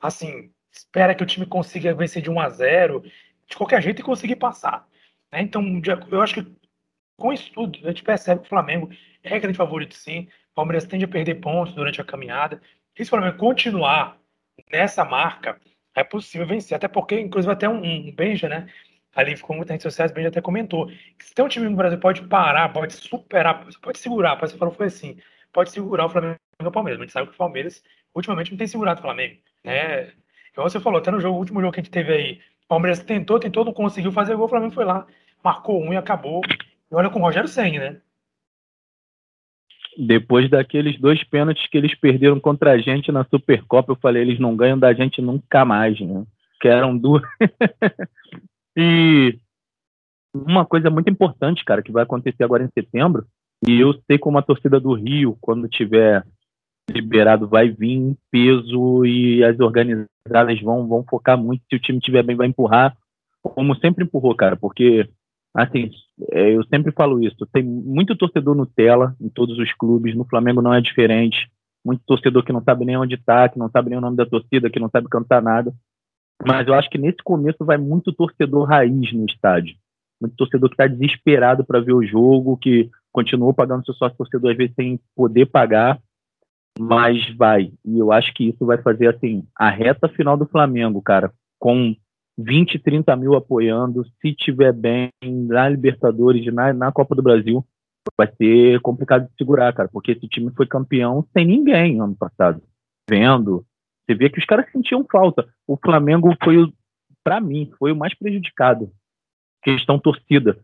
assim, 0.00 0.52
espera 0.70 1.14
que 1.14 1.22
o 1.22 1.26
time 1.26 1.46
consiga 1.46 1.94
vencer 1.94 2.22
de 2.22 2.30
1 2.30 2.40
a 2.40 2.48
0 2.48 3.02
de 3.46 3.56
qualquer 3.56 3.82
jeito 3.82 4.00
e 4.00 4.04
conseguir 4.04 4.36
passar. 4.36 4.86
Né? 5.32 5.42
Então, 5.42 5.62
eu 6.10 6.20
acho 6.20 6.34
que 6.34 6.58
com 7.16 7.32
isso 7.32 7.52
tudo, 7.52 7.78
a 7.84 7.88
gente 7.88 8.04
percebe 8.04 8.40
que 8.40 8.46
o 8.46 8.48
Flamengo 8.48 8.90
é 9.22 9.38
grande 9.38 9.56
favorito 9.56 9.94
sim. 9.94 10.28
O 10.52 10.54
Palmeiras 10.54 10.86
tende 10.86 11.04
a 11.04 11.08
perder 11.08 11.36
pontos 11.36 11.74
durante 11.74 12.00
a 12.00 12.04
caminhada. 12.04 12.62
E 12.96 13.04
se 13.04 13.08
o 13.08 13.10
Flamengo 13.10 13.36
continuar 13.38 14.18
nessa 14.70 15.04
marca, 15.04 15.60
é 15.94 16.04
possível 16.04 16.46
vencer. 16.46 16.76
Até 16.76 16.86
porque, 16.86 17.18
inclusive, 17.18 17.52
até 17.52 17.68
um, 17.68 17.82
um 17.84 18.12
Benja, 18.12 18.48
né? 18.48 18.68
ali 19.18 19.36
ficou 19.36 19.56
muitas 19.56 19.72
redes 19.72 19.82
sociais, 19.82 20.12
bem 20.12 20.26
até 20.26 20.40
comentou. 20.40 20.86
Que 20.86 21.24
se 21.24 21.34
tem 21.34 21.44
um 21.44 21.48
time 21.48 21.68
no 21.68 21.76
Brasil 21.76 21.98
pode 21.98 22.22
parar, 22.22 22.72
pode 22.72 22.94
superar, 22.94 23.66
pode 23.82 23.98
segurar, 23.98 24.36
você 24.36 24.56
falou 24.56 24.72
foi 24.72 24.86
assim, 24.86 25.18
pode 25.52 25.72
segurar 25.72 26.06
o 26.06 26.08
Flamengo 26.08 26.36
e 26.60 26.64
o 26.64 26.70
Palmeiras. 26.70 27.00
A 27.00 27.04
gente 27.04 27.12
sabe 27.12 27.26
que 27.26 27.34
o 27.34 27.36
Palmeiras 27.36 27.82
ultimamente 28.14 28.52
não 28.52 28.58
tem 28.58 28.68
segurado 28.68 29.00
o 29.00 29.02
Flamengo. 29.02 29.40
Né? 29.64 30.12
Igual 30.58 30.68
você 30.68 30.80
falou, 30.80 30.98
até 30.98 31.12
no 31.12 31.20
jogo, 31.20 31.38
último 31.38 31.60
jogo 31.60 31.72
que 31.72 31.78
a 31.78 31.82
gente 31.84 31.92
teve 31.92 32.12
aí, 32.12 32.40
o 32.64 32.66
Palmeiras 32.66 32.98
tentou, 32.98 33.38
tentou, 33.38 33.64
não 33.64 33.72
conseguiu 33.72 34.10
fazer 34.10 34.34
gol, 34.34 34.46
o 34.46 34.48
Flamengo 34.48 34.74
foi 34.74 34.84
lá, 34.84 35.06
marcou 35.42 35.80
um 35.80 35.92
e 35.92 35.96
acabou. 35.96 36.40
E 36.90 36.94
olha 36.96 37.08
com 37.08 37.20
o 37.20 37.22
Rogério 37.22 37.48
Senna, 37.48 37.78
né? 37.78 38.00
Depois 39.96 40.50
daqueles 40.50 40.98
dois 40.98 41.22
pênaltis 41.22 41.64
que 41.68 41.78
eles 41.78 41.94
perderam 41.94 42.40
contra 42.40 42.72
a 42.72 42.78
gente 42.78 43.12
na 43.12 43.24
Supercopa, 43.26 43.92
eu 43.92 43.96
falei, 44.02 44.22
eles 44.22 44.40
não 44.40 44.56
ganham 44.56 44.76
da 44.76 44.92
gente 44.92 45.22
nunca 45.22 45.64
mais, 45.64 46.00
né? 46.00 46.24
Que 46.60 46.66
eram 46.66 46.98
duas. 46.98 47.22
e 48.76 49.38
uma 50.34 50.66
coisa 50.66 50.90
muito 50.90 51.08
importante, 51.08 51.64
cara, 51.64 51.84
que 51.84 51.92
vai 51.92 52.02
acontecer 52.02 52.42
agora 52.42 52.64
em 52.64 52.70
setembro, 52.74 53.24
e 53.64 53.78
eu 53.78 53.94
sei 54.08 54.18
como 54.18 54.38
a 54.38 54.42
torcida 54.42 54.80
do 54.80 54.92
Rio, 54.92 55.38
quando 55.40 55.68
tiver 55.68 56.24
liberado, 56.90 57.48
vai 57.48 57.68
vir 57.68 57.92
em 57.92 58.16
peso 58.30 59.04
e 59.04 59.44
as 59.44 59.58
organizadas 59.60 60.60
vão, 60.62 60.86
vão 60.86 61.04
focar 61.08 61.36
muito. 61.38 61.62
Se 61.68 61.76
o 61.76 61.80
time 61.80 61.98
estiver 61.98 62.22
bem, 62.22 62.36
vai 62.36 62.46
empurrar, 62.46 62.96
como 63.42 63.74
sempre 63.76 64.04
empurrou, 64.04 64.34
cara, 64.34 64.56
porque 64.56 65.08
assim, 65.54 65.90
é, 66.30 66.54
eu 66.54 66.64
sempre 66.64 66.92
falo 66.92 67.22
isso, 67.22 67.46
tem 67.52 67.62
muito 67.62 68.16
torcedor 68.16 68.54
Nutella 68.54 69.16
em 69.20 69.28
todos 69.28 69.58
os 69.58 69.72
clubes, 69.72 70.14
no 70.14 70.24
Flamengo 70.24 70.62
não 70.62 70.72
é 70.72 70.80
diferente, 70.80 71.50
muito 71.84 72.02
torcedor 72.06 72.44
que 72.44 72.52
não 72.52 72.62
sabe 72.62 72.84
nem 72.84 72.96
onde 72.96 73.16
tá, 73.16 73.48
que 73.48 73.58
não 73.58 73.70
sabe 73.70 73.90
nem 73.90 73.98
o 73.98 74.02
nome 74.02 74.16
da 74.16 74.26
torcida, 74.26 74.70
que 74.70 74.80
não 74.80 74.88
sabe 74.88 75.08
cantar 75.08 75.42
nada, 75.42 75.72
mas 76.44 76.66
eu 76.68 76.74
acho 76.74 76.88
que 76.90 76.98
nesse 76.98 77.18
começo 77.24 77.64
vai 77.64 77.76
muito 77.76 78.12
torcedor 78.12 78.68
raiz 78.68 79.12
no 79.12 79.24
estádio, 79.26 79.74
muito 80.20 80.36
torcedor 80.36 80.68
que 80.68 80.74
está 80.74 80.86
desesperado 80.86 81.64
para 81.64 81.80
ver 81.80 81.94
o 81.94 82.04
jogo, 82.04 82.56
que 82.56 82.90
continuou 83.10 83.52
pagando 83.52 83.84
seu 83.84 83.94
sócio 83.94 84.16
torcedor 84.16 84.52
às 84.52 84.56
vezes 84.56 84.74
sem 84.74 85.00
poder 85.16 85.46
pagar, 85.46 85.98
mas 86.78 87.34
vai, 87.36 87.72
e 87.84 87.98
eu 87.98 88.12
acho 88.12 88.32
que 88.34 88.48
isso 88.48 88.64
vai 88.64 88.80
fazer 88.80 89.08
assim, 89.08 89.44
a 89.56 89.68
reta 89.68 90.08
final 90.08 90.36
do 90.36 90.46
Flamengo, 90.46 91.02
cara, 91.02 91.32
com 91.58 91.94
20, 92.38 92.78
30 92.78 93.16
mil 93.16 93.34
apoiando. 93.34 94.04
Se 94.20 94.32
tiver 94.32 94.72
bem 94.72 95.10
na 95.22 95.68
Libertadores, 95.68 96.46
na, 96.54 96.72
na 96.72 96.92
Copa 96.92 97.14
do 97.14 97.22
Brasil, 97.22 97.64
vai 98.16 98.32
ser 98.36 98.80
complicado 98.80 99.28
de 99.28 99.36
segurar, 99.36 99.72
cara, 99.72 99.88
porque 99.92 100.12
esse 100.12 100.28
time 100.28 100.50
foi 100.56 100.66
campeão 100.66 101.26
sem 101.36 101.44
ninguém 101.44 102.00
ano 102.00 102.16
passado. 102.16 102.62
Vendo, 103.10 103.66
você 104.06 104.14
vê 104.14 104.30
que 104.30 104.38
os 104.38 104.44
caras 104.44 104.70
sentiam 104.70 105.04
falta. 105.10 105.46
O 105.66 105.76
Flamengo 105.76 106.34
foi, 106.42 106.72
para 107.24 107.40
mim, 107.40 107.70
foi 107.78 107.92
o 107.92 107.96
mais 107.96 108.14
prejudicado. 108.14 108.90
Questão 109.62 109.98
torcida. 109.98 110.58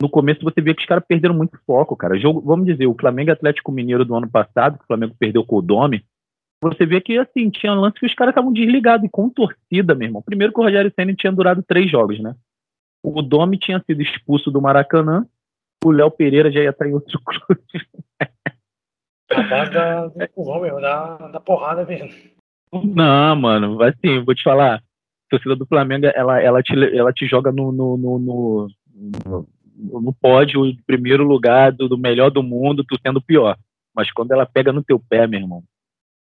No 0.00 0.10
começo 0.10 0.44
você 0.44 0.60
vê 0.60 0.74
que 0.74 0.82
os 0.82 0.86
caras 0.86 1.04
perderam 1.06 1.34
muito 1.34 1.58
foco, 1.66 1.96
cara. 1.96 2.18
Jogo, 2.18 2.40
vamos 2.40 2.66
dizer, 2.66 2.86
o 2.86 2.96
Flamengo 2.98 3.30
Atlético 3.30 3.72
Mineiro 3.72 4.04
do 4.04 4.14
ano 4.14 4.28
passado, 4.28 4.78
que 4.78 4.84
o 4.84 4.86
Flamengo 4.86 5.14
perdeu 5.18 5.44
com 5.44 5.56
o 5.56 5.62
Dome, 5.62 6.04
você 6.60 6.86
vê 6.86 7.00
que, 7.00 7.18
assim, 7.18 7.50
tinha 7.50 7.74
lance 7.74 7.98
que 7.98 8.06
os 8.06 8.14
caras 8.14 8.32
estavam 8.32 8.52
desligados 8.52 9.06
e 9.06 9.10
com 9.10 9.28
torcida, 9.28 9.94
meu 9.94 10.08
irmão. 10.08 10.22
Primeiro 10.22 10.52
que 10.52 10.60
o 10.60 10.62
Rogério 10.62 10.92
Senna 10.94 11.14
tinha 11.14 11.32
durado 11.32 11.62
três 11.62 11.90
jogos, 11.90 12.18
né? 12.18 12.34
O 13.02 13.22
Domi 13.22 13.58
tinha 13.58 13.82
sido 13.86 14.02
expulso 14.02 14.50
do 14.50 14.60
Maracanã, 14.60 15.26
o 15.84 15.90
Léo 15.90 16.10
Pereira 16.10 16.50
já 16.50 16.60
ia 16.60 16.70
estar 16.70 16.86
em 16.86 16.94
outro 16.94 17.20
clube. 17.24 17.62
Da, 19.28 19.64
da, 19.66 21.28
da 21.28 21.40
porrada 21.40 21.84
mesmo. 21.84 22.10
Não, 22.72 23.36
mano, 23.36 23.82
assim, 23.82 24.24
vou 24.24 24.34
te 24.34 24.42
falar, 24.42 24.76
a 24.76 24.82
torcida 25.30 25.54
do 25.54 25.66
Flamengo, 25.66 26.06
ela, 26.06 26.40
ela, 26.40 26.62
te, 26.62 26.74
ela 26.96 27.12
te 27.12 27.26
joga 27.26 27.52
no, 27.52 27.70
no, 27.70 27.96
no, 27.96 28.18
no, 28.18 29.48
no, 29.76 30.12
pódio, 30.12 30.74
primeiro 30.86 31.24
lugar 31.24 31.72
do, 31.72 31.88
do 31.88 31.98
melhor 31.98 32.30
do 32.30 32.42
mundo, 32.42 32.84
tu 32.84 32.98
sendo 33.04 33.18
o 33.18 33.22
pior. 33.22 33.56
Mas 33.94 34.10
quando 34.10 34.32
ela 34.32 34.46
pega 34.46 34.72
no 34.72 34.82
teu 34.82 34.98
pé, 34.98 35.26
meu 35.26 35.40
irmão, 35.40 35.62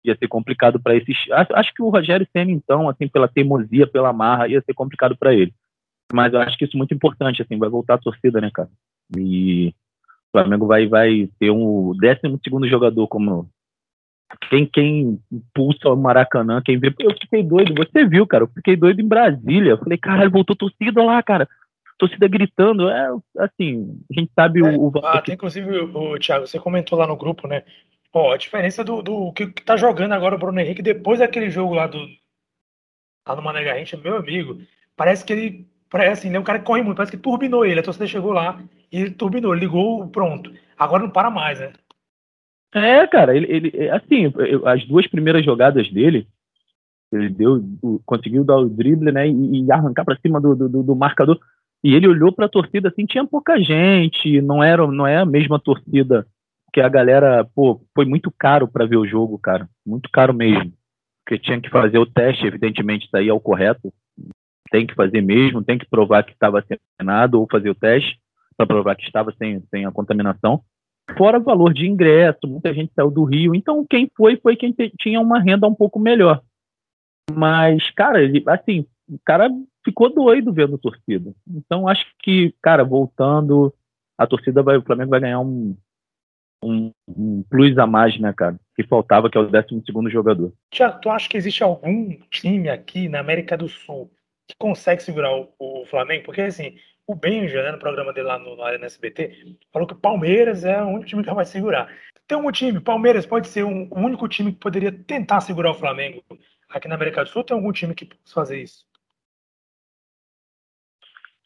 ia 0.05 0.17
ser 0.17 0.29
complicado 0.29 0.81
para 0.81 0.95
esses. 0.95 1.17
Acho, 1.33 1.55
acho, 1.55 1.75
que 1.75 1.83
o 1.83 1.89
Rogério 1.89 2.27
Senna, 2.33 2.51
então, 2.51 2.89
assim, 2.89 3.09
pela 3.09 3.29
teimosia, 3.29 3.87
pela 3.87 4.13
marra, 4.13 4.49
ia 4.49 4.63
ser 4.63 4.75
complicado 4.75 5.17
para 5.17 5.35
ele. 5.35 5.53
Mas 6.13 6.33
eu 6.33 6.41
acho 6.41 6.57
que 6.57 6.65
isso 6.65 6.77
é 6.77 6.79
muito 6.79 6.95
importante, 6.95 7.43
assim, 7.43 7.59
vai 7.59 7.69
voltar 7.69 7.95
a 7.95 7.99
torcida, 7.99 8.41
né, 8.41 8.51
cara? 8.53 8.71
E 9.17 9.69
o 9.69 10.39
Flamengo 10.39 10.67
vai, 10.67 10.87
vai 10.87 11.29
ter 11.39 11.51
um 11.51 11.93
12 11.95 12.41
segundo 12.43 12.69
jogador 12.69 13.07
como. 13.09 13.49
Quem, 14.51 14.67
quem 14.67 15.19
impulsa 15.33 15.89
o 15.89 15.97
Maracanã, 15.97 16.61
quem 16.63 16.79
vê. 16.79 16.95
Eu 16.99 17.13
fiquei 17.19 17.43
doido, 17.43 17.75
você 17.75 18.07
viu, 18.07 18.27
cara. 18.27 18.45
Eu 18.45 18.49
fiquei 18.49 18.77
doido 18.77 19.01
em 19.01 19.09
Brasília. 19.09 19.71
Eu 19.71 19.79
falei, 19.79 19.97
caralho, 19.97 20.31
voltou 20.31 20.55
torcida 20.55 21.03
lá, 21.03 21.23
cara 21.23 21.49
torcida 21.99 22.29
gritando. 22.29 22.89
É 22.89 23.11
assim, 23.39 24.01
a 24.11 24.21
gente 24.21 24.33
sabe 24.35 24.61
é, 24.61 24.71
o, 24.71 24.89
o. 24.89 24.93
Ah, 25.05 25.21
tem, 25.21 25.35
inclusive, 25.35 25.79
o, 25.81 26.13
o 26.13 26.19
Thiago, 26.19 26.47
você 26.47 26.59
comentou 26.59 26.99
lá 26.99 27.07
no 27.07 27.17
grupo, 27.17 27.47
né? 27.47 27.65
Pô, 28.13 28.31
a 28.33 28.37
diferença 28.37 28.83
do, 28.83 29.03
do 29.03 29.33
que, 29.33 29.49
que 29.49 29.63
tá 29.63 29.77
jogando 29.77 30.13
agora 30.13 30.35
o 30.35 30.39
Bruno 30.39 30.59
Henrique 30.61 30.81
depois 30.81 31.19
daquele 31.19 31.51
jogo 31.51 31.75
lá 31.75 31.87
do. 31.87 31.99
Lá 33.27 33.37
no 33.37 33.43
Mané 33.43 33.63
Garrincha, 33.63 33.97
meu 33.97 34.17
amigo, 34.17 34.59
parece 34.97 35.25
que 35.25 35.33
ele. 35.33 35.69
Parece 35.91 36.21
assim, 36.21 36.31
né? 36.31 36.39
Um 36.39 36.45
cara 36.45 36.59
que 36.59 36.67
corre 36.67 36.83
muito, 36.83 36.97
parece 36.97 37.17
que 37.17 37.23
turbinou 37.23 37.65
ele. 37.65 37.81
A 37.81 37.83
torcida 37.83 38.07
chegou 38.07 38.33
lá 38.33 38.63
e 38.93 39.01
ele 39.01 39.11
turbinou, 39.11 39.55
ligou, 39.55 40.07
pronto. 40.09 40.53
Agora 40.79 41.03
não 41.03 41.11
para 41.11 41.31
mais, 41.31 41.59
né? 41.59 41.73
É, 42.75 43.07
cara, 43.07 43.35
ele, 43.35 43.47
ele 43.51 43.91
assim, 43.91 44.33
as 44.67 44.85
duas 44.85 45.07
primeiras 45.07 45.45
jogadas 45.45 45.91
dele, 45.91 46.29
ele 47.11 47.31
deu, 47.31 47.65
conseguiu 48.05 48.45
dar 48.45 48.59
o 48.59 48.69
drible, 48.69 49.11
né, 49.11 49.27
e, 49.27 49.65
e 49.65 49.73
arrancar 49.73 50.05
para 50.05 50.19
cima 50.21 50.41
do, 50.41 50.55
do, 50.55 50.83
do, 50.83 50.97
marcador. 50.97 51.41
E 51.83 51.95
ele 51.95 52.09
olhou 52.09 52.33
para 52.33 52.47
a 52.47 52.51
torcida 52.51 52.89
assim, 52.89 53.07
tinha 53.07 53.25
pouca 53.25 53.61
gente, 53.61 54.41
não 54.41 54.63
era, 54.63 54.87
não 54.87 55.07
é 55.07 55.19
a 55.19 55.27
mesma 55.27 55.59
torcida 55.59 56.27
que 56.73 56.81
a 56.81 56.89
galera, 56.89 57.49
pô, 57.55 57.81
foi 57.95 58.05
muito 58.05 58.33
caro 58.37 58.69
para 58.69 58.87
ver 58.87 58.97
o 58.97 59.07
jogo, 59.07 59.39
cara. 59.39 59.69
Muito 59.87 60.11
caro 60.11 60.35
mesmo. 60.35 60.73
Porque 61.25 61.39
tinha 61.39 61.61
que 61.61 61.71
fazer 61.71 61.99
o 61.99 62.07
teste, 62.07 62.47
evidentemente, 62.47 63.07
isso 63.07 63.17
aí 63.17 63.29
é 63.29 63.33
o 63.33 63.41
correto. 63.41 63.93
Tem 64.71 64.87
que 64.87 64.95
fazer 64.95 65.23
mesmo, 65.23 65.65
tem 65.65 65.79
que 65.79 65.89
provar 65.89 66.25
que 66.25 66.33
estava 66.33 66.63
vacinado 66.63 67.41
ou 67.41 67.49
fazer 67.51 67.71
o 67.71 67.75
teste 67.75 68.19
para 68.57 68.67
provar 68.67 68.97
que 68.97 69.05
estava 69.05 69.33
sem, 69.39 69.63
sem 69.71 69.87
a 69.87 69.93
contaminação. 69.93 70.63
Fora 71.17 71.39
o 71.39 71.43
valor 71.43 71.73
de 71.73 71.87
ingresso, 71.87 72.41
muita 72.45 72.75
gente 72.75 72.93
saiu 72.95 73.11
do 73.11 73.25
Rio. 73.25 73.55
Então, 73.55 73.87
quem 73.89 74.11
foi, 74.15 74.37
foi 74.37 74.57
quem 74.57 74.75
tinha 74.99 75.21
uma 75.21 75.41
renda 75.41 75.67
um 75.67 75.75
pouco 75.75 75.99
melhor. 75.99 76.43
Mas, 77.33 77.91
cara, 77.91 78.23
ele, 78.23 78.43
assim, 78.47 78.85
o 79.09 79.19
cara 79.25 79.49
ficou 79.89 80.13
doido 80.13 80.53
vendo 80.53 80.77
a 80.77 80.79
torcida. 80.79 81.35
Então, 81.49 81.89
acho 81.89 82.07
que, 82.21 82.55
cara, 82.63 82.85
voltando, 82.85 83.75
a 84.17 84.27
torcida 84.27 84.63
vai, 84.63 84.77
o 84.77 84.83
Flamengo 84.83 85.11
vai 85.11 85.21
ganhar 85.21 85.41
um, 85.41 85.77
um, 86.63 86.93
um, 87.09 87.43
plus 87.49 87.77
a 87.79 87.87
mais, 87.87 88.19
né, 88.21 88.33
cara? 88.33 88.59
Que 88.77 88.85
faltava, 88.85 89.31
que 89.31 89.39
é 89.39 89.41
o 89.41 89.49
12 89.49 89.83
segundo 89.87 90.11
jogador. 90.11 90.53
Tiago, 90.71 91.01
tu 91.01 91.09
acha 91.09 91.29
que 91.29 91.37
existe 91.37 91.63
algum 91.63 92.17
time 92.31 92.69
aqui 92.69 93.09
na 93.09 93.21
América 93.21 93.57
do 93.57 93.69
Sul 93.69 94.11
que 94.47 94.55
consegue 94.59 95.03
segurar 95.03 95.35
o, 95.35 95.49
o 95.59 95.87
Flamengo? 95.87 96.25
Porque, 96.25 96.43
assim, 96.43 96.77
o 97.07 97.15
Benja, 97.15 97.63
né, 97.63 97.73
no 97.73 97.79
programa 97.79 98.13
dele 98.13 98.27
lá 98.27 98.39
no, 98.39 98.55
no 98.55 98.63
Arena 98.63 98.87
SBT, 98.87 99.57
falou 99.73 99.89
que 99.89 99.95
o 99.95 99.99
Palmeiras 99.99 100.65
é 100.65 100.83
o 100.83 100.89
único 100.89 101.07
time 101.07 101.25
que 101.25 101.35
vai 101.35 101.47
segurar. 101.47 101.91
Tem 102.27 102.37
um 102.37 102.53
time, 102.53 102.79
Palmeiras 102.81 103.25
pode 103.25 103.49
ser 103.49 103.65
um, 103.65 103.89
o 103.91 103.99
único 103.99 104.29
time 104.29 104.53
que 104.53 104.59
poderia 104.59 104.93
tentar 104.93 105.41
segurar 105.41 105.71
o 105.71 105.75
Flamengo 105.75 106.23
aqui 106.69 106.87
na 106.87 106.95
América 106.95 107.25
do 107.25 107.31
Sul? 107.31 107.43
Tem 107.43 107.57
algum 107.57 107.73
time 107.73 107.95
que 107.95 108.05
possa 108.05 108.35
fazer 108.35 108.61
isso? 108.61 108.88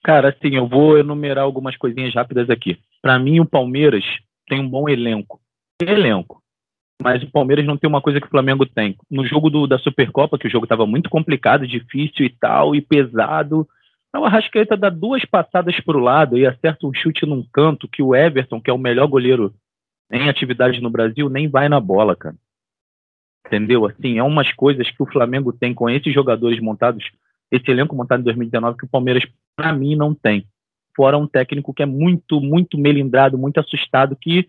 Cara, 0.02 0.30
assim, 0.30 0.56
eu 0.56 0.66
vou 0.66 0.98
enumerar 0.98 1.44
algumas 1.44 1.76
coisinhas 1.76 2.14
rápidas 2.14 2.50
aqui. 2.50 2.78
Para 3.00 3.18
mim, 3.18 3.40
o 3.40 3.46
Palmeiras 3.46 4.04
tem 4.48 4.60
um 4.60 4.68
bom 4.68 4.88
elenco. 4.88 5.40
Elenco. 5.80 6.42
Mas 7.02 7.22
o 7.22 7.30
Palmeiras 7.30 7.64
não 7.66 7.76
tem 7.76 7.88
uma 7.88 8.00
coisa 8.00 8.20
que 8.20 8.26
o 8.26 8.30
Flamengo 8.30 8.64
tem. 8.66 8.96
No 9.10 9.24
jogo 9.26 9.50
do, 9.50 9.66
da 9.66 9.78
Supercopa, 9.78 10.38
que 10.38 10.46
o 10.46 10.50
jogo 10.50 10.64
estava 10.64 10.86
muito 10.86 11.10
complicado, 11.10 11.66
difícil 11.66 12.26
e 12.26 12.30
tal, 12.30 12.74
e 12.74 12.80
pesado, 12.80 13.66
o 14.14 14.24
Arrascaeta 14.24 14.76
dá 14.76 14.90
duas 14.90 15.24
passadas 15.24 15.78
para 15.80 15.96
o 15.96 16.00
lado 16.00 16.36
e 16.36 16.46
acerta 16.46 16.86
um 16.86 16.92
chute 16.92 17.24
num 17.24 17.42
canto 17.52 17.88
que 17.88 18.02
o 18.02 18.14
Everton, 18.14 18.60
que 18.60 18.70
é 18.70 18.72
o 18.72 18.78
melhor 18.78 19.06
goleiro 19.08 19.54
em 20.10 20.28
atividade 20.28 20.80
no 20.80 20.90
Brasil, 20.90 21.28
nem 21.28 21.48
vai 21.48 21.68
na 21.68 21.80
bola, 21.80 22.14
cara. 22.14 22.36
Entendeu? 23.46 23.86
Assim, 23.86 24.18
é 24.18 24.22
umas 24.22 24.52
coisas 24.52 24.88
que 24.90 25.02
o 25.02 25.10
Flamengo 25.10 25.52
tem 25.52 25.72
com 25.72 25.88
esses 25.88 26.12
jogadores 26.12 26.60
montados, 26.60 27.10
esse 27.50 27.70
elenco 27.70 27.96
montado 27.96 28.20
em 28.20 28.24
2019, 28.24 28.78
que 28.78 28.84
o 28.84 28.88
Palmeiras, 28.88 29.24
para 29.56 29.72
mim, 29.72 29.96
não 29.96 30.14
tem 30.14 30.46
fora 30.96 31.18
um 31.18 31.26
técnico 31.26 31.72
que 31.72 31.82
é 31.82 31.86
muito, 31.86 32.40
muito 32.40 32.78
melindrado, 32.78 33.38
muito 33.38 33.58
assustado, 33.58 34.16
que 34.16 34.48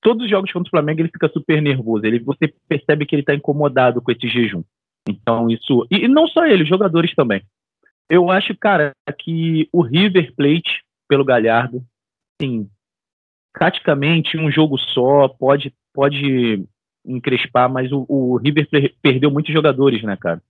todos 0.00 0.24
os 0.24 0.30
jogos 0.30 0.52
contra 0.52 0.68
o 0.68 0.70
Flamengo 0.70 1.00
ele 1.00 1.10
fica 1.10 1.28
super 1.28 1.60
nervoso. 1.60 2.06
Ele, 2.06 2.18
você 2.20 2.52
percebe 2.68 3.04
que 3.04 3.14
ele 3.14 3.22
está 3.22 3.34
incomodado 3.34 4.00
com 4.00 4.10
esse 4.10 4.28
jejum. 4.28 4.62
Então 5.08 5.50
isso 5.50 5.86
e, 5.90 6.04
e, 6.04 6.08
não 6.08 6.26
só 6.26 6.46
ele, 6.46 6.62
os 6.62 6.68
jogadores 6.68 7.14
também. 7.14 7.42
Eu 8.08 8.30
acho, 8.30 8.56
cara, 8.56 8.92
que 9.18 9.68
o 9.72 9.82
River 9.82 10.34
Plate 10.34 10.82
pelo 11.08 11.24
Galhardo, 11.24 11.82
sim, 12.40 12.68
praticamente 13.52 14.36
um 14.36 14.50
jogo 14.50 14.78
só 14.78 15.28
pode 15.28 15.72
pode 15.92 16.64
encrespar, 17.04 17.70
mas 17.70 17.90
o, 17.90 18.04
o 18.08 18.36
River 18.36 18.68
perdeu 19.02 19.30
muitos 19.30 19.52
jogadores, 19.52 20.02
né, 20.02 20.16
cara? 20.16 20.42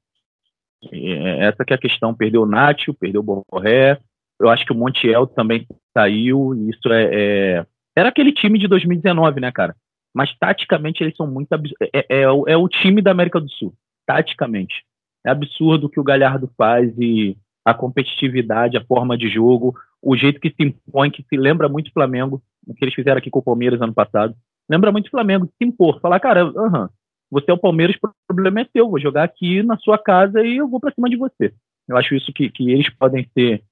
É, 0.92 1.46
essa 1.46 1.64
que 1.64 1.72
é 1.72 1.76
a 1.76 1.80
questão. 1.80 2.14
Perdeu 2.14 2.42
o 2.42 2.46
Nacho, 2.46 2.94
perdeu 2.94 3.20
o 3.20 3.44
Borré. 3.50 3.98
Eu 4.40 4.48
acho 4.48 4.64
que 4.64 4.72
o 4.72 4.76
Montiel 4.76 5.26
também 5.26 5.66
saiu. 5.96 6.54
Isso 6.68 6.92
é, 6.92 7.08
é, 7.12 7.66
Era 7.96 8.08
aquele 8.08 8.32
time 8.32 8.58
de 8.58 8.66
2019, 8.66 9.40
né, 9.40 9.52
cara? 9.52 9.76
Mas 10.14 10.34
taticamente 10.38 11.02
eles 11.02 11.16
são 11.16 11.26
muito. 11.26 11.52
Abs... 11.52 11.72
É, 11.80 11.98
é, 11.98 12.04
é, 12.08 12.22
é, 12.22 12.56
o 12.56 12.68
time 12.68 13.02
da 13.02 13.10
América 13.10 13.40
do 13.40 13.48
Sul, 13.50 13.74
taticamente. 14.06 14.84
É 15.24 15.30
absurdo 15.30 15.86
o 15.86 15.90
que 15.90 16.00
o 16.00 16.04
Galhardo 16.04 16.50
faz 16.56 16.92
e 16.98 17.36
a 17.64 17.74
competitividade, 17.74 18.76
a 18.76 18.84
forma 18.84 19.18
de 19.18 19.28
jogo, 19.28 19.74
o 20.02 20.16
jeito 20.16 20.40
que 20.40 20.48
se 20.48 20.62
impõe, 20.62 21.10
que 21.10 21.22
se 21.22 21.36
lembra 21.36 21.68
muito 21.68 21.88
o 21.88 21.92
Flamengo, 21.92 22.42
o 22.66 22.74
que 22.74 22.84
eles 22.84 22.94
fizeram 22.94 23.18
aqui 23.18 23.28
com 23.28 23.38
o 23.38 23.42
Palmeiras 23.42 23.82
ano 23.82 23.92
passado. 23.92 24.34
Lembra 24.68 24.90
muito 24.90 25.08
o 25.08 25.10
Flamengo, 25.10 25.46
se 25.46 25.64
impor, 25.64 26.00
falar, 26.00 26.18
cara, 26.20 26.46
uhum, 26.46 26.88
você 27.30 27.50
é 27.50 27.54
o 27.54 27.58
Palmeiras, 27.58 27.96
o 28.02 28.10
problema 28.26 28.60
é 28.60 28.64
seu, 28.72 28.88
vou 28.88 28.98
jogar 28.98 29.22
aqui 29.22 29.62
na 29.62 29.78
sua 29.78 29.96
casa 29.96 30.44
e 30.44 30.56
eu 30.56 30.68
vou 30.68 30.80
para 30.80 30.92
cima 30.92 31.08
de 31.08 31.16
você. 31.16 31.54
Eu 31.88 31.96
acho 31.96 32.14
isso 32.14 32.32
que, 32.32 32.50
que 32.50 32.70
eles 32.70 32.90
podem 32.90 33.28
ser 33.32 33.62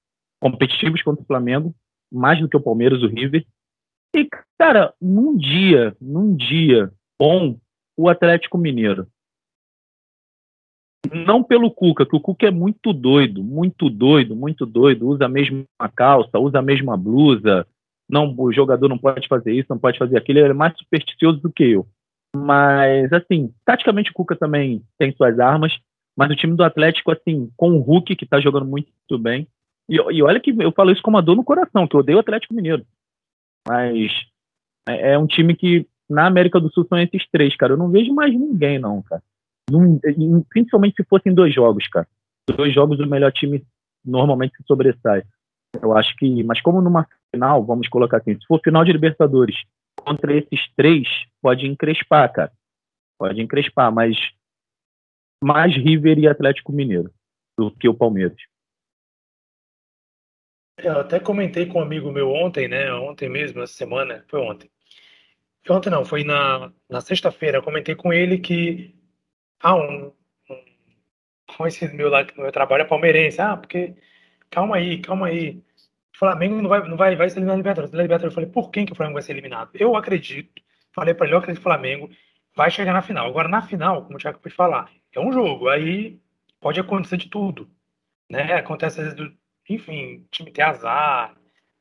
competitivos 0.41 1.03
contra 1.03 1.23
o 1.23 1.27
Flamengo, 1.27 1.75
mais 2.13 2.41
do 2.41 2.49
que 2.49 2.57
o 2.57 2.61
Palmeiras, 2.61 3.03
o 3.03 3.09
River. 3.09 3.45
E, 4.15 4.29
cara, 4.59 4.95
num 5.01 5.37
dia, 5.37 5.97
num 6.01 6.35
dia 6.35 6.93
bom, 7.19 7.59
o 7.97 8.09
Atlético 8.09 8.57
Mineiro. 8.57 9.07
Não 11.13 11.43
pelo 11.43 11.71
Cuca, 11.71 12.07
que 12.07 12.17
o 12.17 12.21
Cuca 12.21 12.47
é 12.47 12.51
muito 12.51 12.93
doido, 12.93 13.43
muito 13.43 13.89
doido, 13.89 14.37
muito 14.37 14.67
doido, 14.67 15.09
usa 15.09 15.27
a 15.27 15.29
mesma 15.29 15.65
calça, 15.95 16.39
usa 16.39 16.59
a 16.59 16.63
mesma 16.63 16.97
blusa, 16.97 17.67
não, 18.09 18.35
o 18.37 18.53
jogador 18.53 18.89
não 18.89 18.99
pode 18.99 19.29
fazer 19.29 19.53
isso, 19.53 19.67
não 19.71 19.79
pode 19.79 19.99
fazer 19.99 20.17
aquilo, 20.17 20.39
ele 20.39 20.51
é 20.51 20.55
mais 20.55 20.77
supersticioso 20.77 21.41
do 21.41 21.53
que 21.53 21.65
eu. 21.65 21.87
Mas, 22.37 23.13
assim, 23.13 23.53
taticamente 23.65 24.11
o 24.11 24.15
Cuca 24.15 24.37
também 24.37 24.83
tem 24.99 25.13
suas 25.13 25.39
armas, 25.41 25.79
mas 26.17 26.31
o 26.31 26.37
time 26.37 26.57
do 26.57 26.65
Atlético, 26.65 27.11
assim, 27.11 27.51
com 27.57 27.73
o 27.73 27.81
Hulk, 27.81 28.17
que 28.17 28.27
tá 28.27 28.41
jogando 28.41 28.67
muito 28.67 29.19
bem, 29.19 29.49
e, 29.89 29.97
e 29.97 30.23
olha 30.23 30.39
que 30.39 30.55
eu 30.59 30.73
falo 30.73 30.91
isso 30.91 31.03
com 31.03 31.11
uma 31.11 31.23
dor 31.23 31.37
no 31.37 31.45
coração, 31.45 31.87
que 31.87 31.97
eu 31.97 32.01
odeio 32.01 32.19
o 32.19 32.21
Atlético 32.21 32.55
Mineiro. 32.55 32.85
Mas 33.67 34.13
é, 34.89 35.13
é 35.13 35.19
um 35.19 35.27
time 35.27 35.57
que, 35.57 35.87
na 36.09 36.27
América 36.27 36.61
do 36.61 36.71
Sul, 36.71 36.87
são 36.89 36.99
esses 36.99 37.27
três, 37.31 37.57
cara. 37.57 37.73
Eu 37.73 37.79
não 37.79 37.91
vejo 37.91 38.13
mais 38.13 38.33
ninguém, 38.33 38.79
não, 38.79 39.03
cara. 39.03 39.23
Num, 39.71 39.99
principalmente 40.49 40.97
se 40.97 41.09
fossem 41.09 41.33
dois 41.33 41.55
jogos, 41.55 41.87
cara. 41.89 42.07
Dois 42.57 42.73
jogos, 42.75 42.99
o 42.99 43.07
melhor 43.07 43.33
time 43.33 43.65
normalmente 44.05 44.57
se 44.57 44.65
sobressai. 44.67 45.23
Eu 45.81 45.97
acho 45.97 46.15
que, 46.17 46.43
mas 46.45 46.61
como 46.61 46.81
numa 46.81 47.07
final, 47.31 47.65
vamos 47.65 47.89
colocar 47.89 48.19
assim, 48.19 48.35
se 48.35 48.47
for 48.47 48.61
final 48.63 48.85
de 48.85 48.93
Libertadores 48.93 49.57
contra 50.09 50.37
esses 50.37 50.61
três, 50.77 51.09
pode 51.41 51.67
encrespar, 51.67 52.33
cara. 52.33 52.53
Pode 53.19 53.41
encrespar, 53.41 53.93
mas 53.93 54.17
mais 55.43 55.75
River 55.75 56.19
e 56.19 56.29
Atlético 56.29 56.73
Mineiro 56.73 57.13
do 57.57 57.71
que 57.71 57.89
o 57.89 57.95
Palmeiras. 57.95 58.41
Eu 60.79 61.01
até 61.01 61.19
comentei 61.19 61.67
com 61.67 61.81
um 61.81 61.83
amigo 61.83 62.11
meu 62.13 62.31
ontem, 62.31 62.69
né? 62.69 62.93
Ontem 62.93 63.29
mesmo, 63.29 63.63
essa 63.63 63.73
semana, 63.73 64.25
foi 64.29 64.41
ontem. 64.41 64.71
Ontem 65.69 65.91
não, 65.91 66.05
foi 66.05 66.25
na, 66.25 66.73
na 66.89 67.01
sexta-feira. 67.01 67.61
Comentei 67.61 67.95
com 67.95 68.13
ele 68.13 68.39
que 68.39 68.95
ah, 69.61 69.75
um, 69.75 70.13
um 70.49 70.65
conhecido 71.57 71.95
meu 71.95 72.09
lá 72.09 72.25
que 72.25 72.39
meu 72.41 72.53
trabalho 72.53 72.83
é 72.83 72.85
palmeirense. 72.87 73.41
Ah, 73.41 73.57
porque 73.57 73.97
calma 74.51 74.77
aí, 74.77 75.01
calma 75.01 75.27
aí. 75.27 75.63
Flamengo 76.19 76.61
não 76.61 76.69
vai, 76.69 76.89
não 76.89 76.97
vai, 76.97 77.15
vai 77.15 77.31
ser 77.31 77.39
eliminado 77.39 77.57
na 77.57 77.61
Libertadores. 77.61 77.93
Na 77.93 78.03
Libertadores 78.03 78.33
eu 78.33 78.35
falei, 78.35 78.51
por 78.51 78.71
quem 78.71 78.85
que 78.85 78.93
o 78.93 78.97
Flamengo 78.97 79.15
vai 79.15 79.23
ser 79.23 79.33
eliminado? 79.33 79.71
Eu 79.75 79.95
acredito, 79.95 80.61
falei 80.93 81.15
para 81.15 81.27
ele, 81.27 81.35
eu 81.35 81.39
acredito 81.39 81.61
que 81.61 81.67
o 81.67 81.71
Flamengo 81.71 82.11
vai 82.57 82.71
chegar 82.73 82.93
na 82.93 83.03
final. 83.03 83.29
Agora, 83.29 83.49
na 83.49 83.63
final, 83.63 84.03
como 84.03 84.17
o 84.17 84.19
Thiago 84.19 84.41
pode 84.41 84.55
falar, 84.55 84.91
é 85.13 85.21
um 85.21 85.33
jogo, 85.33 85.69
aí 85.69 86.19
pode 86.61 86.81
acontecer 86.81 87.19
de 87.19 87.29
tudo. 87.29 87.71
Né? 88.29 88.53
Acontece 88.55 89.01
às 89.01 89.15
vezes, 89.15 89.33
enfim, 89.69 90.17
o 90.17 90.29
time 90.31 90.51
ter 90.51 90.63
azar, 90.63 91.37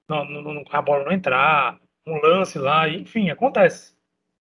não, 0.08 0.24
não, 0.24 0.64
a 0.70 0.82
bola 0.84 1.04
não 1.04 1.12
entrar, 1.12 1.80
um 2.06 2.18
lance 2.22 2.60
lá, 2.60 2.88
enfim, 2.88 3.32
acontece. 3.32 3.96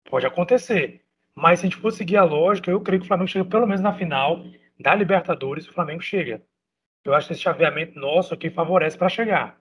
Pode 0.09 0.25
acontecer. 0.25 1.05
Mas 1.33 1.59
se 1.59 1.65
a 1.65 1.69
gente 1.69 1.81
for 1.81 1.91
seguir 1.91 2.17
a 2.17 2.23
lógica, 2.25 2.69
eu 2.69 2.81
creio 2.81 2.99
que 2.99 3.05
o 3.05 3.07
Flamengo 3.07 3.29
chega 3.29 3.45
pelo 3.45 3.65
menos 3.65 3.81
na 3.81 3.93
final 3.93 4.43
da 4.77 4.93
Libertadores, 4.93 5.67
o 5.67 5.73
Flamengo 5.73 6.01
chega. 6.01 6.43
Eu 7.05 7.13
acho 7.13 7.27
que 7.27 7.33
esse 7.33 7.41
chaveamento 7.41 7.97
nosso 7.97 8.33
aqui 8.33 8.49
favorece 8.49 8.97
para 8.97 9.07
chegar. 9.07 9.57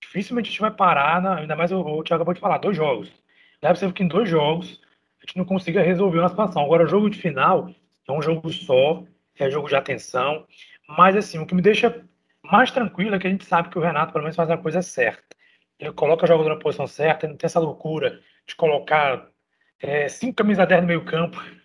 Dificilmente 0.00 0.48
a 0.48 0.50
gente 0.50 0.60
vai 0.60 0.70
parar, 0.70 1.20
na, 1.22 1.36
ainda 1.36 1.56
mais 1.56 1.72
o, 1.72 1.80
o 1.80 2.02
Thiago 2.02 2.22
acabou 2.22 2.34
de 2.34 2.40
falar, 2.40 2.58
dois 2.58 2.76
jogos. 2.76 3.12
É 3.60 3.68
possível 3.68 3.94
que 3.94 4.02
em 4.02 4.08
dois 4.08 4.28
jogos 4.28 4.80
a 5.22 5.26
gente 5.26 5.38
não 5.38 5.44
consiga 5.44 5.82
resolver 5.82 6.18
uma 6.18 6.28
situação. 6.28 6.62
Agora, 6.62 6.84
o 6.84 6.86
jogo 6.86 7.08
de 7.08 7.18
final 7.18 7.70
é 8.06 8.12
um 8.12 8.20
jogo 8.20 8.50
só, 8.52 9.02
é 9.38 9.50
jogo 9.50 9.68
de 9.68 9.74
atenção. 9.74 10.46
Mas, 10.86 11.16
assim, 11.16 11.38
o 11.38 11.46
que 11.46 11.54
me 11.54 11.62
deixa 11.62 12.04
mais 12.42 12.70
tranquilo 12.70 13.14
é 13.14 13.18
que 13.18 13.26
a 13.26 13.30
gente 13.30 13.44
sabe 13.44 13.70
que 13.70 13.78
o 13.78 13.80
Renato, 13.80 14.12
pelo 14.12 14.22
menos, 14.22 14.36
faz 14.36 14.50
a 14.50 14.58
coisa 14.58 14.82
certa. 14.82 15.22
Ele 15.78 15.92
coloca 15.92 16.24
o 16.24 16.28
jogador 16.28 16.50
na 16.50 16.60
posição 16.60 16.86
certa, 16.86 17.24
ele 17.24 17.32
não 17.32 17.38
tem 17.38 17.46
essa 17.46 17.58
loucura 17.58 18.20
de 18.46 18.54
colocar 18.54 19.28
é, 19.80 20.08
cinco 20.08 20.34
camisas 20.34 20.68
10 20.68 20.82
no 20.82 20.88
meio 20.88 21.04
campo. 21.04 21.38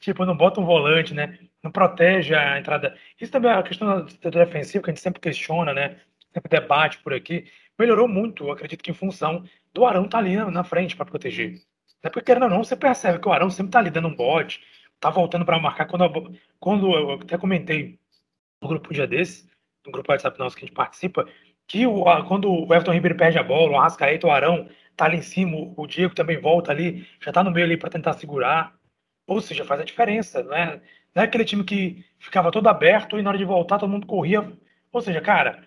Tipo, 0.00 0.26
não 0.26 0.36
bota 0.36 0.60
um 0.60 0.66
volante, 0.66 1.14
né? 1.14 1.38
Não 1.62 1.70
protege 1.70 2.34
a 2.34 2.58
entrada. 2.58 2.94
Isso 3.18 3.32
também 3.32 3.50
é 3.50 3.54
a 3.54 3.62
questão 3.62 4.04
do 4.04 4.30
defensivo, 4.30 4.84
que 4.84 4.90
a 4.90 4.92
gente 4.92 5.02
sempre 5.02 5.18
questiona, 5.18 5.72
né? 5.72 5.96
Sempre 6.34 6.50
debate 6.50 6.98
por 6.98 7.14
aqui. 7.14 7.46
Melhorou 7.78 8.08
muito, 8.08 8.44
eu 8.44 8.52
acredito 8.52 8.82
que 8.82 8.90
em 8.90 8.94
função 8.94 9.44
do 9.72 9.86
Arão 9.86 10.04
estar 10.04 10.18
tá 10.18 10.24
ali 10.24 10.36
na, 10.36 10.50
na 10.50 10.64
frente 10.64 10.96
para 10.96 11.06
proteger. 11.06 11.60
É 12.02 12.10
porque, 12.10 12.26
querendo 12.26 12.44
ou 12.44 12.50
não, 12.50 12.62
você 12.62 12.76
percebe 12.76 13.18
que 13.18 13.28
o 13.28 13.32
Arão 13.32 13.48
sempre 13.48 13.70
está 13.70 13.78
ali 13.78 13.90
dando 13.90 14.08
um 14.08 14.14
bote, 14.14 14.62
tá 15.00 15.10
voltando 15.10 15.44
para 15.44 15.58
marcar. 15.58 15.86
Quando, 15.86 16.38
quando 16.60 16.92
eu 16.92 17.12
até 17.12 17.38
comentei 17.38 17.98
no 18.60 18.68
grupo 18.68 18.90
um 18.90 18.92
dia 18.92 19.06
desse, 19.06 19.48
no 19.86 19.92
grupo 19.92 20.10
WhatsApp 20.12 20.38
nosso 20.38 20.56
que 20.56 20.64
a 20.64 20.66
gente 20.66 20.74
participa, 20.74 21.26
que 21.66 21.86
o, 21.86 22.04
quando 22.26 22.50
o 22.52 22.64
Everton 22.64 22.92
Ribeiro 22.92 23.16
perde 23.16 23.38
a 23.38 23.42
bola, 23.42 23.72
o 23.72 23.76
Arrascaeta, 23.76 24.26
o 24.26 24.30
Arão, 24.30 24.68
tá 24.96 25.06
ali 25.06 25.18
em 25.18 25.22
cima, 25.22 25.72
o 25.76 25.86
Diego 25.86 26.14
também 26.14 26.38
volta 26.38 26.70
ali, 26.70 27.06
já 27.20 27.32
tá 27.32 27.42
no 27.42 27.50
meio 27.50 27.66
ali 27.66 27.76
para 27.76 27.90
tentar 27.90 28.12
segurar. 28.14 28.74
Ou 29.26 29.40
seja, 29.40 29.64
faz 29.64 29.80
a 29.80 29.84
diferença, 29.84 30.42
não 30.42 30.54
é? 30.54 30.80
Não 31.14 31.22
é 31.22 31.26
aquele 31.26 31.44
time 31.44 31.64
que 31.64 32.04
ficava 32.18 32.50
todo 32.50 32.68
aberto 32.68 33.18
e 33.18 33.22
na 33.22 33.30
hora 33.30 33.38
de 33.38 33.44
voltar 33.44 33.78
todo 33.78 33.90
mundo 33.90 34.06
corria. 34.06 34.52
Ou 34.92 35.00
seja, 35.00 35.20
cara, 35.20 35.64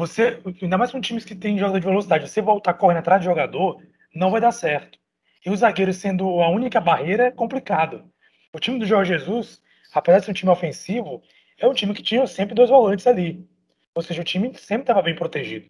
você, 0.00 0.40
ainda 0.62 0.78
mais 0.78 0.90
com 0.90 1.00
times 1.00 1.24
que 1.24 1.34
tem 1.34 1.58
jogador 1.58 1.78
de 1.78 1.86
velocidade, 1.86 2.28
você 2.28 2.40
voltar 2.40 2.74
correndo 2.74 2.98
atrás 2.98 3.20
de 3.20 3.26
jogador, 3.26 3.82
não 4.14 4.30
vai 4.30 4.40
dar 4.40 4.50
certo. 4.50 4.98
E 5.44 5.50
o 5.50 5.56
zagueiro 5.56 5.92
sendo 5.92 6.40
a 6.40 6.48
única 6.48 6.80
barreira 6.80 7.24
é 7.24 7.30
complicado. 7.30 8.10
O 8.52 8.58
time 8.58 8.78
do 8.78 8.86
Jorge 8.86 9.12
Jesus, 9.12 9.62
apesar 9.92 10.18
de 10.18 10.24
ser 10.24 10.30
um 10.30 10.34
time 10.34 10.50
ofensivo, 10.50 11.22
é 11.58 11.66
um 11.66 11.74
time 11.74 11.94
que 11.94 12.02
tinha 12.02 12.26
sempre 12.26 12.54
dois 12.54 12.70
volantes 12.70 13.06
ali. 13.06 13.46
Ou 13.94 14.02
seja, 14.02 14.22
o 14.22 14.24
time 14.24 14.52
sempre 14.54 14.82
estava 14.82 15.02
bem 15.02 15.14
protegido. 15.14 15.68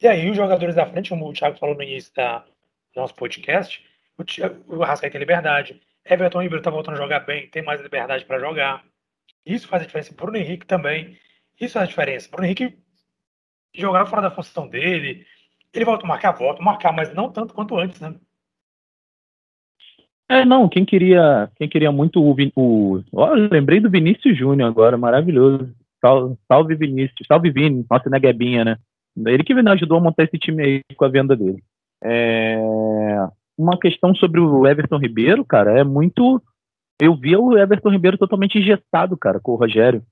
E 0.00 0.08
aí 0.08 0.30
os 0.30 0.36
jogadores 0.36 0.74
da 0.74 0.86
frente, 0.86 1.10
como 1.10 1.28
o 1.28 1.32
Thiago 1.32 1.58
falou 1.58 1.74
no 1.74 1.82
início 1.82 2.12
da, 2.14 2.38
do 2.38 3.00
nosso 3.00 3.14
podcast, 3.14 3.84
o, 4.16 4.24
Thiago, 4.24 4.64
o 4.66 5.00
tem 5.00 5.10
liberdade. 5.20 5.80
Everton 6.04 6.42
Ribeiro 6.42 6.60
está 6.60 6.70
voltando 6.70 6.94
a 6.94 7.02
jogar 7.02 7.20
bem, 7.20 7.48
tem 7.48 7.62
mais 7.62 7.80
liberdade 7.80 8.24
para 8.24 8.38
jogar. 8.38 8.84
Isso 9.44 9.68
faz 9.68 9.82
a 9.82 9.86
diferença. 9.86 10.14
Bruno 10.14 10.38
Henrique 10.38 10.66
também. 10.66 11.18
Isso 11.60 11.74
faz 11.74 11.84
a 11.84 11.88
diferença. 11.88 12.28
Bruno 12.30 12.46
Henrique 12.46 12.78
jogar 13.74 14.06
fora 14.06 14.22
da 14.22 14.30
função 14.30 14.68
dele. 14.68 15.24
Ele 15.72 15.84
volta 15.84 16.04
a 16.04 16.08
marcar, 16.08 16.32
volta 16.32 16.60
a 16.60 16.64
marcar, 16.64 16.92
mas 16.92 17.12
não 17.14 17.30
tanto 17.30 17.54
quanto 17.54 17.76
antes, 17.76 18.00
né? 18.00 18.14
É, 20.30 20.44
não, 20.44 20.68
quem 20.68 20.84
queria, 20.84 21.50
quem 21.56 21.68
queria 21.68 21.90
muito 21.90 22.22
o, 22.22 22.36
o 22.54 23.02
ó, 23.14 23.32
lembrei 23.32 23.80
do 23.80 23.90
Vinícius 23.90 24.36
Júnior 24.36 24.68
agora, 24.68 24.98
maravilhoso. 24.98 25.74
Salve, 26.00 26.36
salve 26.46 26.74
Vinícius, 26.74 27.26
salve 27.26 27.50
Vini, 27.50 27.84
nossa 27.90 28.10
neguebinha, 28.10 28.64
né? 28.64 28.76
Ele 29.26 29.42
que 29.42 29.54
me 29.54 29.68
ajudou 29.70 29.98
a 29.98 30.00
montar 30.00 30.24
esse 30.24 30.38
time 30.38 30.62
aí 30.62 30.82
com 30.96 31.04
a 31.04 31.08
venda 31.08 31.34
dele. 31.34 31.62
É... 32.04 32.56
Uma 33.56 33.78
questão 33.78 34.14
sobre 34.14 34.38
o 34.38 34.66
Everton 34.66 34.98
Ribeiro, 34.98 35.44
cara, 35.44 35.80
é 35.80 35.82
muito. 35.82 36.40
Eu 37.00 37.16
via 37.16 37.40
o 37.40 37.56
Everton 37.56 37.90
Ribeiro 37.90 38.18
totalmente 38.18 38.58
engessado, 38.58 39.16
cara, 39.16 39.40
com 39.40 39.52
o 39.52 39.56
Rogério. 39.56 40.02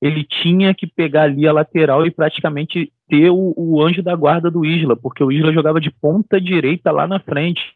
Ele 0.00 0.24
tinha 0.24 0.74
que 0.74 0.86
pegar 0.86 1.24
ali 1.24 1.46
a 1.46 1.52
lateral 1.52 2.06
e 2.06 2.10
praticamente 2.10 2.92
ter 3.08 3.30
o, 3.30 3.54
o 3.56 3.82
anjo 3.82 4.02
da 4.02 4.14
guarda 4.14 4.50
do 4.50 4.64
Isla, 4.64 4.96
porque 4.96 5.24
o 5.24 5.32
Isla 5.32 5.52
jogava 5.52 5.80
de 5.80 5.90
ponta 5.90 6.40
direita 6.40 6.92
lá 6.92 7.06
na 7.06 7.18
frente. 7.18 7.74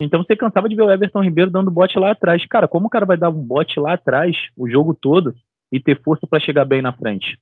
Então 0.00 0.22
você 0.22 0.36
cansava 0.36 0.68
de 0.68 0.76
ver 0.76 0.82
o 0.82 0.90
Everton 0.90 1.22
Ribeiro 1.22 1.50
dando 1.50 1.70
bote 1.70 1.98
lá 1.98 2.12
atrás. 2.12 2.44
Cara, 2.46 2.68
como 2.68 2.86
o 2.86 2.90
cara 2.90 3.06
vai 3.06 3.16
dar 3.16 3.30
um 3.30 3.42
bote 3.42 3.80
lá 3.80 3.94
atrás 3.94 4.36
o 4.56 4.68
jogo 4.68 4.94
todo 4.94 5.34
e 5.72 5.80
ter 5.80 6.00
força 6.02 6.26
para 6.26 6.38
chegar 6.38 6.64
bem 6.64 6.82
na 6.82 6.92
frente? 6.92 7.38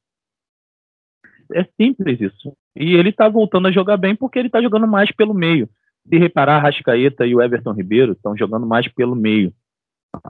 É 1.53 1.65
simples 1.81 2.21
isso. 2.21 2.57
E 2.75 2.95
ele 2.95 3.13
tá 3.13 3.29
voltando 3.29 3.69
a 3.69 3.73
jogar 3.73 3.97
bem 3.97 4.17
porque 4.17 4.39
ele 4.39 4.51
tá 4.51 4.61
jogando 4.61 4.87
mais 4.87 5.11
pelo 5.13 5.35
meio. 5.35 5.69
Se 6.09 6.17
reparar, 6.19 6.57
a 6.57 6.61
Rascaeta 6.61 7.27
e 7.27 7.35
o 7.35 7.43
Everton 7.43 7.73
Ribeiro 7.73 8.13
estão 8.13 8.37
jogando 8.37 8.67
mais 8.67 8.89
pelo 8.89 9.15
meio. 9.15 9.53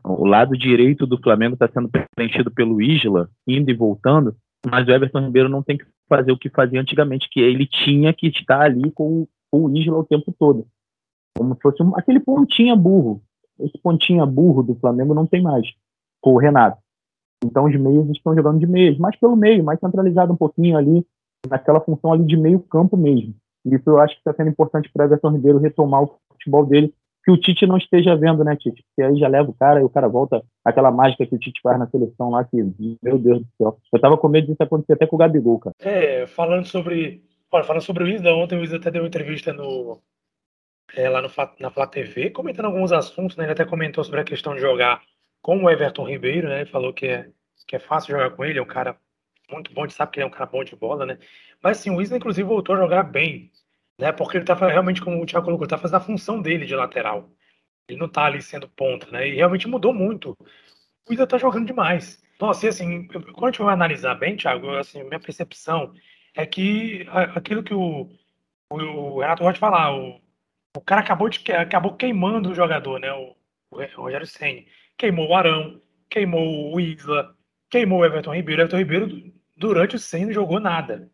O 0.05 0.24
lado 0.24 0.57
direito 0.57 1.07
do 1.07 1.20
Flamengo 1.20 1.55
está 1.55 1.68
sendo 1.68 1.91
preenchido 2.14 2.51
pelo 2.51 2.80
Isla, 2.80 3.28
indo 3.47 3.70
e 3.70 3.74
voltando, 3.74 4.37
mas 4.68 4.87
o 4.87 4.91
Everton 4.91 5.20
Ribeiro 5.20 5.49
não 5.49 5.62
tem 5.62 5.78
que 5.78 5.84
fazer 6.09 6.32
o 6.32 6.39
que 6.39 6.49
fazia 6.51 6.80
antigamente, 6.80 7.28
que 7.30 7.41
ele 7.41 7.66
tinha 7.66 8.12
que 8.12 8.28
estar 8.28 8.62
ali 8.62 8.91
com, 8.91 9.26
com 9.51 9.64
o 9.64 9.76
Isla 9.76 9.99
o 9.99 10.05
tempo 10.05 10.34
todo. 10.39 10.66
Como 11.37 11.55
se 11.55 11.61
fosse 11.61 11.82
um, 11.82 11.97
aquele 11.97 12.20
pontinha 12.20 12.74
burro. 12.74 13.22
Esse 13.59 13.78
pontinha 13.78 14.26
burro 14.26 14.62
do 14.62 14.74
Flamengo 14.74 15.14
não 15.14 15.26
tem 15.26 15.43
mais, 15.43 15.66
com 16.20 16.34
o 16.34 16.39
Renato. 16.39 16.78
Então 17.45 17.64
os 17.64 17.76
meios 17.76 18.09
estão 18.11 18.34
jogando 18.34 18.59
de 18.59 18.66
meias, 18.66 18.99
mais 18.99 19.16
pelo 19.16 19.37
meio, 19.37 19.64
mais 19.64 19.78
centralizado 19.78 20.32
um 20.32 20.37
pouquinho 20.37 20.76
ali, 20.76 21.07
naquela 21.49 21.80
função 21.80 22.12
ali 22.12 22.24
de 22.24 22.37
meio 22.37 22.61
campo 22.61 22.97
mesmo. 22.97 23.34
Isso 23.64 23.82
eu 23.87 23.99
acho 23.99 24.14
que 24.14 24.20
está 24.20 24.32
sendo 24.34 24.51
importante 24.51 24.91
para 24.93 25.05
o 25.05 25.07
Everton 25.07 25.30
Ribeiro 25.30 25.59
retomar 25.59 26.03
o 26.03 26.14
futebol 26.32 26.64
dele, 26.64 26.95
que 27.26 27.32
o 27.32 27.36
Tite 27.36 27.66
não 27.66 27.76
esteja 27.76 28.14
vendo, 28.14 28.44
né, 28.44 28.54
Tite? 28.54 28.84
Porque 28.84 29.02
aí 29.02 29.18
já 29.18 29.26
leva 29.26 29.50
o 29.50 29.54
cara 29.54 29.80
e 29.80 29.82
o 29.82 29.90
cara 29.90 30.06
volta 30.06 30.44
aquela 30.64 30.92
mágica 30.92 31.26
que 31.26 31.34
o 31.34 31.38
Tite 31.38 31.60
faz 31.60 31.76
na 31.76 31.88
seleção 31.88 32.30
lá, 32.30 32.44
que, 32.44 32.56
meu 33.02 33.18
Deus 33.18 33.40
do 33.40 33.48
céu. 33.58 33.76
Eu 33.92 34.00
tava 34.00 34.16
com 34.16 34.28
medo 34.28 34.46
disso 34.46 34.62
acontecer 34.62 34.92
até 34.92 35.08
com 35.08 35.16
o 35.16 35.18
Gabigol, 35.18 35.58
cara. 35.58 35.74
É, 35.80 36.24
falando 36.28 36.66
sobre. 36.66 37.24
Olha, 37.50 37.64
falando 37.64 37.82
sobre 37.82 38.04
o 38.04 38.08
Isla, 38.08 38.32
ontem 38.32 38.56
o 38.56 38.62
Isla 38.62 38.76
até 38.76 38.92
deu 38.92 39.02
uma 39.02 39.08
entrevista 39.08 39.52
no, 39.52 40.00
é, 40.94 41.08
lá 41.08 41.20
no, 41.20 41.28
na 41.58 41.70
Flá 41.70 41.86
TV, 41.88 42.30
comentando 42.30 42.66
alguns 42.66 42.92
assuntos, 42.92 43.36
né? 43.36 43.44
Ele 43.44 43.52
até 43.52 43.64
comentou 43.64 44.04
sobre 44.04 44.20
a 44.20 44.24
questão 44.24 44.54
de 44.54 44.60
jogar 44.60 45.02
com 45.42 45.64
o 45.64 45.68
Everton 45.68 46.06
Ribeiro, 46.06 46.48
né? 46.48 46.60
Ele 46.60 46.70
falou 46.70 46.92
que 46.92 47.06
é, 47.06 47.28
que 47.66 47.74
é 47.74 47.80
fácil 47.80 48.12
jogar 48.12 48.30
com 48.36 48.44
ele, 48.44 48.60
é 48.60 48.62
um 48.62 48.66
cara 48.66 48.96
muito 49.50 49.72
bom, 49.72 49.82
a 49.82 49.86
gente 49.86 49.96
sabe 49.96 50.12
que 50.12 50.20
ele 50.20 50.24
é 50.24 50.26
um 50.28 50.30
cara 50.30 50.46
bom 50.46 50.62
de 50.62 50.76
bola, 50.76 51.04
né? 51.04 51.18
Mas 51.60 51.78
assim, 51.78 51.90
o 51.90 52.00
Isla, 52.00 52.18
inclusive, 52.18 52.46
voltou 52.46 52.76
a 52.76 52.78
jogar 52.78 53.02
bem, 53.02 53.50
né? 53.99 54.12
Porque 54.12 54.38
ele 54.38 54.44
tá 54.44 54.55
realmente, 54.55 55.01
como 55.03 55.22
o 55.22 55.26
Thiago 55.26 55.44
colocou, 55.47 55.64
ele 55.64 55.70
tá 55.70 55.78
fazendo 55.78 55.97
a 55.97 56.01
função 56.01 56.40
dele 56.40 56.66
de 56.66 56.74
lateral. 56.74 57.30
Ele 57.88 57.99
não 57.99 58.09
tá 58.09 58.24
ali 58.26 58.42
sendo 58.42 58.68
ponta, 58.68 59.11
né? 59.11 59.28
E 59.28 59.36
realmente 59.36 59.68
mudou 59.68 59.92
muito. 59.94 60.36
O 61.09 61.12
Isla 61.12 61.26
tá 61.26 61.38
jogando 61.38 61.66
demais. 61.66 62.22
Nossa, 62.40 62.66
e 62.66 62.68
assim, 62.68 63.07
quando 63.09 63.44
a 63.44 63.51
gente 63.51 63.62
vai 63.62 63.74
analisar 63.74 64.14
bem, 64.16 64.36
Thiago, 64.36 64.70
assim, 64.76 65.03
minha 65.05 65.20
percepção 65.20 65.94
é 66.34 66.44
que 66.47 67.07
aquilo 67.34 67.62
que 67.62 67.74
o, 67.74 68.11
o 68.70 69.20
Renato 69.20 69.42
gosta 69.42 69.55
de 69.55 69.61
falar, 69.61 69.97
o, 69.97 70.20
o 70.76 70.80
cara 70.80 71.01
acabou, 71.01 71.28
de, 71.28 71.40
acabou 71.53 71.97
queimando 71.97 72.51
o 72.51 72.55
jogador, 72.55 73.01
né? 73.01 73.12
O, 73.12 73.34
o 73.70 74.03
Rogério 74.03 74.26
Senni. 74.26 74.66
Queimou 74.99 75.28
o 75.28 75.34
Arão, 75.34 75.80
queimou 76.11 76.74
o 76.74 76.80
Isla, 76.80 77.34
queimou 77.70 78.01
o 78.01 78.05
Everton 78.05 78.34
Ribeiro. 78.34 78.62
O 78.62 78.64
Everton 78.64 78.78
Ribeiro, 78.78 79.32
durante 79.57 79.97
o 79.97 79.99
Senni, 79.99 80.26
não 80.26 80.32
jogou 80.32 80.61
nada. 80.61 81.11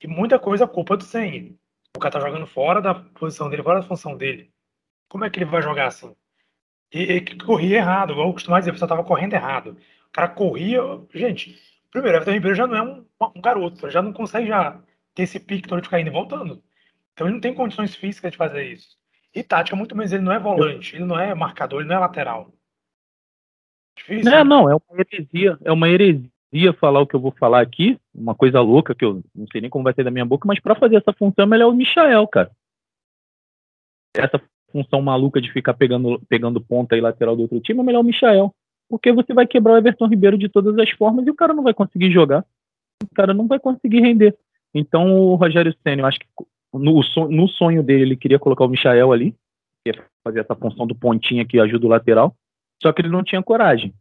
E 0.00 0.06
muita 0.06 0.38
coisa 0.38 0.66
culpa 0.66 0.96
do 0.96 1.04
Senni. 1.04 1.58
O 1.96 1.98
cara 1.98 2.12
tá 2.12 2.20
jogando 2.20 2.46
fora 2.46 2.80
da 2.80 2.94
posição 2.94 3.48
dele, 3.48 3.62
fora 3.62 3.80
da 3.80 3.86
função 3.86 4.16
dele. 4.16 4.52
Como 5.08 5.24
é 5.24 5.30
que 5.30 5.38
ele 5.38 5.46
vai 5.46 5.62
jogar 5.62 5.86
assim? 5.86 6.14
E, 6.92 7.02
e 7.02 7.38
corria 7.38 7.78
errado, 7.78 8.12
igual 8.12 8.28
eu 8.28 8.32
costumo 8.32 8.58
dizer, 8.58 8.70
o 8.70 8.74
pessoal 8.74 8.88
tava 8.88 9.04
correndo 9.04 9.32
errado. 9.32 9.76
O 10.08 10.12
cara 10.12 10.28
corria. 10.28 10.80
Gente, 11.14 11.58
primeiro, 11.90 12.16
o 12.16 12.20
Everton 12.20 12.32
Ribeiro 12.32 12.54
já 12.54 12.66
não 12.66 12.76
é 12.76 12.82
um, 12.82 13.06
um 13.34 13.40
garoto, 13.40 13.90
já 13.90 14.02
não 14.02 14.12
consegue 14.12 14.48
já 14.48 14.80
ter 15.14 15.22
esse 15.22 15.40
pique 15.40 15.68
todo 15.68 15.80
de 15.80 15.86
ficar 15.86 16.00
indo 16.00 16.08
e 16.08 16.12
voltando. 16.12 16.62
Então 17.12 17.26
ele 17.26 17.34
não 17.34 17.40
tem 17.40 17.54
condições 17.54 17.94
físicas 17.94 18.30
de 18.30 18.36
fazer 18.36 18.64
isso. 18.64 18.96
E 19.34 19.42
tática, 19.42 19.76
muito 19.76 19.96
menos, 19.96 20.12
ele 20.12 20.22
não 20.22 20.32
é 20.32 20.38
volante, 20.38 20.96
ele 20.96 21.04
não 21.04 21.18
é 21.18 21.34
marcador, 21.34 21.80
ele 21.80 21.88
não 21.88 21.96
é 21.96 21.98
lateral. 21.98 22.52
Difícil. 23.96 24.32
É, 24.32 24.44
não, 24.44 24.70
é 24.70 24.74
uma 24.74 25.00
heresia, 25.00 25.58
é 25.64 25.72
uma 25.72 25.88
heresia 25.88 26.30
falar 26.74 27.00
o 27.00 27.06
que 27.06 27.14
eu 27.14 27.20
vou 27.20 27.32
falar 27.32 27.60
aqui, 27.60 27.98
uma 28.14 28.34
coisa 28.34 28.60
louca 28.60 28.94
que 28.94 29.04
eu 29.04 29.22
não 29.34 29.46
sei 29.50 29.60
nem 29.60 29.70
como 29.70 29.84
vai 29.84 29.94
sair 29.94 30.04
da 30.04 30.10
minha 30.10 30.24
boca, 30.24 30.46
mas 30.46 30.60
para 30.60 30.74
fazer 30.74 30.96
essa 30.96 31.12
função 31.12 31.44
é 31.44 31.46
melhor 31.46 31.70
o 31.70 31.74
Michael, 31.74 32.26
cara. 32.28 32.50
Essa 34.14 34.40
função 34.70 35.02
maluca 35.02 35.40
de 35.40 35.52
ficar 35.52 35.74
pegando, 35.74 36.20
pegando 36.28 36.60
ponta 36.60 36.96
e 36.96 37.00
lateral 37.00 37.36
do 37.36 37.42
outro 37.42 37.60
time 37.60 37.80
é 37.80 37.82
melhor 37.82 38.00
o 38.00 38.04
Michael. 38.04 38.54
Porque 38.88 39.12
você 39.12 39.34
vai 39.34 39.46
quebrar 39.46 39.74
o 39.74 39.76
Everton 39.76 40.06
Ribeiro 40.06 40.38
de 40.38 40.48
todas 40.48 40.78
as 40.78 40.90
formas 40.90 41.26
e 41.26 41.30
o 41.30 41.34
cara 41.34 41.52
não 41.52 41.62
vai 41.62 41.74
conseguir 41.74 42.10
jogar. 42.10 42.44
O 43.02 43.14
cara 43.14 43.34
não 43.34 43.46
vai 43.46 43.58
conseguir 43.58 44.00
render. 44.00 44.36
Então 44.72 45.14
o 45.16 45.34
Rogério 45.34 45.74
Senna, 45.82 46.02
eu 46.02 46.06
acho 46.06 46.20
que 46.20 46.26
no, 46.72 47.00
no 47.28 47.48
sonho 47.48 47.82
dele, 47.82 48.02
ele 48.02 48.16
queria 48.16 48.38
colocar 48.38 48.64
o 48.64 48.68
Michael 48.68 49.12
ali, 49.12 49.32
que 49.84 49.90
ia 49.90 50.04
fazer 50.22 50.40
essa 50.40 50.54
função 50.54 50.86
do 50.86 50.94
pontinha 50.94 51.44
que 51.44 51.58
ajuda 51.58 51.86
o 51.86 51.90
lateral, 51.90 52.34
só 52.82 52.92
que 52.92 53.02
ele 53.02 53.08
não 53.08 53.24
tinha 53.24 53.42
coragem. 53.42 53.94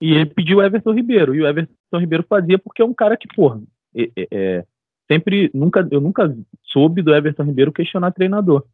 E 0.00 0.14
ele 0.14 0.26
pediu 0.26 0.58
o 0.58 0.62
Everton 0.62 0.92
Ribeiro, 0.92 1.34
e 1.34 1.42
o 1.42 1.46
Everton 1.46 1.98
Ribeiro 1.98 2.24
fazia 2.28 2.58
porque 2.58 2.80
é 2.80 2.84
um 2.84 2.94
cara 2.94 3.16
que, 3.16 3.28
porra, 3.28 3.60
é, 3.94 4.10
é, 4.16 4.28
é, 4.30 4.64
sempre, 5.10 5.50
nunca, 5.52 5.86
eu 5.90 6.00
nunca 6.00 6.34
soube 6.64 7.02
do 7.02 7.14
Everton 7.14 7.44
Ribeiro 7.44 7.72
questionar 7.72 8.12
treinador. 8.12 8.64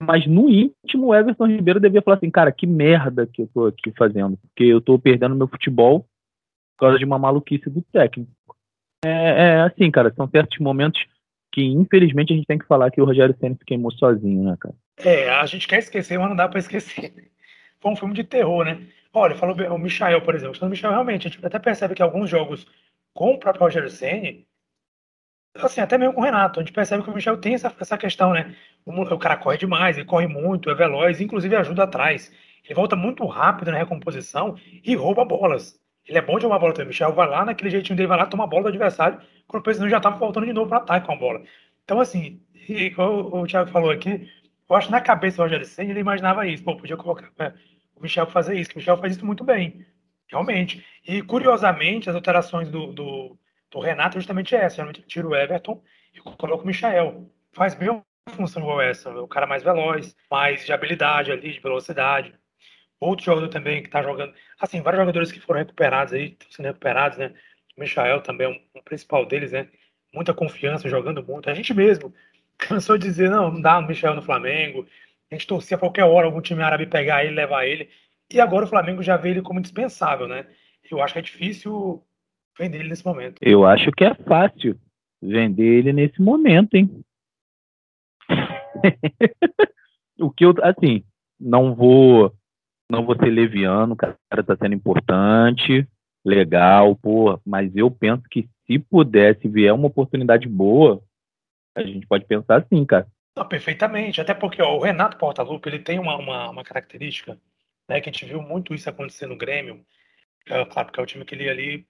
Mas 0.00 0.26
no 0.26 0.50
íntimo, 0.50 1.06
o 1.06 1.14
Everton 1.14 1.46
Ribeiro 1.46 1.80
devia 1.80 2.02
falar 2.02 2.18
assim, 2.18 2.30
cara, 2.30 2.52
que 2.52 2.66
merda 2.66 3.26
que 3.26 3.42
eu 3.42 3.50
tô 3.52 3.66
aqui 3.66 3.92
fazendo, 3.96 4.36
porque 4.36 4.64
eu 4.64 4.80
tô 4.80 4.98
perdendo 4.98 5.34
meu 5.34 5.48
futebol 5.48 6.00
por 6.00 6.86
causa 6.86 6.98
de 6.98 7.04
uma 7.04 7.18
maluquice 7.18 7.70
do 7.70 7.82
técnico. 7.90 8.30
É, 9.04 9.08
é 9.08 9.60
assim, 9.62 9.90
cara, 9.90 10.12
são 10.14 10.28
certos 10.28 10.58
momentos 10.58 11.04
que 11.50 11.64
infelizmente 11.64 12.34
a 12.34 12.36
gente 12.36 12.46
tem 12.46 12.58
que 12.58 12.66
falar 12.66 12.90
que 12.90 13.00
o 13.00 13.04
Rogério 13.04 13.34
Senna 13.40 13.54
se 13.54 13.64
queimou 13.64 13.90
sozinho, 13.90 14.44
né, 14.44 14.56
cara? 14.60 14.74
É, 14.98 15.30
a 15.30 15.46
gente 15.46 15.66
quer 15.66 15.78
esquecer, 15.78 16.18
mas 16.18 16.28
não 16.28 16.36
dá 16.36 16.46
para 16.46 16.58
esquecer. 16.58 17.14
Foi 17.80 17.92
um 17.92 17.96
filme 17.96 18.14
de 18.14 18.24
terror, 18.24 18.64
né? 18.64 18.78
Olha, 19.18 19.34
falou 19.34 19.56
o 19.56 19.78
Michael, 19.78 20.20
por 20.20 20.34
exemplo. 20.34 20.58
O 20.60 20.68
Michael 20.68 20.92
realmente, 20.92 21.26
a 21.26 21.30
gente 21.30 21.46
até 21.46 21.58
percebe 21.58 21.94
que 21.94 22.02
alguns 22.02 22.28
jogos 22.28 22.66
com 23.14 23.30
o 23.30 23.38
próprio 23.38 23.62
Rogério 23.64 23.88
Senna, 23.88 24.44
assim, 25.54 25.80
até 25.80 25.96
mesmo 25.96 26.12
com 26.12 26.20
o 26.20 26.24
Renato, 26.24 26.60
a 26.60 26.62
gente 26.62 26.70
percebe 26.74 27.02
que 27.02 27.08
o 27.08 27.14
Michel 27.14 27.38
tem 27.38 27.54
essa, 27.54 27.74
essa 27.80 27.96
questão, 27.96 28.34
né? 28.34 28.54
O, 28.84 28.92
o, 28.92 29.18
cara 29.18 29.38
corre 29.38 29.56
demais, 29.56 29.96
ele 29.96 30.04
corre 30.04 30.26
muito, 30.26 30.68
é 30.68 30.74
veloz, 30.74 31.18
inclusive 31.18 31.56
ajuda 31.56 31.84
atrás. 31.84 32.30
Ele 32.62 32.74
volta 32.74 32.94
muito 32.94 33.24
rápido 33.24 33.70
na 33.70 33.78
recomposição 33.78 34.54
e 34.84 34.94
rouba 34.94 35.24
bolas. 35.24 35.80
Ele 36.06 36.18
é 36.18 36.20
bom 36.20 36.38
de 36.38 36.44
roubar 36.44 36.60
bola 36.60 36.74
também. 36.74 36.88
O 36.88 36.88
Michel 36.88 37.14
vai 37.14 37.26
lá, 37.26 37.42
naquele 37.42 37.70
jeitinho 37.70 37.96
dele, 37.96 38.08
vai 38.08 38.18
lá, 38.18 38.26
toma 38.26 38.44
a 38.44 38.46
bola 38.46 38.64
do 38.64 38.68
adversário, 38.68 39.18
quando 39.48 39.62
o 39.62 39.64
presidente 39.64 39.92
já 39.92 39.96
estava 39.96 40.18
voltando 40.18 40.44
de 40.44 40.52
novo 40.52 40.68
para 40.68 40.76
ataque 40.76 41.06
com 41.06 41.12
a 41.12 41.16
bola. 41.16 41.42
Então, 41.84 42.00
assim, 42.00 42.38
igual 42.68 43.34
o 43.34 43.46
Thiago 43.46 43.70
falou 43.70 43.90
aqui, 43.90 44.30
eu 44.68 44.76
acho 44.76 44.88
que 44.88 44.92
na 44.92 45.00
cabeça 45.00 45.38
do 45.38 45.44
Rogério 45.44 45.64
Senna 45.64 45.90
ele 45.90 46.00
imaginava 46.00 46.46
isso. 46.46 46.62
Pô, 46.62 46.76
podia 46.76 46.98
colocar 46.98 47.32
é, 47.38 47.54
o 47.96 48.02
Michel 48.02 48.26
fazer 48.26 48.58
isso, 48.58 48.70
que 48.70 48.76
o 48.76 48.78
Michel 48.78 48.98
faz 48.98 49.16
isso 49.16 49.26
muito 49.26 49.42
bem, 49.42 49.84
realmente. 50.28 50.84
E, 51.06 51.22
curiosamente, 51.22 52.08
as 52.08 52.14
alterações 52.14 52.68
do, 52.68 52.92
do, 52.92 53.38
do 53.70 53.80
Renato 53.80 54.16
é 54.16 54.20
justamente 54.20 54.54
essa. 54.54 54.76
Realmente 54.76 55.02
tira 55.02 55.26
o 55.26 55.34
Everton 55.34 55.82
e 56.14 56.20
coloca 56.20 56.62
o 56.62 56.66
Michel. 56.66 57.30
Faz 57.52 57.74
bem 57.74 57.88
uma 57.88 58.04
função 58.30 58.62
igual 58.62 58.80
essa. 58.80 59.10
O 59.10 59.26
cara 59.26 59.46
mais 59.46 59.62
veloz, 59.62 60.14
mais 60.30 60.64
de 60.64 60.72
habilidade 60.72 61.32
ali, 61.32 61.52
de 61.52 61.60
velocidade. 61.60 62.34
Outro 63.00 63.24
jogador 63.24 63.48
também 63.48 63.82
que 63.82 63.88
está 63.88 64.02
jogando. 64.02 64.34
Assim, 64.60 64.80
vários 64.82 65.00
jogadores 65.00 65.32
que 65.32 65.40
foram 65.40 65.60
recuperados 65.60 66.12
aí, 66.12 66.28
estão 66.28 66.50
sendo 66.50 66.66
recuperados, 66.66 67.18
né? 67.18 67.34
O 67.76 67.80
Michael 67.80 68.22
também 68.22 68.46
é 68.46 68.50
um, 68.50 68.78
um, 68.78 68.82
principal 68.82 69.26
deles, 69.26 69.52
né? 69.52 69.68
Muita 70.14 70.32
confiança, 70.32 70.88
jogando 70.88 71.22
muito. 71.22 71.50
A 71.50 71.54
gente 71.54 71.74
mesmo 71.74 72.14
cansou 72.56 72.96
de 72.96 73.06
dizer, 73.06 73.30
não, 73.30 73.50
não 73.50 73.60
dá 73.60 73.78
o 73.78 73.86
Michel 73.86 74.14
no 74.14 74.22
Flamengo. 74.22 74.86
A 75.30 75.34
gente 75.34 75.46
torcia 75.46 75.76
a 75.76 75.80
qualquer 75.80 76.04
hora 76.04 76.26
algum 76.26 76.40
time 76.40 76.62
árabe 76.62 76.86
pegar 76.86 77.24
ele, 77.24 77.34
levar 77.34 77.66
ele. 77.66 77.88
E 78.32 78.40
agora 78.40 78.64
o 78.64 78.68
Flamengo 78.68 79.02
já 79.02 79.16
vê 79.16 79.30
ele 79.30 79.42
como 79.42 79.60
dispensável, 79.60 80.28
né? 80.28 80.46
Eu 80.90 81.02
acho 81.02 81.14
que 81.14 81.18
é 81.18 81.22
difícil 81.22 82.02
vender 82.58 82.78
ele 82.78 82.88
nesse 82.88 83.04
momento. 83.04 83.36
Eu 83.40 83.66
acho 83.66 83.90
que 83.92 84.04
é 84.04 84.14
fácil 84.14 84.78
vender 85.20 85.78
ele 85.78 85.92
nesse 85.92 86.20
momento, 86.20 86.74
hein? 86.74 87.04
o 90.18 90.30
que 90.30 90.44
eu, 90.44 90.54
assim, 90.62 91.04
não 91.38 91.74
vou 91.74 92.32
não 92.88 93.04
vou 93.04 93.16
ser 93.16 93.30
leviano, 93.30 93.94
o 93.94 93.96
cara 93.96 94.16
está 94.38 94.56
sendo 94.56 94.74
importante, 94.74 95.86
legal, 96.24 96.94
pô, 96.94 97.38
mas 97.44 97.74
eu 97.74 97.90
penso 97.90 98.22
que 98.30 98.48
se 98.66 98.78
pudesse 98.78 99.48
vier 99.48 99.74
uma 99.74 99.88
oportunidade 99.88 100.48
boa, 100.48 101.02
a 101.74 101.82
gente 101.82 102.06
pode 102.06 102.24
pensar 102.24 102.62
assim, 102.62 102.84
cara. 102.84 103.06
Não, 103.36 103.46
perfeitamente, 103.46 104.20
até 104.20 104.34
porque 104.34 104.62
ó, 104.62 104.76
o 104.76 104.82
Renato 104.82 105.18
Portaluppi, 105.18 105.68
ele 105.68 105.78
tem 105.78 105.98
uma, 105.98 106.16
uma, 106.16 106.50
uma, 106.50 106.64
característica, 106.64 107.40
né, 107.88 108.00
que 108.00 108.08
a 108.08 108.12
gente 108.12 108.24
viu 108.24 108.42
muito 108.42 108.74
isso 108.74 108.88
acontecer 108.88 109.26
no 109.26 109.36
Grêmio, 109.36 109.84
é, 110.46 110.64
claro, 110.64 110.86
porque 110.88 111.00
é 111.00 111.02
o 111.02 111.06
time 111.06 111.24
que 111.24 111.34
ele 111.34 111.48
ali 111.48 111.88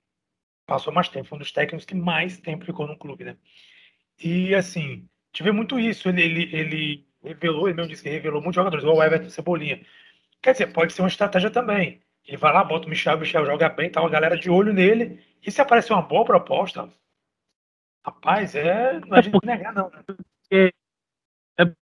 passou 0.66 0.92
mais 0.92 1.08
tempo, 1.08 1.28
foi 1.28 1.36
um 1.36 1.40
dos 1.40 1.52
técnicos 1.52 1.86
que 1.86 1.94
mais 1.94 2.40
tempo 2.40 2.64
ficou 2.64 2.86
no 2.88 2.98
clube, 2.98 3.24
né, 3.24 3.36
e 4.18 4.54
assim, 4.54 5.08
tive 5.32 5.52
muito 5.52 5.78
isso, 5.78 6.08
ele, 6.08 6.22
ele, 6.22 6.56
ele 6.56 7.08
revelou, 7.22 7.68
ele 7.68 7.76
mesmo 7.76 7.90
disse 7.90 8.02
que 8.02 8.10
revelou 8.10 8.40
muitos 8.42 8.56
jogadores, 8.56 8.82
igual 8.84 8.98
o 8.98 9.04
Everton 9.04 9.30
Cebolinha, 9.30 9.80
Quer 10.42 10.52
dizer, 10.52 10.72
pode 10.72 10.92
ser 10.92 11.02
uma 11.02 11.08
estratégia 11.08 11.50
também. 11.50 12.00
Ele 12.24 12.36
vai 12.36 12.52
lá, 12.52 12.62
bota 12.64 12.86
o 12.86 12.90
Michel, 12.90 13.16
o 13.16 13.20
Michel 13.20 13.44
joga 13.44 13.68
bem, 13.68 13.90
tá 13.90 14.00
uma 14.00 14.08
galera 14.10 14.36
de 14.38 14.50
olho 14.50 14.72
nele. 14.72 15.20
E 15.44 15.50
se 15.50 15.60
aparecer 15.60 15.92
uma 15.92 16.02
boa 16.02 16.24
proposta, 16.24 16.88
rapaz, 18.04 18.54
é. 18.54 19.00
Não 19.00 19.16
é, 19.16 19.20
é 19.20 19.30
porque, 19.30 19.46
negar, 19.46 19.72
não. 19.74 19.90
É, 20.52 20.66
é 20.66 20.72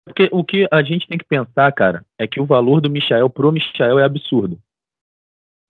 porque 0.04 0.28
o 0.32 0.44
que 0.44 0.66
a 0.70 0.82
gente 0.82 1.06
tem 1.06 1.18
que 1.18 1.24
pensar, 1.24 1.70
cara, 1.72 2.04
é 2.18 2.26
que 2.26 2.40
o 2.40 2.46
valor 2.46 2.80
do 2.80 2.90
Michel 2.90 3.30
pro 3.30 3.52
Michel 3.52 3.98
é 3.98 4.04
absurdo. 4.04 4.58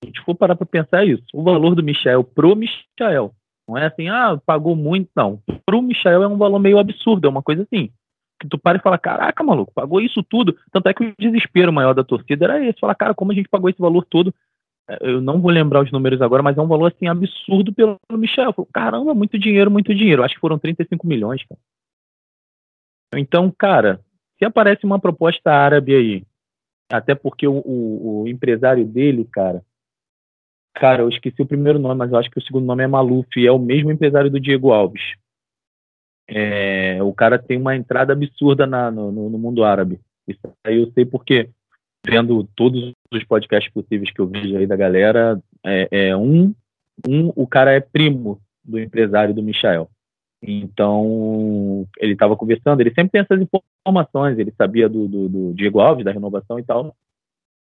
A 0.02 0.06
gente 0.06 0.20
for 0.22 0.34
parar 0.34 0.56
pra 0.56 0.66
pensar 0.66 1.04
isso, 1.04 1.24
o 1.32 1.42
valor 1.42 1.74
do 1.74 1.82
Michel 1.82 2.24
pro 2.24 2.56
Michel. 2.56 3.34
Não 3.68 3.78
é 3.78 3.86
assim, 3.86 4.08
ah, 4.08 4.40
pagou 4.44 4.74
muito, 4.74 5.08
não. 5.14 5.40
Pro 5.64 5.80
Michel 5.80 6.22
é 6.22 6.28
um 6.28 6.36
valor 6.36 6.58
meio 6.58 6.78
absurdo, 6.78 7.26
é 7.26 7.30
uma 7.30 7.42
coisa 7.42 7.62
assim 7.62 7.92
que 8.42 8.48
tu 8.48 8.58
para 8.58 8.76
e 8.76 8.80
fala, 8.80 8.98
caraca, 8.98 9.42
maluco, 9.42 9.72
pagou 9.72 10.00
isso 10.00 10.22
tudo. 10.22 10.56
Tanto 10.72 10.88
é 10.88 10.94
que 10.94 11.04
o 11.04 11.14
desespero 11.18 11.72
maior 11.72 11.94
da 11.94 12.04
torcida 12.04 12.44
era 12.44 12.66
esse, 12.66 12.80
falar, 12.80 12.94
cara, 12.94 13.14
como 13.14 13.32
a 13.32 13.34
gente 13.34 13.48
pagou 13.48 13.70
esse 13.70 13.80
valor 13.80 14.04
todo? 14.04 14.34
É, 14.88 14.98
eu 15.00 15.20
não 15.20 15.40
vou 15.40 15.50
lembrar 15.50 15.82
os 15.82 15.92
números 15.92 16.20
agora, 16.20 16.42
mas 16.42 16.58
é 16.58 16.60
um 16.60 16.66
valor 16.66 16.92
assim 16.92 17.06
absurdo 17.06 17.72
pelo 17.72 17.98
Michel. 18.10 18.52
Falo, 18.52 18.68
caramba, 18.72 19.14
muito 19.14 19.38
dinheiro, 19.38 19.70
muito 19.70 19.94
dinheiro. 19.94 20.24
Acho 20.24 20.34
que 20.34 20.40
foram 20.40 20.58
35 20.58 21.06
milhões, 21.06 21.44
cara. 21.44 21.60
Então, 23.14 23.50
cara, 23.56 24.00
se 24.42 24.46
aparece 24.46 24.84
uma 24.84 24.98
proposta 24.98 25.52
árabe 25.52 25.94
aí, 25.94 26.24
até 26.90 27.14
porque 27.14 27.46
o, 27.46 27.62
o, 27.64 28.22
o 28.22 28.28
empresário 28.28 28.84
dele, 28.84 29.24
cara, 29.30 29.62
Cara, 30.74 31.02
eu 31.02 31.08
esqueci 31.08 31.40
o 31.42 31.46
primeiro 31.46 31.78
nome, 31.78 31.96
mas 31.96 32.10
eu 32.10 32.18
acho 32.18 32.30
que 32.30 32.38
o 32.38 32.42
segundo 32.42 32.64
nome 32.64 32.82
é 32.82 32.86
Maluf, 32.86 33.28
e 33.36 33.46
é 33.46 33.52
o 33.52 33.58
mesmo 33.58 33.90
empresário 33.90 34.30
do 34.30 34.40
Diego 34.40 34.72
Alves. 34.72 35.02
É, 36.26 37.02
o 37.02 37.12
cara 37.12 37.38
tem 37.38 37.58
uma 37.58 37.76
entrada 37.76 38.12
absurda 38.12 38.66
na, 38.66 38.90
no, 38.90 39.12
no, 39.12 39.38
mundo 39.38 39.64
árabe. 39.64 40.00
Isso 40.26 40.40
aí 40.64 40.78
eu 40.78 40.90
sei 40.92 41.04
porque, 41.04 41.50
vendo 42.06 42.48
todos 42.56 42.92
os 43.12 43.24
podcasts 43.24 43.70
possíveis 43.72 44.10
que 44.10 44.20
eu 44.20 44.26
vejo 44.26 44.56
aí 44.56 44.66
da 44.66 44.76
galera, 44.76 45.38
é, 45.64 46.08
é 46.08 46.16
um, 46.16 46.54
um, 47.06 47.30
o 47.36 47.46
cara 47.46 47.72
é 47.72 47.80
primo 47.80 48.40
do 48.64 48.78
empresário 48.78 49.34
do 49.34 49.42
Michael. 49.42 49.90
Então, 50.42 51.86
ele 51.98 52.14
estava 52.14 52.36
conversando, 52.36 52.80
ele 52.80 52.92
sempre 52.92 53.10
tem 53.12 53.20
essas 53.20 53.40
informações, 53.86 54.38
ele 54.38 54.52
sabia 54.58 54.88
do, 54.88 55.06
do, 55.06 55.28
do 55.28 55.54
Diego 55.54 55.78
Alves, 55.78 56.04
da 56.04 56.10
renovação 56.10 56.58
e 56.58 56.64
tal, 56.64 56.96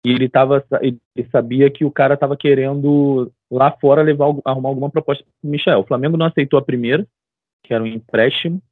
e 0.06 0.10
ele, 0.10 0.28
tava, 0.28 0.64
ele 0.82 1.00
sabia 1.32 1.68
que 1.68 1.84
o 1.84 1.90
cara 1.90 2.14
estava 2.14 2.36
querendo 2.36 3.32
lá 3.50 3.72
fora 3.72 4.02
levar 4.02 4.26
arrumar 4.44 4.68
alguma 4.68 4.88
proposta 4.88 5.24
para 5.24 5.48
o 5.48 5.50
Michel. 5.50 5.80
O 5.80 5.84
Flamengo 5.86 6.16
não 6.16 6.26
aceitou 6.26 6.58
a 6.60 6.64
primeira, 6.64 7.04
que 7.64 7.74
era 7.74 7.82
um 7.82 7.88
empréstimo, 7.88 8.62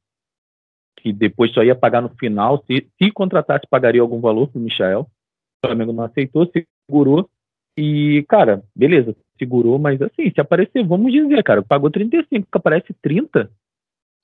que 0.95 1.11
depois 1.11 1.51
só 1.53 1.61
ia 1.61 1.75
pagar 1.75 2.01
no 2.01 2.07
final. 2.17 2.63
Se, 2.65 2.87
se 2.97 3.11
contratasse, 3.11 3.67
pagaria 3.69 3.99
algum 3.99 4.21
valor 4.21 4.47
para 4.47 4.59
o 4.59 4.61
Michel. 4.61 5.01
O 5.01 5.67
Flamengo 5.67 5.91
não 5.91 6.05
aceitou, 6.05 6.49
segurou. 6.89 7.29
E, 7.77 8.23
cara, 8.29 8.63
beleza, 8.73 9.13
segurou, 9.37 9.77
mas 9.77 10.01
assim, 10.01 10.31
se 10.31 10.39
aparecer, 10.39 10.85
vamos 10.85 11.11
dizer, 11.11 11.43
cara, 11.43 11.61
pagou 11.61 11.91
35, 11.91 12.47
que 12.49 12.57
aparece 12.57 12.93
30, 13.01 13.51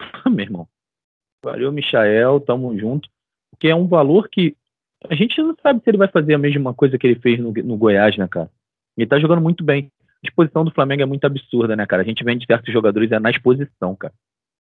meu 0.29 0.39
irmão. 0.39 0.67
Valeu, 1.43 1.71
Michael, 1.71 2.39
tamo 2.41 2.77
junto. 2.77 3.09
Porque 3.51 3.67
é 3.67 3.75
um 3.75 3.87
valor 3.87 4.29
que 4.29 4.55
a 5.09 5.15
gente 5.15 5.41
não 5.41 5.55
sabe 5.61 5.81
se 5.83 5.89
ele 5.89 5.97
vai 5.97 6.07
fazer 6.07 6.33
a 6.33 6.37
mesma 6.37 6.73
coisa 6.73 6.97
que 6.97 7.07
ele 7.07 7.19
fez 7.19 7.39
no, 7.39 7.51
no 7.51 7.77
Goiás, 7.77 8.17
né, 8.17 8.27
cara? 8.27 8.49
Ele 8.95 9.07
tá 9.07 9.19
jogando 9.19 9.41
muito 9.41 9.63
bem. 9.63 9.91
A 10.01 10.27
disposição 10.27 10.63
do 10.63 10.71
Flamengo 10.71 11.01
é 11.01 11.05
muito 11.05 11.25
absurda, 11.25 11.75
né, 11.75 11.85
cara? 11.85 12.03
A 12.03 12.05
gente 12.05 12.23
vende 12.23 12.45
certos 12.45 12.71
jogadores 12.71 13.11
é 13.11 13.19
na 13.19 13.31
exposição, 13.31 13.95
cara. 13.95 14.13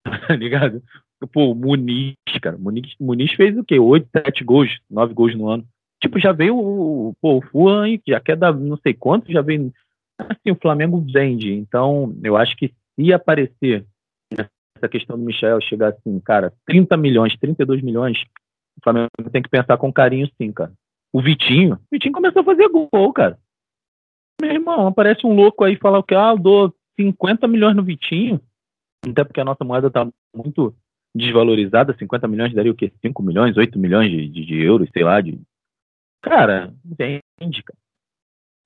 tá 0.27 0.35
ligado? 0.35 0.83
Pô, 1.31 1.51
o 1.51 1.55
Muniz, 1.55 2.15
cara. 2.41 2.57
Muniz, 2.57 2.95
Muniz 2.99 3.31
fez 3.33 3.57
o 3.57 3.63
quê? 3.63 3.79
Oito, 3.79 4.07
sete 4.11 4.43
gols, 4.43 4.79
nove 4.89 5.13
gols 5.13 5.35
no 5.35 5.49
ano. 5.49 5.67
Tipo, 5.99 6.19
já 6.19 6.31
veio 6.31 6.55
o, 6.55 7.15
pô, 7.19 7.37
o 7.37 7.41
Fuan, 7.41 7.87
já 8.07 8.19
quer 8.19 8.37
dar 8.37 8.53
não 8.53 8.77
sei 8.77 8.93
quanto, 8.93 9.31
já 9.31 9.41
veio. 9.41 9.73
Assim, 10.19 10.51
o 10.51 10.59
Flamengo 10.61 11.03
vende. 11.11 11.51
Então, 11.53 12.15
eu 12.23 12.37
acho 12.37 12.55
que 12.55 12.71
se 12.95 13.11
aparecer 13.11 13.85
essa 14.77 14.89
questão 14.89 15.17
do 15.17 15.25
Michel 15.25 15.59
chegar 15.61 15.89
assim, 15.89 16.19
cara, 16.19 16.53
30 16.65 16.95
milhões, 16.97 17.37
32 17.37 17.81
milhões, 17.81 18.23
o 18.77 18.83
Flamengo 18.83 19.09
tem 19.31 19.41
que 19.41 19.49
pensar 19.49 19.77
com 19.77 19.91
carinho 19.91 20.29
sim, 20.39 20.51
cara. 20.51 20.71
O 21.11 21.21
Vitinho, 21.21 21.75
o 21.75 21.79
Vitinho 21.91 22.13
começou 22.13 22.41
a 22.41 22.45
fazer 22.45 22.69
gol, 22.69 23.13
cara. 23.13 23.39
Meu 24.39 24.51
irmão, 24.51 24.87
aparece 24.87 25.25
um 25.25 25.33
louco 25.33 25.63
aí 25.63 25.75
falar 25.75 26.03
que? 26.03 26.13
Ah, 26.13 26.31
eu 26.31 26.37
dou 26.37 26.75
50 26.99 27.47
milhões 27.47 27.75
no 27.75 27.83
Vitinho. 27.83 28.39
Até 29.05 29.23
porque 29.23 29.41
a 29.41 29.45
nossa 29.45 29.63
moeda 29.63 29.89
tá 29.89 30.07
muito 30.35 30.75
desvalorizada. 31.15 31.95
50 31.97 32.27
milhões 32.27 32.53
daria 32.53 32.71
o 32.71 32.75
quê? 32.75 32.91
5 33.01 33.23
milhões, 33.23 33.57
8 33.57 33.79
milhões 33.79 34.11
de, 34.11 34.27
de, 34.27 34.45
de 34.45 34.61
euros, 34.61 34.89
sei 34.93 35.03
lá. 35.03 35.19
De... 35.21 35.39
Cara, 36.21 36.73
vende, 36.85 37.63
cara. 37.63 37.79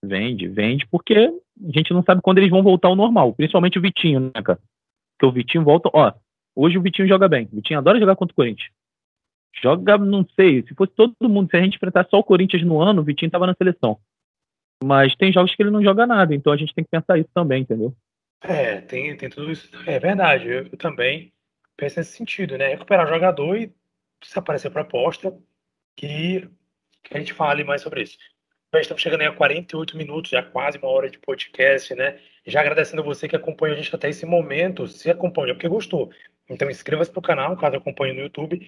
Vende, 0.04 0.48
vende, 0.48 0.88
porque 0.88 1.14
a 1.14 1.72
gente 1.72 1.94
não 1.94 2.04
sabe 2.04 2.22
quando 2.24 2.40
eles 2.40 2.50
vão 2.50 2.64
voltar 2.64 2.88
ao 2.88 2.96
normal. 2.96 3.34
Principalmente 3.34 3.78
o 3.78 3.82
Vitinho, 3.82 4.20
né, 4.20 4.42
cara? 4.44 4.60
Porque 5.22 5.26
o 5.28 5.32
Vitinho 5.32 5.64
volta. 5.64 5.88
Ó, 5.94 6.12
hoje 6.56 6.80
o 6.80 6.82
Vitinho 6.82 7.08
joga 7.08 7.30
bem. 7.30 7.48
O 7.52 7.56
Vitinho 7.58 7.78
adora 7.78 8.00
jogar 8.00 8.16
contra 8.16 8.34
o 8.34 8.36
Corinthians. 8.36 8.72
Joga, 9.62 9.98
não 10.00 10.26
sei, 10.36 10.64
se 10.64 10.74
fosse 10.74 10.94
todo 10.94 11.30
mundo, 11.30 11.50
se 11.52 11.58
a 11.58 11.62
gente 11.62 11.76
enfrentar 11.76 12.08
só 12.10 12.18
o 12.18 12.24
Corinthians 12.24 12.64
no 12.64 12.82
ano, 12.82 13.02
o 13.02 13.04
Vitinho 13.04 13.30
tava 13.30 13.46
na 13.46 13.54
seleção. 13.54 14.00
Mas 14.84 15.16
tem 15.16 15.32
jogos 15.32 15.54
que 15.54 15.62
ele 15.62 15.70
não 15.70 15.84
joga 15.84 16.08
nada, 16.08 16.34
então 16.34 16.52
a 16.52 16.58
gente 16.58 16.74
tem 16.74 16.84
que 16.84 16.90
pensar 16.90 17.20
isso 17.20 17.30
também, 17.34 17.62
entendeu? 17.62 17.96
É, 18.42 18.82
tem, 18.82 19.16
tem 19.16 19.30
tudo 19.30 19.52
isso. 19.52 19.70
É 19.86 20.00
verdade, 20.00 20.48
eu, 20.48 20.64
eu 20.64 20.78
também 20.78 21.32
penso 21.78 22.00
nesse 22.00 22.18
sentido, 22.18 22.58
né? 22.58 22.70
Recuperar 22.70 23.06
o 23.06 23.14
jogador 23.14 23.56
e 23.58 23.72
se 24.24 24.40
aparecer 24.40 24.72
proposta, 24.72 25.38
que, 25.96 26.50
que 27.04 27.16
a 27.16 27.20
gente 27.20 27.34
fale 27.34 27.64
mais 27.64 27.82
sobre 27.82 28.02
isso. 28.04 28.18
Nós 28.74 28.84
estamos 28.84 29.04
chegando 29.04 29.22
aí 29.22 29.28
a 29.28 29.34
48 29.34 29.98
minutos, 29.98 30.32
já 30.32 30.42
quase 30.42 30.80
uma 30.80 30.88
hora 30.88 31.10
de 31.10 31.20
podcast, 31.20 31.94
né? 31.94 32.20
Já 32.46 32.62
agradecendo 32.62 33.04
você 33.04 33.28
que 33.28 33.36
acompanha 33.36 33.74
a 33.74 33.78
gente 33.78 33.96
até 33.96 34.10
esse 34.10 34.26
momento, 34.26 34.88
se 34.88 35.10
acompanha 35.10 35.54
porque 35.54 35.68
gostou. 35.68 36.12
Então 36.50 36.70
inscreva-se 36.70 37.16
no 37.16 37.22
canal, 37.22 37.56
caso 37.56 37.76
acompanhe 37.78 38.14
no 38.14 38.22
YouTube, 38.22 38.68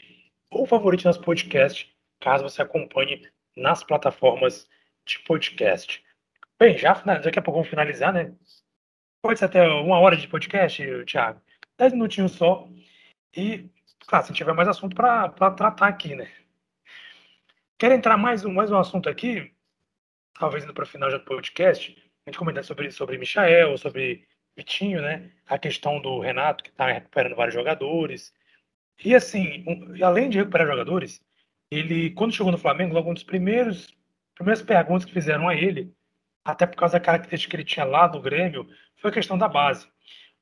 ou 0.52 0.66
favorite 0.66 1.06
nosso 1.06 1.22
podcast, 1.22 1.94
caso 2.20 2.44
você 2.44 2.62
acompanhe 2.62 3.28
nas 3.58 3.84
plataformas 3.84 4.70
de 5.06 5.20
podcast. 5.20 6.04
Bem, 6.60 6.78
já 6.78 6.94
daqui 6.94 7.40
a 7.40 7.42
pouco 7.42 7.60
vamos 7.60 7.70
finalizar, 7.70 8.14
né? 8.14 8.34
Pode 9.22 9.40
ser 9.40 9.46
até 9.46 9.68
uma 9.68 10.00
hora 10.00 10.16
de 10.16 10.28
podcast, 10.28 10.84
Thiago. 11.06 11.42
Dez 11.78 11.94
minutinhos 11.94 12.34
só. 12.34 12.70
E, 13.36 13.70
claro, 14.06 14.26
se 14.26 14.34
tiver 14.34 14.54
mais 14.54 14.68
assunto 14.68 14.96
para 14.96 15.30
tratar 15.52 15.88
aqui, 15.88 16.16
né? 16.16 16.30
Quer 17.78 17.92
entrar 17.92 18.18
mais 18.18 18.46
um, 18.46 18.54
mais 18.54 18.72
um 18.72 18.78
assunto 18.78 19.10
aqui? 19.10 19.54
Talvez 20.40 20.64
indo 20.64 20.74
para 20.74 20.84
o 20.84 20.88
final 20.88 21.10
já 21.10 21.18
do 21.18 21.26
podcast, 21.26 21.98
a 22.26 22.30
gente 22.30 22.40
comentar 22.40 22.64
sobre, 22.64 22.92
sobre 22.92 23.18
Michael, 23.18 23.78
sobre 23.78 24.26
Vitinho, 24.56 25.02
né? 25.02 25.32
A 25.48 25.58
questão 25.58 26.02
do 26.02 26.20
Renato, 26.20 26.64
que 26.64 26.70
está 26.70 26.88
recuperando 26.88 27.36
vários 27.36 27.54
jogadores. 27.54 28.34
E 29.04 29.14
assim, 29.16 29.64
um, 29.68 30.06
além 30.06 30.30
de 30.30 30.38
recuperar 30.38 30.68
jogadores, 30.68 31.22
ele, 31.70 32.12
quando 32.12 32.34
chegou 32.34 32.52
no 32.52 32.58
Flamengo, 32.58 32.94
logo 32.94 33.10
um 33.10 33.14
dos 33.14 33.24
primeiros 33.24 33.94
primeiras 34.36 34.62
perguntas 34.62 35.06
que 35.06 35.14
fizeram 35.14 35.48
a 35.48 35.56
ele, 35.56 35.94
até 36.44 36.66
por 36.66 36.76
causa 36.76 36.94
da 36.94 37.06
característica 37.06 37.52
que 37.52 37.56
ele 37.56 37.64
tinha 37.64 37.86
lá 37.86 38.08
no 38.08 38.22
Grêmio, 38.22 38.68
foi 38.98 39.12
a 39.12 39.14
questão 39.14 39.38
da 39.38 39.48
base. 39.48 39.88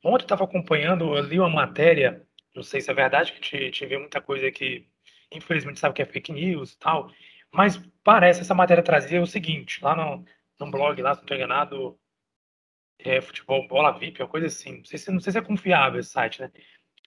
Ontem 0.04 0.24
eu 0.24 0.26
estava 0.26 0.44
acompanhando, 0.44 1.16
eu 1.16 1.24
li 1.24 1.40
uma 1.40 1.50
matéria, 1.50 2.26
não 2.56 2.64
sei 2.64 2.82
se 2.82 2.90
é 2.90 2.94
verdade, 2.94 3.34
que 3.34 3.40
te, 3.42 3.72
te 3.72 3.86
vê 3.86 3.98
muita 3.98 4.22
coisa 4.22 4.52
que, 4.52 4.88
infelizmente, 5.32 5.80
sabe 5.80 5.96
que 5.96 6.02
é 6.02 6.06
fake 6.06 6.32
news 6.32 6.74
e 6.74 6.80
tal, 6.80 7.12
mas 7.54 7.78
parece 8.04 8.42
essa 8.42 8.56
matéria 8.56 8.84
trazia 8.84 9.22
o 9.22 9.28
seguinte, 9.28 9.84
lá 9.84 9.96
no, 9.96 10.26
no 10.66 10.72
blog, 10.72 11.02
lá, 11.02 11.14
se 11.14 11.20
não 11.20 11.24
estou 11.24 11.38
enganado, 11.38 11.98
é, 13.00 13.20
futebol, 13.22 13.68
bola 13.68 13.92
VIP, 13.92 14.22
uma 14.22 14.30
coisa 14.30 14.48
assim. 14.48 14.78
Não 14.78 14.86
sei, 14.86 15.00
se, 15.00 15.12
não 15.12 15.20
sei 15.20 15.34
se 15.34 15.40
é 15.40 15.42
confiável 15.42 16.00
esse 16.00 16.12
site, 16.12 16.42
né? 16.42 16.52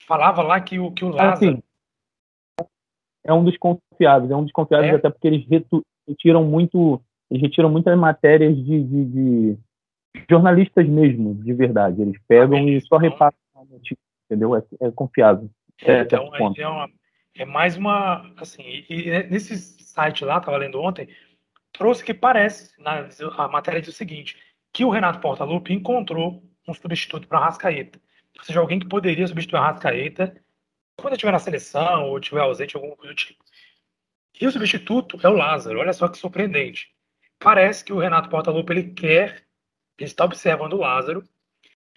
falava 0.07 0.43
lá 0.43 0.61
que 0.61 0.79
o, 0.79 0.93
que 0.93 1.05
o 1.05 1.11
é 1.11 1.13
Lázaro. 1.13 1.51
Assim, 1.51 1.63
é 3.25 3.33
um 3.33 3.45
dos 3.45 3.57
confiáveis, 3.57 4.31
é 4.31 4.37
um 4.37 4.43
dos 4.43 4.53
confiáveis 4.53 4.93
é? 4.93 4.97
até 4.97 5.11
porque 5.11 5.27
eles 5.27 5.47
retiram 6.07 6.45
muito, 6.45 7.03
eles 7.31 7.43
retiram 7.43 7.71
muitas 7.71 7.99
matérias 7.99 8.55
de, 8.57 8.85
de, 8.85 9.05
de 9.05 9.59
jornalistas 10.29 10.87
mesmo, 10.87 11.35
de 11.35 11.53
verdade. 11.55 12.03
Eles 12.03 12.21
pegam 12.29 12.59
ah, 12.59 12.71
e 12.71 12.81
só 12.83 12.99
repassam 12.99 13.39
a 13.55 13.65
notícia, 13.65 13.99
entendeu? 14.27 14.55
É, 14.55 14.63
é 14.81 14.91
confiável. 14.91 15.49
É, 15.83 15.93
é 15.93 16.01
então, 16.03 16.31
é, 16.35 16.69
uma, 16.69 16.91
é, 17.35 17.45
mais 17.45 17.77
uma. 17.77 18.31
Assim, 18.37 18.63
e, 18.63 19.09
e, 19.09 19.23
nesse 19.25 19.57
site 19.57 20.25
lá, 20.25 20.37
estava 20.37 20.59
lendo 20.59 20.81
ontem, 20.81 21.09
trouxe 21.75 22.03
que 22.03 22.15
parece, 22.15 22.73
na, 22.81 23.07
a 23.37 23.49
matéria 23.49 23.83
diz 23.83 23.91
o 23.91 23.97
seguinte: 23.97 24.39
que 24.73 24.87
o 24.87 24.91
Renato 24.91 25.21
Portaluppi 25.21 25.75
encontrou 25.75 26.43
um 26.67 26.73
substituto 26.73 27.29
para 27.29 27.39
a 27.39 27.45
Rascaeta 27.45 28.01
ou 28.39 28.45
seja, 28.45 28.61
alguém 28.61 28.79
que 28.79 28.89
poderia 28.89 29.27
substituir 29.27 29.59
a 29.59 29.67
Rascaeta 29.71 30.37
quando 30.97 31.15
estiver 31.15 31.33
na 31.33 31.39
seleção 31.39 32.09
ou 32.09 32.19
estiver 32.19 32.41
ausente, 32.41 32.77
alguma 32.77 32.97
coisa 32.97 33.13
do 33.13 33.17
tipo. 33.17 33.45
E 34.41 34.47
o 34.47 34.53
substituto 34.53 35.19
é 35.23 35.29
o 35.29 35.37
Lázaro. 35.37 35.79
Olha 35.79 35.93
só 35.93 36.09
que 36.09 36.19
surpreendente. 36.19 36.93
Parece 37.39 37.85
que 37.85 37.93
o 37.93 37.99
Renato 37.99 38.29
Portaluppi 38.29 38.73
ele 38.73 38.95
quer, 38.95 39.47
ele 39.99 40.09
está 40.11 40.25
observando 40.25 40.75
o 40.75 40.81
Lázaro 40.81 41.23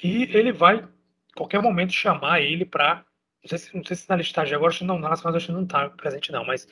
e 0.01 0.23
ele 0.36 0.51
vai, 0.51 0.78
em 0.78 1.34
qualquer 1.36 1.61
momento, 1.61 1.93
chamar 1.93 2.41
ele 2.41 2.65
para. 2.65 3.05
Não 3.43 3.49
sei, 3.49 3.57
se, 3.57 3.75
não 3.75 3.84
sei 3.84 3.95
se 3.95 4.09
na 4.09 4.15
listagem 4.15 4.55
agora, 4.55 4.73
não, 4.82 4.99
na 4.99 5.09
nacional 5.09 5.41
não 5.49 5.63
está 5.63 5.89
presente, 5.91 6.32
não, 6.32 6.43
mas 6.43 6.67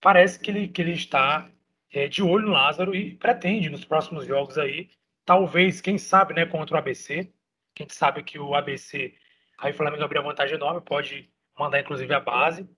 parece 0.00 0.38
que 0.40 0.50
ele, 0.50 0.68
que 0.68 0.82
ele 0.82 0.92
está 0.92 1.50
é, 1.96 2.08
de 2.08 2.22
olho 2.22 2.46
no 2.46 2.52
Lázaro 2.52 2.94
e 2.94 3.14
pretende, 3.14 3.70
nos 3.70 3.84
próximos 3.84 4.26
jogos 4.26 4.58
aí, 4.58 4.90
talvez, 5.24 5.80
quem 5.80 5.96
sabe, 5.96 6.34
né, 6.34 6.44
contra 6.44 6.76
o 6.76 6.78
ABC, 6.78 7.32
a 7.78 7.82
gente 7.82 7.94
sabe 7.94 8.22
que 8.22 8.38
o 8.38 8.54
ABC, 8.54 9.14
aí 9.58 9.72
o 9.72 9.74
Flamengo 9.74 10.04
abriu 10.04 10.22
vantagem 10.22 10.56
enorme, 10.56 10.82
pode 10.82 11.30
mandar 11.58 11.80
inclusive 11.80 12.12
a 12.12 12.20
base. 12.20 12.68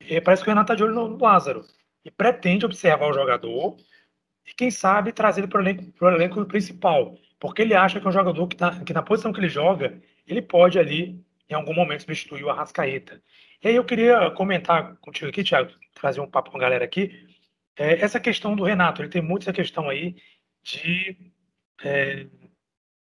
E 0.00 0.20
parece 0.20 0.42
que 0.42 0.48
o 0.48 0.50
Renato 0.50 0.72
está 0.72 0.74
de 0.74 0.82
olho 0.82 0.94
no 0.94 1.16
Lázaro. 1.16 1.64
E 2.04 2.10
pretende 2.10 2.66
observar 2.66 3.08
o 3.08 3.12
jogador 3.12 3.76
e, 4.44 4.54
quem 4.54 4.70
sabe, 4.70 5.12
trazer 5.12 5.42
ele 5.42 5.48
para 5.48 5.58
o 5.58 5.62
elenco, 5.62 6.06
elenco, 6.06 6.44
principal. 6.46 7.14
Porque 7.38 7.62
ele 7.62 7.74
acha 7.74 8.00
que 8.00 8.06
é 8.06 8.08
um 8.08 8.12
jogador 8.12 8.48
que, 8.48 8.56
tá, 8.56 8.82
que, 8.84 8.92
na 8.92 9.02
posição 9.02 9.32
que 9.32 9.38
ele 9.38 9.48
joga, 9.48 10.00
ele 10.26 10.42
pode 10.42 10.78
ali, 10.78 11.24
em 11.48 11.54
algum 11.54 11.74
momento, 11.74 12.00
substituir 12.00 12.42
o 12.42 12.50
Arrascaeta. 12.50 13.22
E 13.62 13.68
aí 13.68 13.76
eu 13.76 13.84
queria 13.84 14.30
comentar 14.32 14.96
contigo 14.96 15.28
aqui, 15.28 15.44
Thiago, 15.44 15.70
trazer 15.94 16.20
um 16.20 16.30
papo 16.30 16.50
com 16.50 16.56
a 16.56 16.60
galera 16.60 16.84
aqui. 16.84 17.28
É, 17.80 17.98
essa 18.02 18.20
questão 18.20 18.54
do 18.54 18.62
Renato, 18.62 19.00
ele 19.00 19.08
tem 19.08 19.22
muito 19.22 19.44
essa 19.44 19.54
questão 19.54 19.88
aí 19.88 20.14
de 20.62 21.16
é, 21.82 22.26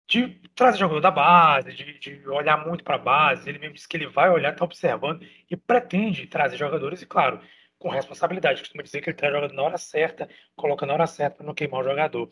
de 0.08 0.28
trazer 0.56 0.80
jogador 0.80 1.02
da 1.02 1.12
base, 1.12 1.72
de, 1.74 2.00
de 2.00 2.28
olhar 2.30 2.66
muito 2.66 2.84
para 2.84 2.96
a 2.96 2.98
base. 2.98 3.48
Ele 3.48 3.60
mesmo 3.60 3.76
disse 3.76 3.88
que 3.88 3.96
ele 3.98 4.08
vai 4.08 4.30
olhar, 4.30 4.54
está 4.54 4.66
observando 4.66 5.24
e 5.50 5.56
pretende 5.56 6.26
trazer 6.28 6.58
jogadores, 6.58 7.02
e 7.02 7.06
claro, 7.06 7.40
com 7.78 7.90
responsabilidade. 7.90 8.62
Costuma 8.62 8.82
dizer 8.84 9.02
que 9.02 9.10
ele 9.10 9.18
traz 9.18 9.34
jogador 9.34 9.54
na 9.54 9.62
hora 9.64 9.78
certa, 9.78 10.28
coloca 10.56 10.86
na 10.86 10.94
hora 10.94 11.08
certa 11.08 11.38
para 11.38 11.46
não 11.46 11.54
queimar 11.54 11.82
o 11.82 11.84
jogador. 11.84 12.30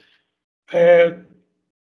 É, 0.72 1.12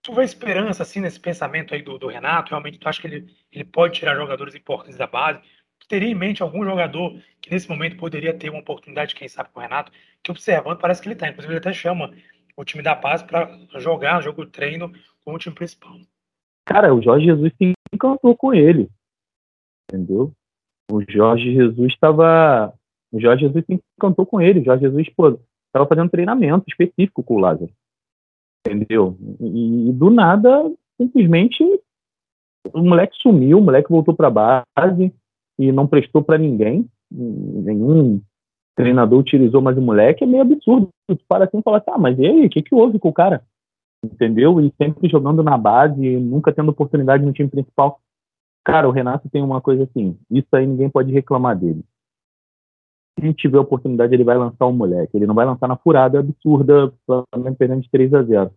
tu 0.02 0.14
vê 0.14 0.24
esperança 0.24 0.82
assim 0.82 1.00
nesse 1.00 1.20
pensamento 1.20 1.74
aí 1.74 1.82
do, 1.82 1.96
do 1.98 2.08
Renato? 2.08 2.50
Realmente 2.50 2.78
tu 2.78 2.88
acha 2.88 3.00
que 3.00 3.06
ele, 3.06 3.36
ele 3.52 3.64
pode 3.64 3.94
tirar 3.94 4.16
jogadores 4.16 4.54
importantes 4.56 4.96
da 4.96 5.06
base? 5.06 5.40
Teria 5.88 6.08
em 6.08 6.14
mente 6.14 6.42
algum 6.42 6.64
jogador 6.64 7.20
que 7.40 7.50
nesse 7.50 7.68
momento 7.68 7.96
poderia 7.96 8.32
ter 8.32 8.50
uma 8.50 8.60
oportunidade, 8.60 9.14
quem 9.14 9.28
sabe, 9.28 9.48
com 9.52 9.60
o 9.60 9.62
Renato? 9.62 9.90
Que 10.22 10.30
observando 10.30 10.78
parece 10.78 11.00
que 11.00 11.08
ele 11.08 11.14
está. 11.14 11.28
Inclusive 11.28 11.52
ele 11.52 11.58
até 11.58 11.72
chama 11.72 12.12
o 12.56 12.64
time 12.64 12.82
da 12.82 12.94
base 12.94 13.24
para 13.24 13.58
jogar 13.78 14.20
jogo 14.20 14.46
treino 14.46 14.92
com 15.24 15.34
o 15.34 15.38
time 15.38 15.54
principal. 15.54 15.98
Cara, 16.64 16.94
o 16.94 17.02
Jorge 17.02 17.26
Jesus 17.26 17.52
se 17.56 17.72
encantou 17.92 18.36
com 18.36 18.54
ele. 18.54 18.88
Entendeu? 19.90 20.32
O 20.90 21.02
Jorge 21.08 21.54
Jesus 21.54 21.92
estava. 21.92 22.72
O 23.12 23.20
Jorge 23.20 23.46
Jesus 23.46 23.64
se 23.64 23.80
encantou 23.98 24.24
com 24.24 24.40
ele. 24.40 24.60
O 24.60 24.64
Jorge 24.64 24.82
Jesus, 24.82 25.08
estava 25.08 25.88
fazendo 25.88 26.10
treinamento 26.10 26.64
específico 26.68 27.22
com 27.22 27.34
o 27.34 27.40
Lázaro. 27.40 27.72
Entendeu? 28.66 29.16
E, 29.40 29.88
e 29.88 29.92
do 29.92 30.10
nada, 30.10 30.70
simplesmente, 30.96 31.64
o 32.72 32.82
moleque 32.82 33.16
sumiu, 33.16 33.58
o 33.58 33.62
moleque 33.62 33.90
voltou 33.90 34.14
para 34.14 34.30
base 34.30 35.12
e 35.60 35.72
não 35.72 35.86
prestou 35.86 36.22
para 36.22 36.38
ninguém. 36.38 36.88
Nenhum 37.10 38.20
treinador 38.76 39.18
utilizou 39.18 39.60
mais 39.60 39.76
o 39.76 39.82
moleque. 39.82 40.24
É 40.24 40.26
meio 40.26 40.42
absurdo. 40.42 40.88
Tu 41.06 41.18
para 41.28 41.44
assim 41.44 41.58
e 41.58 41.62
fala 41.62 41.78
assim, 41.78 41.90
ah, 41.90 41.98
mas 41.98 42.18
e 42.18 42.26
aí, 42.26 42.46
o 42.46 42.50
que, 42.50 42.62
que 42.62 42.74
houve 42.74 42.98
com 42.98 43.08
o 43.08 43.12
cara? 43.12 43.42
Entendeu? 44.04 44.60
E 44.60 44.72
sempre 44.80 45.08
jogando 45.08 45.42
na 45.42 45.58
base, 45.58 46.16
nunca 46.16 46.52
tendo 46.52 46.70
oportunidade 46.70 47.24
no 47.24 47.32
time 47.32 47.48
principal. 47.48 48.00
Cara, 48.64 48.88
o 48.88 48.92
Renato 48.92 49.28
tem 49.28 49.42
uma 49.42 49.60
coisa 49.60 49.84
assim, 49.84 50.16
isso 50.30 50.48
aí 50.52 50.66
ninguém 50.66 50.88
pode 50.88 51.12
reclamar 51.12 51.58
dele 51.58 51.82
se 53.20 53.34
tiver 53.34 53.58
oportunidade, 53.58 54.14
ele 54.14 54.24
vai 54.24 54.36
lançar 54.36 54.66
o 54.66 54.72
moleque. 54.72 55.16
Ele 55.16 55.26
não 55.26 55.34
vai 55.34 55.44
lançar 55.44 55.68
na 55.68 55.76
furada 55.76 56.18
absurda, 56.18 56.92
perdendo 57.58 57.82
de 57.82 57.90
3 57.90 58.14
a 58.14 58.22
0 58.22 58.50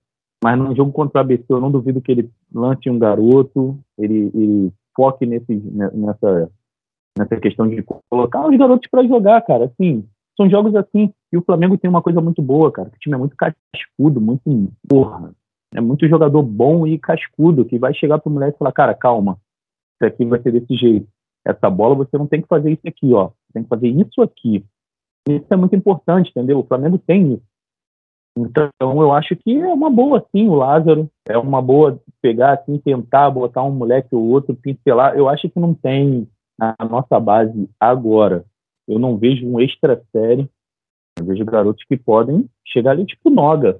Mas 0.43 0.57
no 0.57 0.75
jogo 0.75 0.91
contra 0.91 1.19
o 1.19 1.21
ABC, 1.21 1.43
eu 1.49 1.61
não 1.61 1.71
duvido 1.71 2.01
que 2.01 2.11
ele 2.11 2.31
lance 2.53 2.89
um 2.89 2.97
garoto, 2.97 3.77
ele, 3.97 4.31
ele 4.33 4.73
foque 4.95 5.25
nesse, 5.25 5.55
nessa, 5.93 6.49
nessa 7.17 7.37
questão 7.37 7.67
de 7.67 7.83
colocar 8.09 8.47
os 8.47 8.57
garotos 8.57 8.89
para 8.89 9.07
jogar, 9.07 9.41
cara. 9.41 9.65
Assim, 9.65 10.07
são 10.35 10.49
jogos 10.49 10.75
assim. 10.75 11.13
E 11.31 11.37
o 11.37 11.43
Flamengo 11.43 11.77
tem 11.77 11.89
uma 11.89 12.01
coisa 12.01 12.21
muito 12.21 12.41
boa, 12.41 12.71
cara. 12.71 12.89
O 12.89 12.99
time 12.99 13.15
é 13.15 13.17
muito 13.17 13.35
cascudo, 13.35 14.19
muito 14.21 14.71
porra. 14.87 15.33
É 15.75 15.81
muito 15.81 16.07
jogador 16.07 16.43
bom 16.43 16.85
e 16.85 16.99
cascudo 16.99 17.65
que 17.65 17.79
vai 17.79 17.93
chegar 17.93 18.19
pro 18.19 18.31
moleque 18.31 18.55
e 18.55 18.59
falar, 18.59 18.71
cara, 18.71 18.93
calma, 18.93 19.39
isso 19.95 20.07
aqui 20.07 20.25
vai 20.25 20.39
ser 20.41 20.51
desse 20.51 20.75
jeito 20.75 21.07
essa 21.45 21.69
bola, 21.69 21.95
você 21.95 22.17
não 22.17 22.27
tem 22.27 22.41
que 22.41 22.47
fazer 22.47 22.71
isso 22.71 22.87
aqui, 22.87 23.13
ó. 23.13 23.31
Tem 23.53 23.63
que 23.63 23.69
fazer 23.69 23.89
isso 23.89 24.21
aqui. 24.21 24.65
Isso 25.27 25.45
é 25.49 25.55
muito 25.55 25.75
importante, 25.75 26.29
entendeu? 26.29 26.59
O 26.59 26.65
Flamengo 26.65 26.97
tem 26.97 27.33
isso. 27.33 27.43
Então, 28.37 28.69
eu 28.81 29.11
acho 29.11 29.35
que 29.35 29.55
é 29.55 29.67
uma 29.67 29.89
boa, 29.89 30.25
sim, 30.35 30.47
o 30.47 30.55
Lázaro. 30.55 31.09
É 31.27 31.37
uma 31.37 31.61
boa 31.61 32.01
pegar, 32.21 32.53
assim, 32.53 32.77
tentar 32.79 33.29
botar 33.29 33.63
um 33.63 33.71
moleque 33.71 34.15
ou 34.15 34.23
outro, 34.23 34.55
pincelar. 34.55 35.15
Eu 35.15 35.29
acho 35.29 35.49
que 35.49 35.59
não 35.59 35.73
tem 35.73 36.27
na 36.57 36.75
nossa 36.89 37.19
base 37.19 37.69
agora. 37.79 38.45
Eu 38.87 38.99
não 38.99 39.17
vejo 39.17 39.47
um 39.47 39.59
extra 39.59 40.01
série. 40.11 40.49
Eu 41.17 41.25
vejo 41.25 41.45
garotos 41.45 41.83
que 41.85 41.95
podem 41.95 42.49
chegar 42.65 42.91
ali, 42.91 43.05
tipo 43.05 43.29
Noga. 43.29 43.79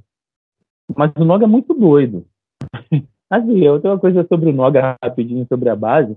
Mas 0.95 1.11
o 1.17 1.25
Noga 1.25 1.45
é 1.45 1.47
muito 1.47 1.73
doido. 1.73 2.25
assim, 3.29 3.67
uma 3.67 3.99
coisa 3.99 4.25
sobre 4.27 4.49
o 4.49 4.53
Noga 4.53 4.97
rapidinho, 5.03 5.45
sobre 5.47 5.69
a 5.69 5.75
base. 5.75 6.15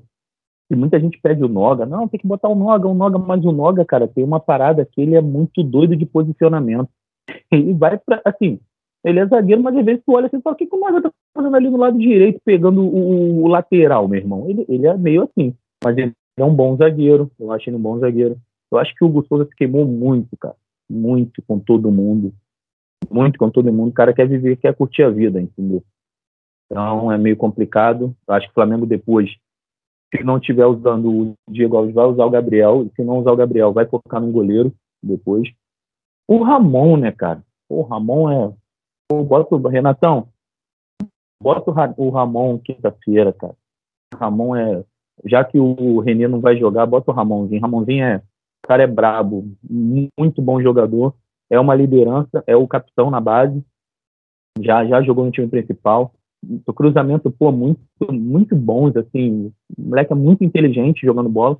E 0.70 0.74
muita 0.74 0.98
gente 0.98 1.20
pede 1.20 1.42
o 1.44 1.48
Noga. 1.48 1.86
Não, 1.86 2.08
tem 2.08 2.20
que 2.20 2.26
botar 2.26 2.48
o 2.48 2.54
Noga, 2.54 2.88
o 2.88 2.94
Noga, 2.94 3.18
mas 3.18 3.44
o 3.44 3.52
Noga, 3.52 3.84
cara, 3.84 4.08
tem 4.08 4.24
uma 4.24 4.40
parada 4.40 4.84
que 4.84 5.00
ele 5.00 5.14
é 5.14 5.20
muito 5.20 5.62
doido 5.62 5.96
de 5.96 6.04
posicionamento. 6.04 6.88
Ele 7.50 7.74
vai 7.74 7.98
para 7.98 8.22
assim, 8.24 8.60
ele 9.06 9.20
é 9.20 9.26
zagueiro, 9.26 9.62
mas 9.62 9.76
às 9.76 9.84
vezes 9.84 10.02
tu 10.04 10.14
olha 10.14 10.26
assim 10.26 10.38
e 10.38 10.42
fala, 10.42 10.54
o 10.54 10.56
que, 10.56 10.66
que 10.66 10.74
o 10.74 10.80
Noga 10.80 11.00
tá 11.00 11.12
fazendo 11.32 11.54
ali 11.54 11.70
no 11.70 11.76
lado 11.76 11.96
direito, 11.96 12.40
pegando 12.44 12.82
o, 12.82 13.44
o, 13.44 13.46
lateral, 13.46 14.08
meu 14.08 14.18
irmão? 14.18 14.50
Ele, 14.50 14.66
ele 14.68 14.84
é 14.84 14.96
meio 14.96 15.22
assim, 15.22 15.54
mas 15.82 15.96
ele 15.96 16.12
é 16.36 16.44
um 16.44 16.54
bom 16.54 16.76
zagueiro, 16.76 17.30
eu 17.38 17.50
acho 17.52 17.68
ele 17.68 17.76
um 17.76 17.82
bom 17.82 17.98
zagueiro. 17.98 18.38
Eu 18.70 18.78
acho 18.78 18.94
que 18.94 19.04
o 19.04 19.24
Souza 19.26 19.46
se 19.46 19.54
queimou 19.54 19.86
muito, 19.86 20.36
cara. 20.36 20.56
Muito 20.88 21.42
com 21.42 21.58
todo 21.58 21.90
mundo. 21.90 22.34
Muito 23.10 23.38
com 23.38 23.50
todo 23.50 23.72
mundo. 23.72 23.90
O 23.90 23.94
cara 23.94 24.12
quer 24.12 24.28
viver, 24.28 24.56
quer 24.56 24.74
curtir 24.74 25.02
a 25.02 25.10
vida, 25.10 25.40
entendeu? 25.40 25.82
Então 26.66 27.10
é 27.10 27.18
meio 27.18 27.36
complicado. 27.36 28.14
Eu 28.26 28.34
acho 28.34 28.46
que 28.46 28.52
o 28.52 28.54
Flamengo 28.54 28.84
depois 28.84 29.36
se 30.14 30.22
não 30.22 30.38
estiver 30.38 30.66
usando 30.66 31.10
o 31.10 31.34
Diego 31.48 31.76
Alves, 31.76 31.94
vai 31.94 32.06
usar 32.06 32.24
o 32.24 32.30
Gabriel. 32.30 32.88
Se 32.94 33.02
não 33.02 33.18
usar 33.18 33.32
o 33.32 33.36
Gabriel, 33.36 33.72
vai 33.72 33.86
focar 33.86 34.20
no 34.20 34.30
goleiro 34.30 34.72
depois. 35.02 35.48
O 36.28 36.42
Ramon, 36.42 36.96
né, 36.96 37.12
cara? 37.12 37.42
O 37.68 37.82
Ramon 37.82 38.30
é. 38.30 38.54
Pô, 39.08 39.22
bota 39.22 39.54
o 39.54 39.68
Renatão. 39.68 40.28
Bota 41.42 41.70
o 41.96 42.10
Ramon 42.10 42.58
quinta-feira, 42.58 43.32
cara. 43.32 43.54
O 44.14 44.16
Ramon 44.16 44.56
é. 44.56 44.84
Já 45.24 45.44
que 45.44 45.58
o 45.58 46.00
Renê 46.00 46.28
não 46.28 46.40
vai 46.40 46.56
jogar, 46.56 46.86
bota 46.86 47.10
o 47.10 47.14
Ramonzinho. 47.14 47.60
Ramonzinho 47.60 48.04
é. 48.04 48.16
O 48.64 48.68
cara 48.68 48.82
é 48.82 48.86
brabo, 48.86 49.48
muito 49.68 50.42
bom 50.42 50.60
jogador. 50.60 51.14
É 51.48 51.58
uma 51.60 51.74
liderança, 51.74 52.42
é 52.46 52.56
o 52.56 52.66
capitão 52.66 53.10
na 53.10 53.20
base. 53.20 53.62
Já, 54.60 54.84
já 54.86 55.02
jogou 55.02 55.24
no 55.24 55.30
time 55.30 55.46
principal 55.46 56.12
o 56.66 56.72
cruzamento, 56.72 57.30
pô, 57.30 57.50
muito, 57.50 57.80
muito 58.12 58.54
bons, 58.54 58.96
assim, 58.96 59.52
o 59.76 59.82
moleque 59.82 60.12
é 60.12 60.16
muito 60.16 60.44
inteligente 60.44 61.06
jogando 61.06 61.28
bola. 61.28 61.58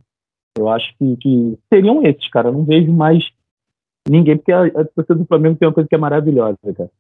Eu 0.56 0.68
acho 0.68 0.96
que, 0.96 1.16
que 1.16 1.58
seriam 1.72 2.02
esses, 2.02 2.28
cara. 2.28 2.48
Eu 2.48 2.52
não 2.52 2.64
vejo 2.64 2.92
mais 2.92 3.30
ninguém, 4.08 4.36
porque 4.36 4.52
a, 4.52 4.64
a 4.64 4.84
torcida 4.84 5.16
do 5.16 5.26
Flamengo 5.26 5.56
tem 5.56 5.68
uma 5.68 5.74
coisa 5.74 5.88
que 5.88 5.94
é 5.94 5.98
maravilhosa, 5.98 6.58
cara. 6.74 6.90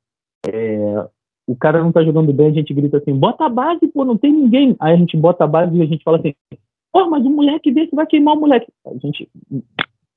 É, 0.48 1.08
o 1.46 1.54
cara 1.54 1.82
não 1.82 1.92
tá 1.92 2.02
jogando 2.02 2.32
bem, 2.32 2.48
a 2.48 2.52
gente 2.52 2.74
grita 2.74 2.98
assim, 2.98 3.14
bota 3.14 3.44
a 3.44 3.48
base, 3.48 3.86
pô, 3.88 4.04
não 4.04 4.16
tem 4.16 4.32
ninguém. 4.32 4.76
Aí 4.80 4.94
a 4.94 4.96
gente 4.96 5.16
bota 5.16 5.44
a 5.44 5.46
base 5.46 5.76
e 5.76 5.82
a 5.82 5.86
gente 5.86 6.02
fala 6.02 6.18
assim, 6.18 6.34
pô, 6.92 7.08
mas 7.08 7.24
o 7.24 7.30
moleque 7.30 7.70
desse 7.70 7.94
vai 7.94 8.06
queimar 8.06 8.34
o 8.34 8.40
moleque. 8.40 8.66
A 8.84 8.94
gente, 8.94 9.28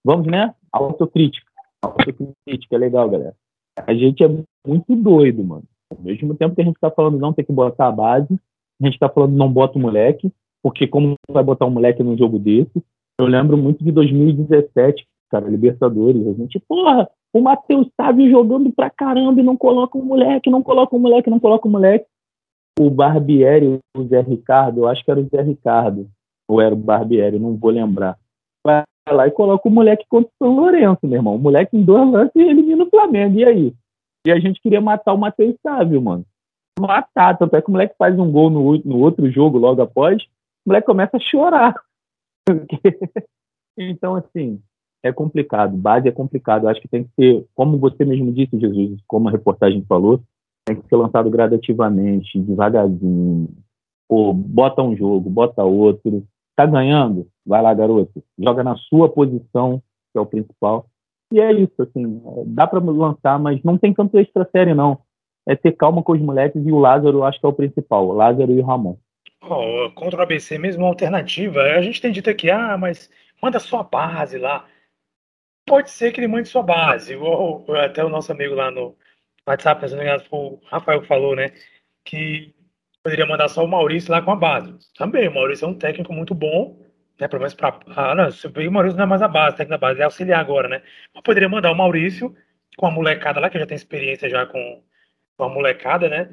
vamos, 0.03 0.27
né? 0.27 0.53
Autocrítica. 0.71 1.45
Autocrítica, 1.83 2.75
é 2.75 2.77
legal, 2.77 3.09
galera. 3.09 3.35
A 3.85 3.93
gente 3.93 4.23
é 4.23 4.27
muito 4.67 4.95
doido, 4.95 5.43
mano. 5.43 5.63
Ao 5.91 6.01
mesmo 6.01 6.35
tempo 6.35 6.55
que 6.55 6.61
a 6.61 6.65
gente 6.65 6.75
está 6.75 6.89
falando 6.89 7.17
não 7.17 7.33
tem 7.33 7.45
que 7.45 7.51
botar 7.51 7.87
a 7.87 7.91
base, 7.91 8.33
a 8.81 8.85
gente 8.85 8.95
está 8.95 9.09
falando 9.09 9.35
não 9.35 9.51
bota 9.51 9.77
o 9.77 9.81
moleque, 9.81 10.31
porque 10.63 10.87
como 10.87 11.15
vai 11.29 11.43
botar 11.43 11.65
um 11.65 11.71
moleque 11.71 12.03
num 12.03 12.17
jogo 12.17 12.37
desse? 12.39 12.83
Eu 13.19 13.25
lembro 13.25 13.57
muito 13.57 13.83
de 13.83 13.91
2017, 13.91 15.07
cara, 15.29 15.49
Libertadores. 15.49 16.25
A 16.27 16.33
gente, 16.33 16.59
porra, 16.59 17.09
o 17.33 17.41
Matheus 17.41 17.87
Sávio 17.95 18.29
jogando 18.29 18.71
pra 18.71 18.89
caramba 18.89 19.39
e 19.39 19.43
não 19.43 19.55
coloca 19.55 19.97
o 19.97 20.03
moleque, 20.03 20.49
não 20.49 20.63
coloca 20.63 20.95
o 20.95 20.99
moleque, 20.99 21.29
não 21.29 21.39
coloca 21.39 21.67
o 21.67 21.71
moleque. 21.71 22.05
O 22.79 22.89
Barbieri, 22.89 23.79
o 23.95 24.03
Zé 24.03 24.21
Ricardo, 24.21 24.79
eu 24.79 24.87
acho 24.87 25.03
que 25.03 25.11
era 25.11 25.19
o 25.19 25.27
Zé 25.27 25.41
Ricardo, 25.41 26.09
ou 26.47 26.61
era 26.61 26.73
o 26.73 26.77
Barbieri, 26.77 27.37
não 27.37 27.55
vou 27.55 27.71
lembrar. 27.71 28.17
Vai 28.65 28.83
lá 29.11 29.27
e 29.27 29.31
coloca 29.31 29.67
o 29.67 29.71
moleque 29.71 30.05
contra 30.09 30.29
o 30.29 30.45
São 30.45 30.55
Lourenço, 30.55 30.99
meu 31.03 31.17
irmão. 31.17 31.35
O 31.35 31.39
moleque 31.39 31.75
em 31.75 31.83
dois 31.83 32.09
lances 32.09 32.35
elimina 32.35 32.83
o 32.83 32.89
Flamengo. 32.89 33.37
E 33.37 33.45
aí? 33.45 33.75
E 34.25 34.31
a 34.31 34.39
gente 34.39 34.61
queria 34.61 34.81
matar 34.81 35.13
o 35.13 35.17
Matheus 35.17 35.55
Sávio, 35.61 36.01
mano. 36.01 36.25
Matar. 36.79 37.37
Tanto 37.37 37.55
é 37.55 37.61
que 37.61 37.69
o 37.69 37.71
moleque 37.71 37.95
faz 37.97 38.17
um 38.17 38.31
gol 38.31 38.49
no, 38.49 38.77
no 38.77 38.99
outro 38.99 39.29
jogo 39.29 39.57
logo 39.57 39.81
após, 39.81 40.23
o 40.23 40.69
moleque 40.69 40.85
começa 40.85 41.17
a 41.17 41.19
chorar. 41.19 41.73
então, 43.77 44.15
assim, 44.15 44.61
é 45.03 45.11
complicado. 45.11 45.75
Base 45.75 46.07
é 46.07 46.11
complicado. 46.11 46.63
Eu 46.63 46.69
acho 46.69 46.81
que 46.81 46.87
tem 46.87 47.03
que 47.03 47.09
ser, 47.15 47.45
como 47.55 47.77
você 47.77 48.05
mesmo 48.05 48.31
disse, 48.31 48.59
Jesus, 48.59 48.99
como 49.07 49.27
a 49.27 49.31
reportagem 49.31 49.83
falou, 49.87 50.21
tem 50.65 50.75
que 50.75 50.87
ser 50.87 50.95
lançado 50.95 51.29
gradativamente, 51.29 52.39
devagarzinho. 52.39 53.49
Pô, 54.07 54.33
bota 54.33 54.81
um 54.81 54.95
jogo, 54.95 55.29
bota 55.29 55.63
outro. 55.63 56.25
Tá 56.55 56.65
ganhando? 56.65 57.27
Vai 57.45 57.61
lá, 57.61 57.73
garoto. 57.73 58.23
Joga 58.37 58.63
na 58.63 58.75
sua 58.75 59.07
posição, 59.07 59.81
que 60.11 60.17
é 60.17 60.21
o 60.21 60.25
principal. 60.25 60.87
E 61.31 61.39
é 61.39 61.51
isso, 61.53 61.81
assim, 61.81 62.21
dá 62.47 62.65
para 62.65 62.79
lançar, 62.79 63.39
mas 63.39 63.63
não 63.63 63.77
tem 63.77 63.93
tanto 63.93 64.17
extra 64.17 64.49
série, 64.51 64.73
não. 64.73 64.99
É 65.47 65.55
ter 65.55 65.71
calma 65.73 66.01
com 66.01 66.13
os 66.13 66.19
moleques 66.19 66.65
e 66.65 66.71
o 66.71 66.79
Lázaro, 66.79 67.23
acho 67.23 67.39
que 67.39 67.45
é 67.45 67.49
o 67.49 67.53
principal, 67.53 68.07
o 68.07 68.13
Lázaro 68.13 68.51
e 68.51 68.59
o 68.59 68.65
Ramon. 68.65 68.97
Oh, 69.41 69.89
contra 69.95 70.19
o 70.19 70.23
ABC, 70.23 70.57
mesmo 70.57 70.85
alternativa, 70.85 71.61
a 71.61 71.81
gente 71.81 72.01
tem 72.01 72.11
dito 72.11 72.29
aqui, 72.29 72.49
ah, 72.49 72.77
mas 72.77 73.09
manda 73.41 73.59
sua 73.59 73.83
base 73.83 74.37
lá. 74.37 74.65
Pode 75.69 75.91
ser 75.91 76.11
que 76.11 76.19
ele 76.19 76.27
mande 76.27 76.49
sua 76.49 76.63
base. 76.63 77.15
Ou, 77.15 77.63
até 77.75 78.03
o 78.03 78.09
noso 78.09 78.31
amigo 78.31 78.55
lá 78.55 78.71
no 78.71 78.97
WhatsApp, 79.47 79.87
se 79.87 79.95
não 79.95 80.01
engano, 80.01 80.23
o 80.31 80.59
Rafael 80.65 81.03
falou, 81.03 81.35
né? 81.35 81.51
Que 82.03 82.53
poderia 83.03 83.25
mandar 83.25 83.47
só 83.49 83.63
o 83.63 83.67
Maurício 83.67 84.11
lá 84.11 84.19
com 84.21 84.31
a 84.31 84.35
base. 84.35 84.75
Também, 84.97 85.27
o 85.27 85.33
Maurício 85.33 85.65
é 85.65 85.67
um 85.67 85.77
técnico 85.77 86.11
muito 86.11 86.33
bom, 86.33 86.75
né? 87.19 87.27
Pelo 87.27 87.41
menos 87.41 87.53
para. 87.53 87.79
Ah, 87.95 88.15
não, 88.15 88.29
o 88.29 88.71
Maurício 88.71 88.97
não 88.97 89.03
é 89.03 89.07
mais 89.07 89.21
a 89.21 89.27
base, 89.27 89.57
técnico 89.57 89.79
da 89.79 89.87
base, 89.87 90.01
é 90.01 90.03
auxiliar 90.03 90.39
agora, 90.39 90.67
né? 90.67 90.81
Mas 91.13 91.23
poderia 91.23 91.47
mandar 91.47 91.71
o 91.71 91.75
Maurício 91.75 92.35
com 92.75 92.87
a 92.87 92.91
molecada 92.91 93.39
lá, 93.39 93.49
que 93.49 93.59
já 93.59 93.67
tem 93.67 93.75
experiência 93.75 94.27
já 94.27 94.47
com, 94.47 94.83
com 95.37 95.43
a 95.43 95.49
molecada, 95.49 96.09
né? 96.09 96.29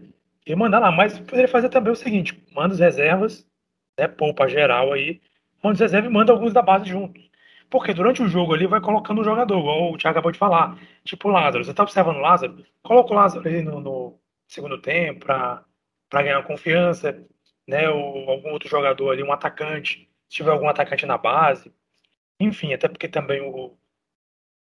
E 0.47 0.57
mandar 0.57 0.78
lá. 0.78 0.91
Mas 0.91 1.18
poderia 1.18 1.49
fazer 1.49 1.68
também 1.68 1.93
o 1.93 1.97
seguinte: 1.97 2.43
manda 2.55 2.72
os 2.74 2.80
reservas, 2.80 3.47
né? 3.99 4.09
Poupa 4.09 4.49
geral 4.49 4.95
aí, 4.95 5.20
manda 5.62 5.74
os 5.74 5.80
reservas 5.80 6.11
e 6.11 6.14
manda 6.14 6.32
alguns 6.32 6.55
da 6.55 6.62
base 6.62 6.87
juntos. 6.89 7.26
Porque 7.69 7.93
durante 7.93 8.23
o 8.23 8.29
jogo 8.29 8.55
ali 8.55 8.67
vai 8.67 8.81
colocando 8.81 9.21
o 9.21 9.25
jogador, 9.25 9.59
igual 9.59 9.93
o 9.93 9.99
Thiago 9.99 10.19
acabou 10.19 10.33
de 10.33 10.39
falar. 10.39 10.79
Tipo 11.05 11.29
o 11.29 11.33
Lázaro. 11.33 11.64
Você 11.64 11.75
tá 11.75 11.83
observando 11.83 12.17
o 12.17 12.21
Lázaro? 12.21 12.64
Coloca 12.83 13.12
o 13.12 13.17
Lázaro 13.17 13.47
ali 13.47 13.62
no, 13.62 13.81
no 13.81 14.19
segundo 14.47 14.81
tempo 14.81 15.27
para 15.27 15.64
ganhar 16.12 16.43
confiança, 16.45 17.27
né? 17.67 17.89
Ou 17.91 18.31
algum 18.31 18.51
outro 18.51 18.69
jogador 18.69 19.11
ali, 19.11 19.23
um 19.23 19.33
atacante, 19.33 20.09
se 20.29 20.37
tiver 20.37 20.51
algum 20.51 20.69
atacante 20.69 21.07
na 21.07 21.19
base. 21.19 21.73
Enfim, 22.39 22.73
até 22.73 22.89
porque 22.89 23.09
também 23.09 23.41
o, 23.41 23.77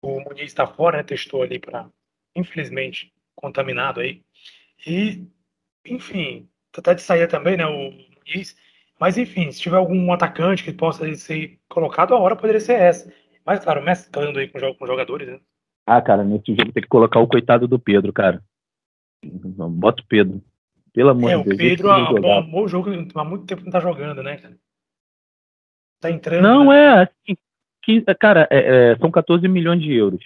o 0.01 0.19
Muniz 0.21 0.47
está 0.47 0.67
fora, 0.67 0.97
né? 0.97 1.03
Testou 1.03 1.43
ali 1.43 1.59
para, 1.59 1.89
infelizmente, 2.35 3.13
contaminado 3.35 4.01
aí. 4.01 4.23
E, 4.85 5.25
enfim, 5.85 6.49
tá 6.71 6.93
de 6.93 7.01
sair 7.01 7.27
também, 7.27 7.57
né? 7.57 7.65
O 7.65 7.91
Muniz. 7.91 8.57
Mas, 8.99 9.17
enfim, 9.17 9.51
se 9.51 9.61
tiver 9.61 9.77
algum 9.77 10.11
atacante 10.11 10.63
que 10.63 10.73
possa 10.73 11.13
ser 11.15 11.57
colocado, 11.69 12.13
a 12.13 12.19
hora 12.19 12.35
poderia 12.35 12.59
ser 12.59 12.73
essa. 12.73 13.11
Mas, 13.45 13.63
claro, 13.63 13.81
mesclando 13.81 14.39
aí 14.39 14.47
com, 14.47 14.59
com 14.73 14.87
jogadores, 14.87 15.27
né? 15.27 15.39
Ah, 15.87 16.01
cara, 16.01 16.23
nesse 16.23 16.53
jogo 16.53 16.71
tem 16.71 16.83
que 16.83 16.89
colocar 16.89 17.19
o 17.19 17.27
coitado 17.27 17.67
do 17.67 17.79
Pedro, 17.79 18.11
cara. 18.13 18.43
Bota 19.25 20.03
o 20.03 20.05
Pedro. 20.05 20.41
Pelo 20.93 21.09
amor 21.09 21.31
é, 21.31 21.37
de 21.37 21.43
Deus. 21.43 21.55
O 21.55 21.57
Pedro 21.57 21.91
amou 21.91 22.65
o 22.65 22.67
jogo 22.67 22.91
há 23.15 23.23
muito 23.23 23.45
tempo 23.45 23.63
não 23.63 23.71
tá 23.71 23.79
jogando, 23.79 24.21
né, 24.21 24.37
cara? 24.37 24.57
Tá 25.99 26.11
entrando. 26.11 26.43
Não, 26.43 26.65
né? 26.65 26.77
é, 26.77 27.01
assim, 27.01 28.03
cara, 28.19 28.47
é, 28.51 28.91
é, 28.91 28.97
são 28.97 29.09
14 29.09 29.47
milhões 29.47 29.81
de 29.81 29.93
euros. 29.93 30.25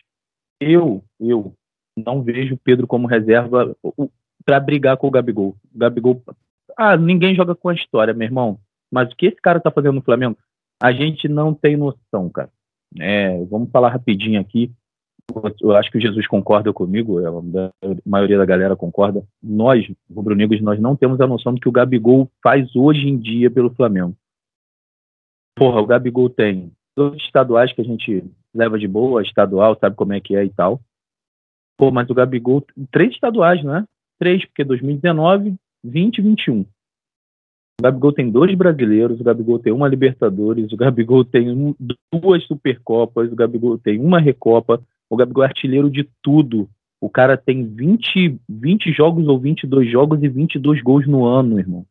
Eu, 0.60 1.04
eu 1.20 1.54
não 1.96 2.22
vejo 2.22 2.56
o 2.56 2.60
Pedro 2.60 2.88
como 2.88 3.08
reserva 3.08 3.76
para 4.46 4.60
brigar 4.60 4.98
com 4.98 5.08
o 5.08 5.12
Gabigol. 5.12 5.56
O 5.74 5.78
Gabigol. 5.78 6.22
Ah, 6.78 6.98
ninguém 6.98 7.36
joga 7.36 7.56
com 7.56 7.70
a 7.70 7.74
história, 7.74 8.14
meu 8.14 8.26
irmão. 8.26 8.60
Mas 8.92 9.12
o 9.12 9.16
que 9.16 9.28
esse 9.28 9.42
cara 9.42 9.60
tá 9.60 9.72
fazendo 9.72 9.96
no 9.96 10.02
Flamengo, 10.02 10.38
a 10.82 10.92
gente 10.92 11.28
não 11.28 11.54
tem 11.54 11.76
noção, 11.76 12.30
cara. 12.30 12.50
É, 13.00 13.44
vamos 13.46 13.72
falar 13.72 13.90
rapidinho 13.90 14.40
aqui 14.40 14.72
eu 15.62 15.76
acho 15.76 15.90
que 15.90 15.98
o 15.98 16.02
Jesus 16.02 16.28
concorda 16.28 16.74
comigo, 16.74 17.20
é, 17.20 17.28
a 17.28 17.96
maioria 18.06 18.38
da 18.38 18.46
galera 18.46 18.76
concorda. 18.76 19.26
Nós, 19.42 19.90
rubro-negros, 20.14 20.62
nós 20.62 20.80
não 20.80 20.96
temos 20.96 21.20
a 21.22 21.28
noção 21.28 21.54
do 21.54 21.62
que 21.62 21.70
o 21.70 21.72
Gabigol 21.72 22.30
faz 22.42 22.76
hoje 22.76 23.08
em 23.08 23.18
dia 23.18 23.50
pelo 23.50 23.74
Flamengo. 23.74 24.16
Porra, 25.56 25.82
o 25.82 25.86
Gabigol 25.86 26.30
tem 26.30 26.72
dois 26.96 27.22
estaduais 27.22 27.72
que 27.72 27.82
a 27.82 27.86
gente 27.86 28.24
leva 28.54 28.78
de 28.78 28.88
boa, 28.88 29.22
estadual, 29.22 29.78
sabe 29.80 29.96
como 29.96 30.14
é 30.14 30.20
que 30.20 30.36
é 30.36 30.44
e 30.44 30.50
tal. 30.50 30.82
Pô, 31.78 31.90
mas 31.90 32.10
o 32.10 32.14
Gabigol, 32.14 32.64
três 32.92 33.14
estaduais, 33.14 33.64
né? 33.64 33.86
Três, 34.20 34.46
porque 34.46 34.64
2019, 34.64 35.56
20 35.84 36.18
e 36.18 36.22
21. 36.22 36.62
O 36.62 37.84
Gabigol 37.84 38.14
tem 38.14 38.30
dois 38.30 38.56
brasileiros, 38.56 39.20
o 39.20 39.24
Gabigol 39.24 39.60
tem 39.60 39.74
uma 39.74 39.88
Libertadores, 39.88 40.72
o 40.72 40.78
Gabigol 40.78 41.26
tem 41.26 41.76
duas 42.14 42.44
Supercopas, 42.46 43.32
o 43.32 43.36
Gabigol 43.36 43.78
tem 43.78 44.00
uma 44.00 44.20
Recopa, 44.20 44.82
o 45.10 45.18
Gabigol 45.18 45.44
é 45.44 45.48
artilheiro 45.48 45.90
de 45.90 46.08
tudo. 46.22 46.70
O 47.02 47.10
cara 47.10 47.36
tem 47.36 47.66
20, 47.66 48.40
20 48.48 48.94
jogos 48.94 49.28
ou 49.28 49.38
22 49.38 49.92
jogos 49.92 50.24
e 50.24 50.30
22 50.30 50.82
gols 50.82 51.06
no 51.06 51.26
ano, 51.26 51.60
irmão. 51.60 51.86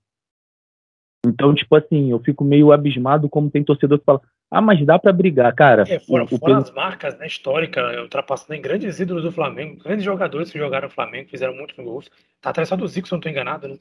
Então, 1.26 1.55
tipo 1.55 1.76
assim, 1.76 2.11
eu 2.11 2.18
fico 2.18 2.43
meio 2.43 2.72
abismado 2.72 3.28
como 3.28 3.51
tem 3.51 3.62
torcedor 3.62 3.99
que 3.99 4.05
fala, 4.05 4.20
ah, 4.55 4.61
mas 4.61 4.84
dá 4.84 4.98
para 4.98 5.14
brigar, 5.14 5.50
cara. 5.55 5.84
É, 5.88 5.98
fora, 5.98 6.24
o, 6.24 6.38
fora 6.38 6.59
as 6.59 6.70
marcas 6.72 7.18
né, 7.18 7.26
históricas, 7.26 7.96
ultrapassando 7.98 8.53
em 8.53 8.61
grandes 8.61 9.00
ídolos 9.00 9.22
do 9.22 9.32
Flamengo, 9.32 9.82
grandes 9.82 10.05
jogadores 10.05 10.50
que 10.50 10.59
jogaram 10.59 10.88
no 10.88 10.94
Flamengo, 10.94 11.30
fizeram 11.30 11.57
muitos 11.57 11.74
gols. 11.76 12.11
Tá 12.38 12.50
atrás 12.50 12.68
só 12.68 12.76
do 12.76 12.86
Zico, 12.86 13.09
se 13.09 13.14
eu 13.14 13.16
não 13.16 13.22
tô 13.22 13.30
enganado, 13.30 13.66
né? 13.66 13.78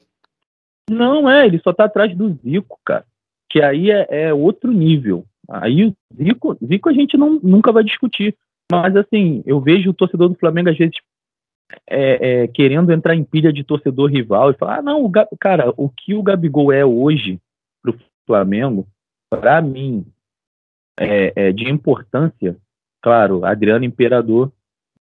Não, 0.88 1.28
é, 1.28 1.44
ele 1.44 1.58
só 1.58 1.74
tá 1.74 1.84
atrás 1.84 2.16
do 2.16 2.32
Zico, 2.42 2.80
cara. 2.82 3.04
Que 3.50 3.60
aí 3.60 3.90
é, 3.90 4.06
é 4.08 4.32
outro 4.32 4.72
nível. 4.72 5.26
Aí 5.46 5.84
o 5.84 5.94
Zico, 6.16 6.56
Zico 6.66 6.88
a 6.88 6.92
gente 6.94 7.18
não, 7.18 7.38
nunca 7.42 7.70
vai 7.70 7.84
discutir. 7.84 8.34
Mas, 8.70 8.96
assim, 8.96 9.42
eu 9.44 9.60
vejo 9.60 9.90
o 9.90 9.94
torcedor 9.94 10.30
do 10.30 10.38
Flamengo, 10.38 10.70
às 10.70 10.78
vezes, 10.78 10.96
é, 11.86 12.44
é, 12.44 12.48
querendo 12.48 12.90
entrar 12.92 13.14
em 13.14 13.24
pilha 13.24 13.52
de 13.52 13.62
torcedor 13.62 14.10
rival 14.10 14.50
e 14.50 14.54
falar: 14.54 14.78
ah, 14.78 14.82
não, 14.82 15.04
o 15.04 15.36
cara, 15.38 15.70
o 15.76 15.90
que 15.90 16.14
o 16.14 16.22
Gabigol 16.22 16.72
é 16.72 16.82
hoje 16.82 17.38
pro 17.82 17.94
Flamengo, 18.26 18.86
para 19.28 19.60
mim, 19.60 20.06
é, 20.98 21.32
é, 21.34 21.52
de 21.52 21.68
importância, 21.68 22.56
claro, 23.00 23.44
Adriano 23.44 23.84
Imperador, 23.84 24.52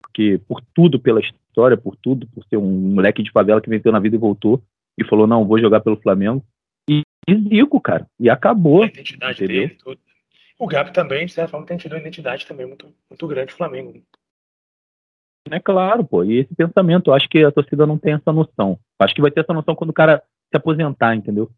porque 0.01 0.41
por 0.47 0.61
tudo, 0.75 0.99
pela 0.99 1.21
história, 1.21 1.77
por 1.77 1.97
tudo, 1.97 2.27
por 2.29 2.45
ser 2.47 2.57
um 2.57 2.71
moleque 2.95 3.23
de 3.23 3.31
favela 3.31 3.61
que 3.61 3.71
venceu 3.71 3.93
na 3.93 4.01
vida 4.01 4.17
e 4.17 4.19
voltou, 4.19 4.63
e 4.99 5.05
falou: 5.05 5.27
não, 5.27 5.47
vou 5.47 5.59
jogar 5.59 5.81
pelo 5.81 6.01
Flamengo. 6.01 6.45
E, 6.89 7.03
e 7.29 7.35
Zico, 7.35 7.81
cara, 7.81 8.07
e 8.19 8.31
acabou. 8.31 8.83
A 8.83 8.87
identidade 8.87 9.45
entendeu? 9.45 9.69
dele, 9.69 9.81
tudo. 9.83 9.99
O 10.59 10.67
Gabi 10.67 10.93
também, 10.93 11.27
de 11.27 11.33
certa 11.33 11.51
forma, 11.51 11.67
tem 11.67 11.77
tido 11.77 11.93
uma 11.93 12.01
identidade 12.01 12.47
também 12.47 12.67
muito, 12.67 12.93
muito 13.11 13.27
grande 13.27 13.53
do 13.53 13.57
Flamengo. 13.57 14.01
É 15.51 15.61
claro, 15.61 16.05
pô. 16.05 16.25
E 16.25 16.39
esse 16.39 16.55
pensamento, 16.55 17.11
eu 17.11 17.15
acho 17.15 17.29
que 17.29 17.45
a 17.45 17.51
torcida 17.51 17.87
não 17.87 17.99
tem 17.99 18.15
essa 18.15 18.33
noção. 18.33 18.79
Acho 18.99 19.15
que 19.15 19.21
vai 19.21 19.31
ter 19.31 19.41
essa 19.41 19.53
noção 19.53 19.75
quando 19.75 19.91
o 19.91 19.95
cara 19.95 20.23
se 20.49 20.57
aposentar, 20.57 21.15
entendeu? 21.15 21.51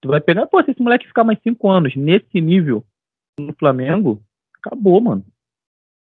Tu 0.00 0.08
vai 0.08 0.20
pegar, 0.20 0.46
pô, 0.46 0.62
se 0.62 0.70
esse 0.70 0.82
moleque 0.82 1.08
ficar 1.08 1.24
mais 1.24 1.38
cinco 1.42 1.68
anos 1.70 1.96
nesse 1.96 2.40
nível 2.40 2.84
no 3.38 3.54
Flamengo, 3.54 4.22
acabou, 4.58 5.00
mano. 5.00 5.24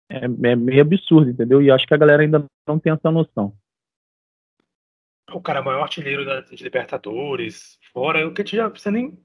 É, 0.08 0.24
é 0.24 0.56
meio 0.56 0.82
absurdo, 0.82 1.30
entendeu? 1.30 1.62
E 1.62 1.70
acho 1.70 1.86
que 1.86 1.94
a 1.94 1.98
galera 1.98 2.22
ainda 2.22 2.44
não 2.66 2.78
tem 2.78 2.92
essa 2.92 3.10
noção. 3.10 3.56
O 5.32 5.40
cara 5.40 5.60
é 5.60 5.62
o 5.62 5.64
maior 5.64 5.82
artilheiro 5.82 6.24
da, 6.24 6.40
de 6.42 6.62
Libertadores, 6.62 7.78
fora, 7.92 8.26
o 8.26 8.34
que 8.34 8.44
já 8.44 8.68
precisa 8.68 8.90
nem 8.90 9.18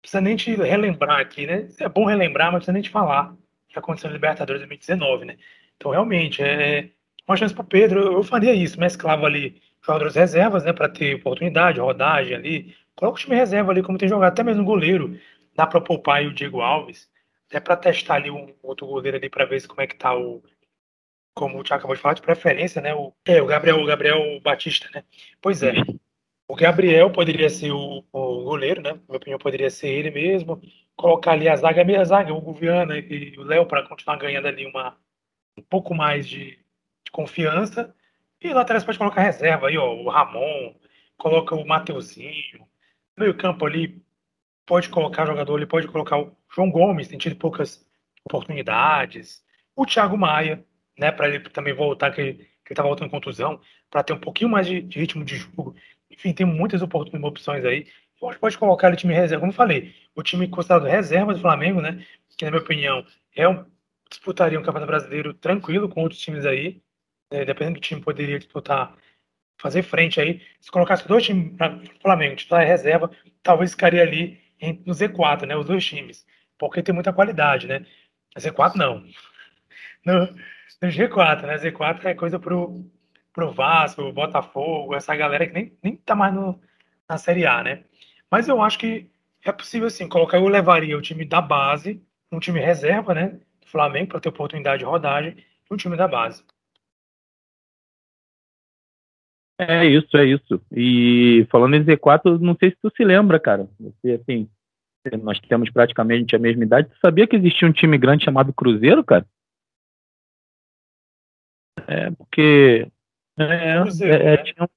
precisa 0.00 0.20
nem 0.20 0.36
te 0.36 0.54
relembrar 0.54 1.20
aqui, 1.20 1.46
né? 1.46 1.68
É 1.80 1.88
bom 1.88 2.06
relembrar, 2.06 2.46
mas 2.46 2.60
precisa 2.60 2.72
nem 2.72 2.82
te 2.82 2.90
falar 2.90 3.32
o 3.32 3.36
que 3.68 3.78
aconteceu 3.78 4.08
no 4.08 4.14
Libertadores 4.14 4.60
2019, 4.60 5.24
né? 5.26 5.36
Então, 5.76 5.90
realmente, 5.90 6.42
é 6.42 6.90
uma 7.26 7.36
chance 7.36 7.54
para 7.54 7.62
o 7.62 7.66
Pedro. 7.66 8.00
Eu 8.12 8.22
faria 8.22 8.54
isso, 8.54 8.80
mesclava 8.80 9.26
ali 9.26 9.60
jogadores 9.84 10.14
reservas, 10.14 10.64
né, 10.64 10.72
para 10.72 10.88
ter 10.88 11.16
oportunidade, 11.16 11.80
rodagem 11.80 12.34
ali. 12.34 12.74
Coloca 12.96 13.18
o 13.18 13.20
time 13.20 13.36
reserva 13.36 13.70
ali, 13.70 13.82
como 13.82 13.98
tem 13.98 14.08
jogado, 14.08 14.32
até 14.32 14.42
mesmo 14.42 14.64
goleiro. 14.64 15.18
Dá 15.54 15.66
para 15.66 15.80
poupar 15.80 16.24
o 16.24 16.34
Diego 16.34 16.60
Alves, 16.60 17.08
até 17.48 17.60
para 17.60 17.76
testar 17.76 18.16
ali 18.16 18.30
um 18.30 18.54
outro 18.62 18.86
goleiro 18.86 19.16
ali 19.16 19.30
para 19.30 19.46
ver 19.46 19.66
como 19.66 19.80
é 19.80 19.86
que 19.86 19.96
tá 19.96 20.14
o. 20.16 20.42
Como 21.34 21.58
o 21.58 21.62
Thiago 21.62 21.80
acabou 21.80 21.96
de 21.96 22.02
falar, 22.02 22.14
de 22.14 22.22
preferência, 22.22 22.82
né? 22.82 22.94
O, 22.94 23.14
é, 23.24 23.40
o 23.40 23.46
Gabriel, 23.46 23.80
o 23.80 23.86
Gabriel 23.86 24.40
Batista, 24.40 24.88
né? 24.92 25.04
Pois 25.40 25.62
é. 25.62 25.72
O 26.48 26.56
Gabriel 26.56 27.10
poderia 27.12 27.48
ser 27.48 27.70
o, 27.70 28.04
o 28.12 28.44
goleiro, 28.44 28.82
né? 28.82 28.92
Na 28.92 28.98
minha 29.06 29.16
opinião, 29.16 29.38
poderia 29.38 29.70
ser 29.70 29.88
ele 29.88 30.10
mesmo. 30.10 30.60
Colocar 30.96 31.32
ali 31.32 31.48
a 31.48 31.56
zaga, 31.56 31.82
a 31.82 31.84
meia 31.84 32.04
zaga, 32.04 32.34
o 32.34 32.40
Guviana 32.40 32.98
e 32.98 33.38
o 33.38 33.42
Léo 33.44 33.66
para 33.66 33.86
continuar 33.86 34.16
ganhando 34.16 34.48
ali 34.48 34.66
uma, 34.66 34.96
um 35.56 35.62
pouco 35.62 35.94
mais 35.94 36.26
de, 36.28 36.58
de 37.04 37.10
confiança. 37.12 37.94
E 38.40 38.52
laterais 38.52 38.84
pode 38.84 38.98
colocar 38.98 39.22
reserva 39.22 39.68
aí, 39.68 39.78
ó, 39.78 39.94
o 39.94 40.08
Ramon, 40.08 40.74
coloca 41.16 41.54
o 41.54 41.66
Mateuzinho. 41.66 42.60
No 43.16 43.24
meio 43.24 43.36
campo 43.36 43.66
ali, 43.66 44.02
pode 44.68 44.88
colocar 44.88 45.26
jogador, 45.26 45.56
ele 45.56 45.66
pode 45.66 45.88
colocar 45.88 46.18
o 46.18 46.36
João 46.54 46.70
Gomes, 46.70 47.08
tem 47.08 47.18
tido 47.18 47.34
poucas 47.36 47.84
oportunidades. 48.24 49.42
O 49.74 49.86
Thiago 49.86 50.16
Maia, 50.16 50.64
né, 50.98 51.10
para 51.10 51.28
ele 51.28 51.40
também 51.40 51.74
voltar, 51.74 52.12
que, 52.12 52.34
que 52.34 52.72
ele 52.72 52.76
tá 52.76 52.82
voltando 52.82 53.10
com 53.10 53.16
contusão, 53.16 53.60
para 53.90 54.02
ter 54.02 54.12
um 54.12 54.20
pouquinho 54.20 54.50
mais 54.50 54.66
de, 54.66 54.82
de 54.82 55.00
ritmo 55.00 55.24
de 55.24 55.36
jogo 55.36 55.74
enfim, 56.10 56.32
tem 56.32 56.46
muitas 56.46 56.82
opções 56.82 57.64
aí. 57.64 57.86
Pode, 58.18 58.38
pode 58.38 58.58
colocar 58.58 58.92
o 58.92 58.96
time 58.96 59.14
reserva, 59.14 59.40
como 59.40 59.52
eu 59.52 59.56
falei, 59.56 59.94
o 60.14 60.22
time 60.22 60.48
considerado 60.48 60.84
reserva 60.84 61.32
do 61.32 61.40
Flamengo, 61.40 61.80
né? 61.80 62.04
Que 62.36 62.44
na 62.44 62.50
minha 62.50 62.62
opinião 62.62 63.06
é 63.34 63.48
um, 63.48 63.64
disputaria 64.10 64.58
um 64.58 64.62
campeonato 64.62 64.90
brasileiro 64.90 65.34
tranquilo 65.34 65.88
com 65.88 66.02
outros 66.02 66.20
times 66.20 66.44
aí. 66.44 66.82
Né, 67.32 67.44
dependendo 67.44 67.78
do 67.78 67.82
time, 67.82 68.00
poderia 68.00 68.38
disputar, 68.38 68.96
fazer 69.60 69.82
frente 69.82 70.20
aí. 70.20 70.42
Se 70.60 70.70
colocasse 70.70 71.06
dois 71.06 71.24
times 71.24 71.56
para 71.56 71.80
Flamengo, 72.02 72.36
titular 72.36 72.64
e 72.64 72.66
reserva, 72.66 73.10
talvez 73.42 73.72
ficaria 73.72 74.02
ali 74.02 74.40
no 74.84 74.92
Z4, 74.92 75.46
né? 75.46 75.56
Os 75.56 75.66
dois 75.66 75.84
times. 75.84 76.26
Porque 76.58 76.82
tem 76.82 76.94
muita 76.94 77.12
qualidade, 77.12 77.66
né? 77.66 77.86
Z4 78.36 78.74
não. 78.76 79.04
No, 80.04 80.26
no 80.82 80.88
G4, 80.88 81.42
né? 81.42 81.58
Z4 81.58 82.04
é 82.04 82.14
coisa 82.14 82.38
pro, 82.38 82.84
pro 83.32 83.52
Vasco, 83.52 84.12
Botafogo, 84.12 84.94
essa 84.94 85.14
galera 85.14 85.46
que 85.46 85.52
nem, 85.52 85.78
nem 85.82 85.96
tá 85.96 86.14
mais 86.14 86.34
no, 86.34 86.60
na 87.08 87.18
Série 87.18 87.46
A, 87.46 87.62
né? 87.62 87.84
Mas 88.30 88.48
eu 88.48 88.60
acho 88.62 88.78
que 88.78 89.10
é 89.44 89.52
possível 89.52 89.88
sim, 89.90 90.08
colocar, 90.08 90.38
eu 90.38 90.48
levaria 90.48 90.96
o 90.96 91.02
time 91.02 91.24
da 91.24 91.40
base, 91.40 92.02
um 92.30 92.38
time 92.38 92.60
reserva, 92.60 93.14
né? 93.14 93.40
Flamengo, 93.66 94.08
para 94.08 94.20
ter 94.20 94.28
oportunidade 94.28 94.80
de 94.80 94.84
rodagem, 94.84 95.36
e 95.38 95.74
um 95.74 95.76
time 95.76 95.96
da 95.96 96.08
base. 96.08 96.42
É 99.58 99.84
isso, 99.84 100.16
é 100.16 100.24
isso. 100.24 100.60
E 100.70 101.44
falando 101.50 101.74
em 101.74 101.84
Z4, 101.84 102.38
não 102.38 102.56
sei 102.56 102.70
se 102.70 102.76
tu 102.80 102.92
se 102.96 103.04
lembra, 103.04 103.40
cara. 103.40 103.68
Você, 103.80 104.12
assim, 104.12 104.48
nós 105.20 105.40
temos 105.40 105.68
praticamente 105.70 106.36
a 106.36 106.38
mesma 106.38 106.62
idade. 106.62 106.88
Tu 106.88 106.98
sabia 107.00 107.26
que 107.26 107.34
existia 107.34 107.66
um 107.66 107.72
time 107.72 107.98
grande 107.98 108.24
chamado 108.24 108.52
Cruzeiro, 108.52 109.02
cara? 109.02 109.26
É, 111.88 112.10
porque 112.12 112.86
é, 113.36 113.80
Cruzeiro, 113.82 114.14
é, 114.14 114.16
é, 114.16 114.36
né? 114.36 114.42
tinha... 114.44 114.68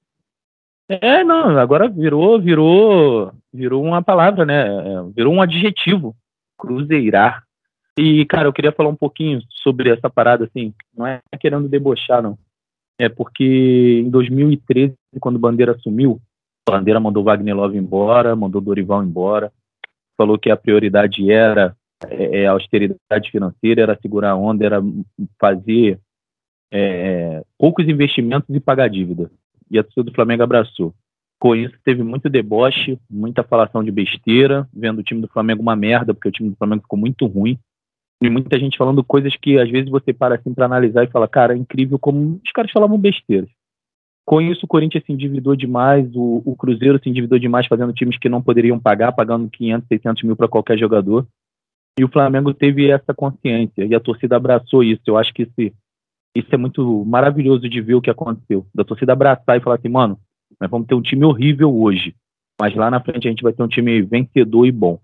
é, 0.88 1.24
não, 1.24 1.56
agora 1.58 1.88
virou, 1.88 2.40
virou, 2.40 3.32
virou 3.52 3.84
uma 3.84 4.02
palavra, 4.02 4.44
né? 4.44 4.66
É, 4.66 5.02
virou 5.14 5.32
um 5.32 5.42
adjetivo, 5.42 6.16
cruzeirar. 6.58 7.44
E, 7.96 8.24
cara, 8.26 8.48
eu 8.48 8.52
queria 8.52 8.72
falar 8.72 8.88
um 8.88 8.96
pouquinho 8.96 9.40
sobre 9.48 9.90
essa 9.90 10.08
parada, 10.08 10.46
assim, 10.46 10.74
não 10.96 11.06
é 11.06 11.20
querendo 11.38 11.68
debochar, 11.68 12.22
não. 12.22 12.38
É 13.02 13.08
porque 13.08 13.98
em 14.00 14.08
2013, 14.08 14.94
quando 15.18 15.36
Bandeira 15.36 15.72
assumiu, 15.72 16.20
Bandeira 16.64 17.00
mandou 17.00 17.24
Wagner 17.24 17.56
Love 17.56 17.76
embora, 17.76 18.36
mandou 18.36 18.60
Dorival 18.60 19.02
embora, 19.02 19.52
falou 20.16 20.38
que 20.38 20.48
a 20.52 20.56
prioridade 20.56 21.28
era 21.28 21.74
é, 22.08 22.42
é 22.42 22.46
austeridade 22.46 23.28
financeira, 23.32 23.82
era 23.82 23.98
segurar 24.00 24.30
a 24.30 24.36
onda, 24.36 24.64
era 24.64 24.80
fazer 25.36 25.98
é, 26.72 27.42
poucos 27.58 27.88
investimentos 27.88 28.54
e 28.54 28.60
pagar 28.60 28.88
dívida. 28.88 29.28
E 29.68 29.80
a 29.80 29.82
torcida 29.82 30.04
do 30.04 30.14
Flamengo 30.14 30.44
abraçou. 30.44 30.94
Com 31.40 31.56
isso, 31.56 31.74
teve 31.84 32.04
muito 32.04 32.30
deboche, 32.30 33.00
muita 33.10 33.42
falação 33.42 33.82
de 33.82 33.90
besteira, 33.90 34.68
vendo 34.72 35.00
o 35.00 35.02
time 35.02 35.20
do 35.20 35.26
Flamengo 35.26 35.60
uma 35.60 35.74
merda, 35.74 36.14
porque 36.14 36.28
o 36.28 36.32
time 36.32 36.50
do 36.50 36.56
Flamengo 36.56 36.82
ficou 36.82 37.00
muito 37.00 37.26
ruim. 37.26 37.58
E 38.22 38.30
muita 38.30 38.56
gente 38.56 38.78
falando 38.78 39.02
coisas 39.02 39.34
que 39.36 39.58
às 39.58 39.68
vezes 39.68 39.90
você 39.90 40.12
para 40.12 40.36
assim 40.36 40.54
para 40.54 40.66
analisar 40.66 41.02
e 41.02 41.10
fala, 41.10 41.26
cara, 41.26 41.54
é 41.54 41.56
incrível 41.56 41.98
como 41.98 42.40
os 42.44 42.52
caras 42.52 42.70
falavam 42.70 42.96
besteiras. 42.96 43.50
Com 44.24 44.40
isso, 44.40 44.64
o 44.64 44.68
Corinthians 44.68 45.02
se 45.04 45.12
endividou 45.12 45.56
demais, 45.56 46.08
o, 46.14 46.40
o, 46.44 46.54
Cruzeiro 46.54 47.00
se 47.02 47.08
endividou 47.08 47.36
demais, 47.36 47.66
fazendo 47.66 47.92
times 47.92 48.16
que 48.16 48.28
não 48.28 48.40
poderiam 48.40 48.78
pagar, 48.78 49.10
pagando 49.10 49.50
500, 49.50 49.88
600 49.88 50.22
mil 50.22 50.36
para 50.36 50.46
qualquer 50.46 50.78
jogador. 50.78 51.26
E 51.98 52.04
o 52.04 52.08
Flamengo 52.08 52.54
teve 52.54 52.88
essa 52.88 53.12
consciência 53.12 53.84
e 53.84 53.92
a 53.92 53.98
torcida 53.98 54.36
abraçou 54.36 54.84
isso. 54.84 55.02
Eu 55.04 55.18
acho 55.18 55.34
que 55.34 55.42
esse, 55.42 55.74
isso 56.36 56.48
é 56.52 56.56
muito 56.56 57.04
maravilhoso 57.04 57.68
de 57.68 57.80
ver 57.80 57.94
o 57.94 58.00
que 58.00 58.08
aconteceu. 58.08 58.64
Da 58.72 58.84
torcida 58.84 59.12
abraçar 59.12 59.58
e 59.58 59.60
falar 59.60 59.76
assim, 59.76 59.88
mano, 59.88 60.16
nós 60.60 60.70
vamos 60.70 60.86
ter 60.86 60.94
um 60.94 61.02
time 61.02 61.24
horrível 61.24 61.74
hoje, 61.74 62.14
mas 62.60 62.72
lá 62.76 62.88
na 62.88 63.00
frente 63.00 63.26
a 63.26 63.30
gente 63.30 63.42
vai 63.42 63.52
ter 63.52 63.64
um 63.64 63.68
time 63.68 64.00
vencedor 64.02 64.64
e 64.64 64.70
bom. 64.70 65.00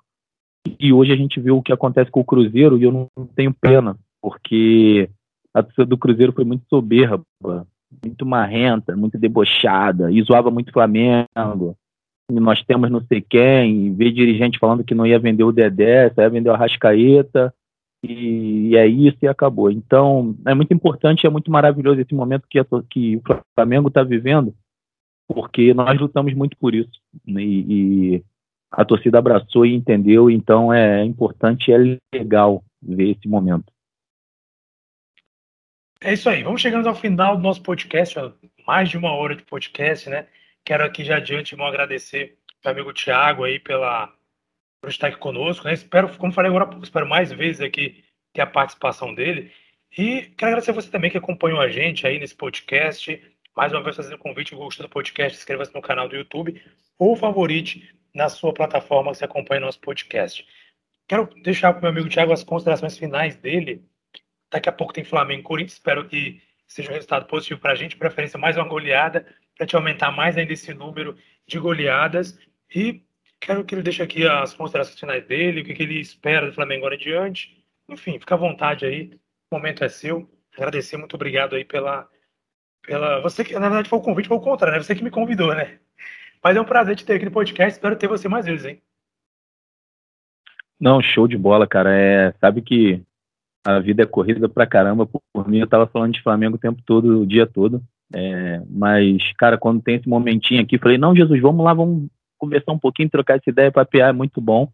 E 0.78 0.92
hoje 0.92 1.12
a 1.12 1.16
gente 1.16 1.40
viu 1.40 1.58
o 1.58 1.62
que 1.62 1.72
acontece 1.72 2.10
com 2.10 2.20
o 2.20 2.24
Cruzeiro 2.24 2.78
e 2.78 2.82
eu 2.82 2.92
não 2.92 3.08
tenho 3.34 3.54
pena, 3.54 3.96
porque 4.20 5.08
a 5.54 5.62
torcida 5.62 5.86
do 5.86 5.98
Cruzeiro 5.98 6.32
foi 6.32 6.44
muito 6.44 6.64
soberba, 6.68 7.22
muito 8.04 8.26
marrenta, 8.26 8.96
muito 8.96 9.18
debochada, 9.18 10.10
e 10.10 10.22
zoava 10.22 10.50
muito 10.50 10.72
Flamengo. 10.72 11.76
E 12.30 12.34
nós 12.34 12.62
temos 12.62 12.90
não 12.90 13.00
sei 13.00 13.20
quem, 13.20 13.86
e 13.86 13.90
ver 13.90 14.12
dirigente 14.12 14.58
falando 14.58 14.84
que 14.84 14.94
não 14.94 15.06
ia 15.06 15.18
vender 15.18 15.44
o 15.44 15.52
Dedé, 15.52 16.10
só 16.10 16.22
ia 16.22 16.30
vender 16.30 16.50
o 16.50 16.54
Arrascaeta, 16.54 17.54
e, 18.04 18.76
é 18.76 18.86
isso 18.86 19.18
e 19.22 19.28
acabou. 19.28 19.70
Então, 19.70 20.36
é 20.46 20.54
muito 20.54 20.72
importante, 20.72 21.26
é 21.26 21.30
muito 21.30 21.50
maravilhoso 21.50 22.00
esse 22.00 22.14
momento 22.14 22.46
que, 22.48 22.58
a, 22.58 22.66
que 22.88 23.16
o 23.16 23.22
Flamengo 23.56 23.88
está 23.88 24.02
vivendo, 24.02 24.54
porque 25.26 25.74
nós 25.74 25.98
lutamos 25.98 26.34
muito 26.34 26.56
por 26.56 26.74
isso. 26.74 27.00
Né? 27.26 27.42
E, 27.42 28.14
e, 28.16 28.24
a 28.70 28.84
torcida 28.84 29.18
abraçou 29.18 29.64
e 29.64 29.74
entendeu, 29.74 30.30
então 30.30 30.72
é 30.72 31.04
importante 31.04 31.70
e 31.70 31.74
é 31.74 31.98
legal 32.18 32.62
ver 32.82 33.16
esse 33.16 33.28
momento. 33.28 33.72
É 36.00 36.12
isso 36.12 36.28
aí, 36.28 36.42
vamos 36.42 36.60
chegando 36.60 36.88
ao 36.88 36.94
final 36.94 37.36
do 37.36 37.42
nosso 37.42 37.62
podcast, 37.62 38.14
mais 38.66 38.88
de 38.88 38.96
uma 38.96 39.12
hora 39.12 39.34
de 39.34 39.42
podcast, 39.42 40.08
né? 40.08 40.28
Quero 40.64 40.84
aqui 40.84 41.02
já 41.02 41.16
adiante 41.16 41.54
irmão, 41.54 41.66
agradecer 41.66 42.38
meu 42.64 42.72
amigo 42.72 42.92
Tiago 42.92 43.44
aí 43.44 43.58
pela, 43.58 44.12
por 44.80 44.90
estar 44.90 45.08
aqui 45.08 45.16
conosco, 45.16 45.64
né? 45.66 45.74
Espero, 45.74 46.16
como 46.16 46.32
falei 46.32 46.50
agora, 46.50 46.78
espero 46.82 47.08
mais 47.08 47.32
vezes 47.32 47.60
aqui 47.60 48.04
ter 48.32 48.42
a 48.42 48.46
participação 48.46 49.14
dele. 49.14 49.50
E 49.96 50.22
quero 50.36 50.50
agradecer 50.50 50.72
você 50.72 50.90
também 50.90 51.10
que 51.10 51.18
acompanhou 51.18 51.60
a 51.60 51.68
gente 51.68 52.06
aí 52.06 52.18
nesse 52.18 52.34
podcast. 52.34 53.20
Mais 53.56 53.72
uma 53.72 53.82
vez 53.82 53.96
fazendo 53.96 54.14
um 54.14 54.18
convite, 54.18 54.54
gostou 54.54 54.86
do 54.86 54.90
podcast, 54.90 55.36
inscreva-se 55.36 55.74
no 55.74 55.82
canal 55.82 56.08
do 56.08 56.14
YouTube 56.14 56.62
ou 56.98 57.16
favorite 57.16 57.97
na 58.14 58.28
sua 58.28 58.52
plataforma 58.52 59.12
que 59.12 59.18
você 59.18 59.24
acompanha 59.24 59.60
nosso 59.60 59.80
podcast. 59.80 60.46
Quero 61.06 61.26
deixar 61.42 61.72
para 61.72 61.78
o 61.78 61.82
meu 61.82 61.90
amigo 61.90 62.08
Thiago 62.08 62.32
as 62.32 62.44
considerações 62.44 62.98
finais 62.98 63.36
dele. 63.36 63.82
Daqui 64.50 64.68
a 64.68 64.72
pouco 64.72 64.92
tem 64.92 65.04
Flamengo 65.04 65.40
e 65.40 65.44
Corinthians. 65.44 65.74
Espero 65.74 66.06
que 66.06 66.42
seja 66.66 66.90
um 66.90 66.94
resultado 66.94 67.26
positivo 67.26 67.60
para 67.60 67.72
a 67.72 67.74
gente. 67.74 67.96
Preferência 67.96 68.38
mais 68.38 68.56
uma 68.56 68.68
goleada, 68.68 69.26
para 69.56 69.66
te 69.66 69.74
aumentar 69.74 70.10
mais 70.10 70.36
ainda 70.36 70.52
esse 70.52 70.72
número 70.74 71.16
de 71.46 71.58
goleadas. 71.58 72.38
E 72.74 73.02
quero 73.40 73.64
que 73.64 73.74
ele 73.74 73.82
deixe 73.82 74.02
aqui 74.02 74.26
as 74.26 74.52
considerações 74.52 74.98
finais 74.98 75.24
dele, 75.26 75.62
o 75.62 75.64
que, 75.64 75.74
que 75.74 75.82
ele 75.82 75.98
espera 75.98 76.46
do 76.46 76.52
Flamengo 76.52 76.80
agora 76.80 76.94
em 76.94 76.98
diante. 76.98 77.64
Enfim, 77.88 78.18
fica 78.18 78.34
à 78.34 78.38
vontade 78.38 78.84
aí. 78.84 79.18
O 79.50 79.56
momento 79.56 79.82
é 79.84 79.88
seu. 79.88 80.28
Agradecer, 80.54 80.96
muito 80.96 81.14
obrigado 81.14 81.56
aí 81.56 81.64
pela, 81.64 82.08
pela. 82.82 83.20
Você 83.20 83.44
que, 83.44 83.54
na 83.54 83.68
verdade, 83.68 83.88
foi 83.88 83.98
o 83.98 84.02
convite, 84.02 84.28
foi 84.28 84.36
o 84.36 84.40
contrário, 84.40 84.76
né? 84.76 84.82
Você 84.82 84.94
que 84.94 85.04
me 85.04 85.10
convidou, 85.10 85.54
né? 85.54 85.80
Mas 86.42 86.56
é 86.56 86.60
um 86.60 86.64
prazer 86.64 86.96
te 86.96 87.04
ter 87.04 87.14
aqui 87.14 87.24
no 87.24 87.30
podcast. 87.30 87.72
Espero 87.72 87.96
ter 87.96 88.08
você 88.08 88.28
mais 88.28 88.46
vezes, 88.46 88.64
hein? 88.64 88.80
Não, 90.80 91.02
show 91.02 91.26
de 91.26 91.36
bola, 91.36 91.66
cara. 91.66 91.90
É, 91.92 92.32
sabe 92.40 92.62
que 92.62 93.02
a 93.64 93.80
vida 93.80 94.02
é 94.02 94.06
corrida 94.06 94.48
pra 94.48 94.66
caramba. 94.66 95.06
Por, 95.06 95.20
por 95.32 95.48
mim, 95.48 95.58
eu 95.58 95.66
tava 95.66 95.86
falando 95.86 96.14
de 96.14 96.22
Flamengo 96.22 96.56
o 96.56 96.60
tempo 96.60 96.80
todo, 96.86 97.20
o 97.20 97.26
dia 97.26 97.46
todo. 97.46 97.82
É, 98.14 98.62
mas, 98.68 99.32
cara, 99.36 99.58
quando 99.58 99.82
tem 99.82 99.96
esse 99.96 100.08
momentinho 100.08 100.62
aqui, 100.62 100.78
falei, 100.78 100.96
não, 100.96 101.14
Jesus, 101.14 101.40
vamos 101.40 101.64
lá, 101.64 101.74
vamos 101.74 102.08
conversar 102.38 102.72
um 102.72 102.78
pouquinho, 102.78 103.10
trocar 103.10 103.36
essa 103.36 103.50
ideia, 103.50 103.72
papear, 103.72 104.10
é 104.10 104.12
muito 104.12 104.40
bom. 104.40 104.70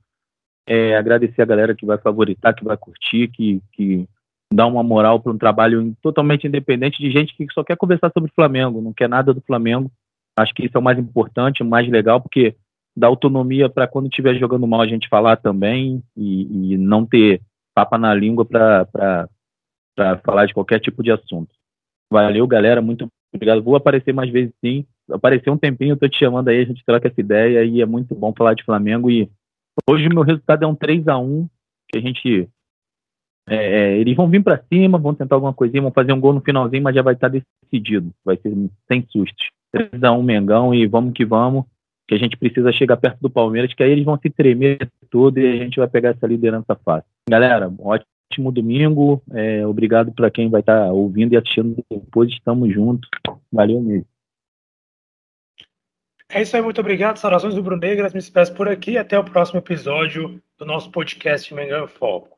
É, 0.66 0.96
agradecer 0.96 1.42
a 1.42 1.46
galera 1.46 1.74
que 1.74 1.84
vai 1.84 1.98
favoritar, 1.98 2.54
que 2.54 2.64
vai 2.64 2.76
curtir, 2.76 3.28
que, 3.28 3.60
que 3.72 4.08
dá 4.52 4.66
uma 4.66 4.82
moral 4.82 5.20
para 5.20 5.32
um 5.32 5.38
trabalho 5.38 5.94
totalmente 6.00 6.46
independente 6.46 7.02
de 7.02 7.10
gente 7.10 7.34
que 7.34 7.46
só 7.52 7.64
quer 7.64 7.76
conversar 7.76 8.10
sobre 8.12 8.32
Flamengo, 8.34 8.80
não 8.80 8.92
quer 8.92 9.08
nada 9.08 9.34
do 9.34 9.40
Flamengo. 9.40 9.90
Acho 10.36 10.52
que 10.54 10.64
isso 10.64 10.76
é 10.76 10.80
o 10.80 10.82
mais 10.82 10.98
importante, 10.98 11.62
o 11.62 11.66
mais 11.66 11.88
legal, 11.88 12.20
porque 12.20 12.56
dá 12.96 13.06
autonomia 13.06 13.68
para 13.68 13.86
quando 13.86 14.06
estiver 14.06 14.34
jogando 14.36 14.66
mal 14.66 14.80
a 14.80 14.86
gente 14.86 15.08
falar 15.08 15.36
também 15.36 16.02
e, 16.16 16.74
e 16.74 16.78
não 16.78 17.04
ter 17.04 17.40
papa 17.74 17.98
na 17.98 18.14
língua 18.14 18.44
para 18.44 19.28
falar 20.24 20.46
de 20.46 20.54
qualquer 20.54 20.80
tipo 20.80 21.02
de 21.02 21.10
assunto. 21.10 21.54
Valeu, 22.10 22.46
galera, 22.46 22.80
muito 22.80 23.08
obrigado. 23.32 23.62
Vou 23.62 23.76
aparecer 23.76 24.12
mais 24.12 24.30
vezes 24.30 24.54
sim. 24.64 24.86
Aparecer 25.10 25.50
um 25.50 25.58
tempinho, 25.58 25.92
eu 25.92 25.96
tô 25.96 26.08
te 26.08 26.18
chamando 26.18 26.48
aí, 26.48 26.60
a 26.60 26.64
gente 26.64 26.84
troca 26.84 27.08
essa 27.08 27.20
ideia 27.20 27.64
e 27.64 27.80
é 27.80 27.86
muito 27.86 28.14
bom 28.14 28.32
falar 28.32 28.54
de 28.54 28.64
Flamengo. 28.64 29.10
E 29.10 29.28
hoje 29.88 30.06
o 30.06 30.14
meu 30.14 30.22
resultado 30.22 30.64
é 30.64 30.66
um 30.66 30.74
3 30.74 31.08
a 31.08 31.18
1 31.18 31.48
que 31.88 31.98
a 31.98 32.00
gente. 32.00 32.48
É, 33.46 33.56
é, 33.56 33.98
eles 33.98 34.16
vão 34.16 34.28
vir 34.28 34.42
para 34.42 34.62
cima, 34.72 34.96
vão 34.96 35.14
tentar 35.14 35.34
alguma 35.34 35.52
coisinha, 35.52 35.82
vão 35.82 35.92
fazer 35.92 36.12
um 36.12 36.20
gol 36.20 36.32
no 36.32 36.40
finalzinho, 36.40 36.82
mas 36.82 36.94
já 36.94 37.02
vai 37.02 37.12
estar 37.12 37.28
decidido. 37.28 38.10
Vai 38.24 38.36
ser 38.38 38.54
sem 38.88 39.06
sustos. 39.10 39.48
3x1 39.74 40.22
Mengão 40.22 40.74
e 40.74 40.86
vamos 40.86 41.12
que 41.12 41.24
vamos, 41.24 41.64
que 42.06 42.14
a 42.14 42.18
gente 42.18 42.36
precisa 42.36 42.72
chegar 42.72 42.96
perto 42.96 43.20
do 43.20 43.30
Palmeiras, 43.30 43.72
que 43.74 43.82
aí 43.82 43.90
eles 43.90 44.04
vão 44.04 44.18
se 44.18 44.30
tremer 44.30 44.90
todo 45.10 45.38
e 45.38 45.46
a 45.46 45.56
gente 45.56 45.78
vai 45.78 45.88
pegar 45.88 46.10
essa 46.10 46.26
liderança 46.26 46.74
fácil. 46.84 47.08
Galera, 47.28 47.72
ótimo 47.78 48.52
domingo, 48.52 49.22
é, 49.32 49.66
obrigado 49.66 50.12
para 50.12 50.30
quem 50.30 50.48
vai 50.48 50.60
estar 50.60 50.86
tá 50.86 50.92
ouvindo 50.92 51.32
e 51.32 51.36
assistindo 51.36 51.76
depois, 51.90 52.30
estamos 52.30 52.72
juntos, 52.72 53.08
valeu 53.52 53.80
mesmo. 53.80 54.06
É 56.28 56.42
isso 56.42 56.56
aí, 56.56 56.62
muito 56.62 56.80
obrigado. 56.80 57.18
Saudações 57.18 57.54
do 57.54 57.62
Bruno 57.62 57.80
Negras, 57.80 58.12
me 58.12 58.18
despeço 58.18 58.54
por 58.54 58.66
aqui. 58.66 58.98
Até 58.98 59.16
o 59.16 59.24
próximo 59.24 59.60
episódio 59.60 60.42
do 60.58 60.64
nosso 60.64 60.90
podcast 60.90 61.54
Mengão 61.54 61.86
Foco. 61.86 62.33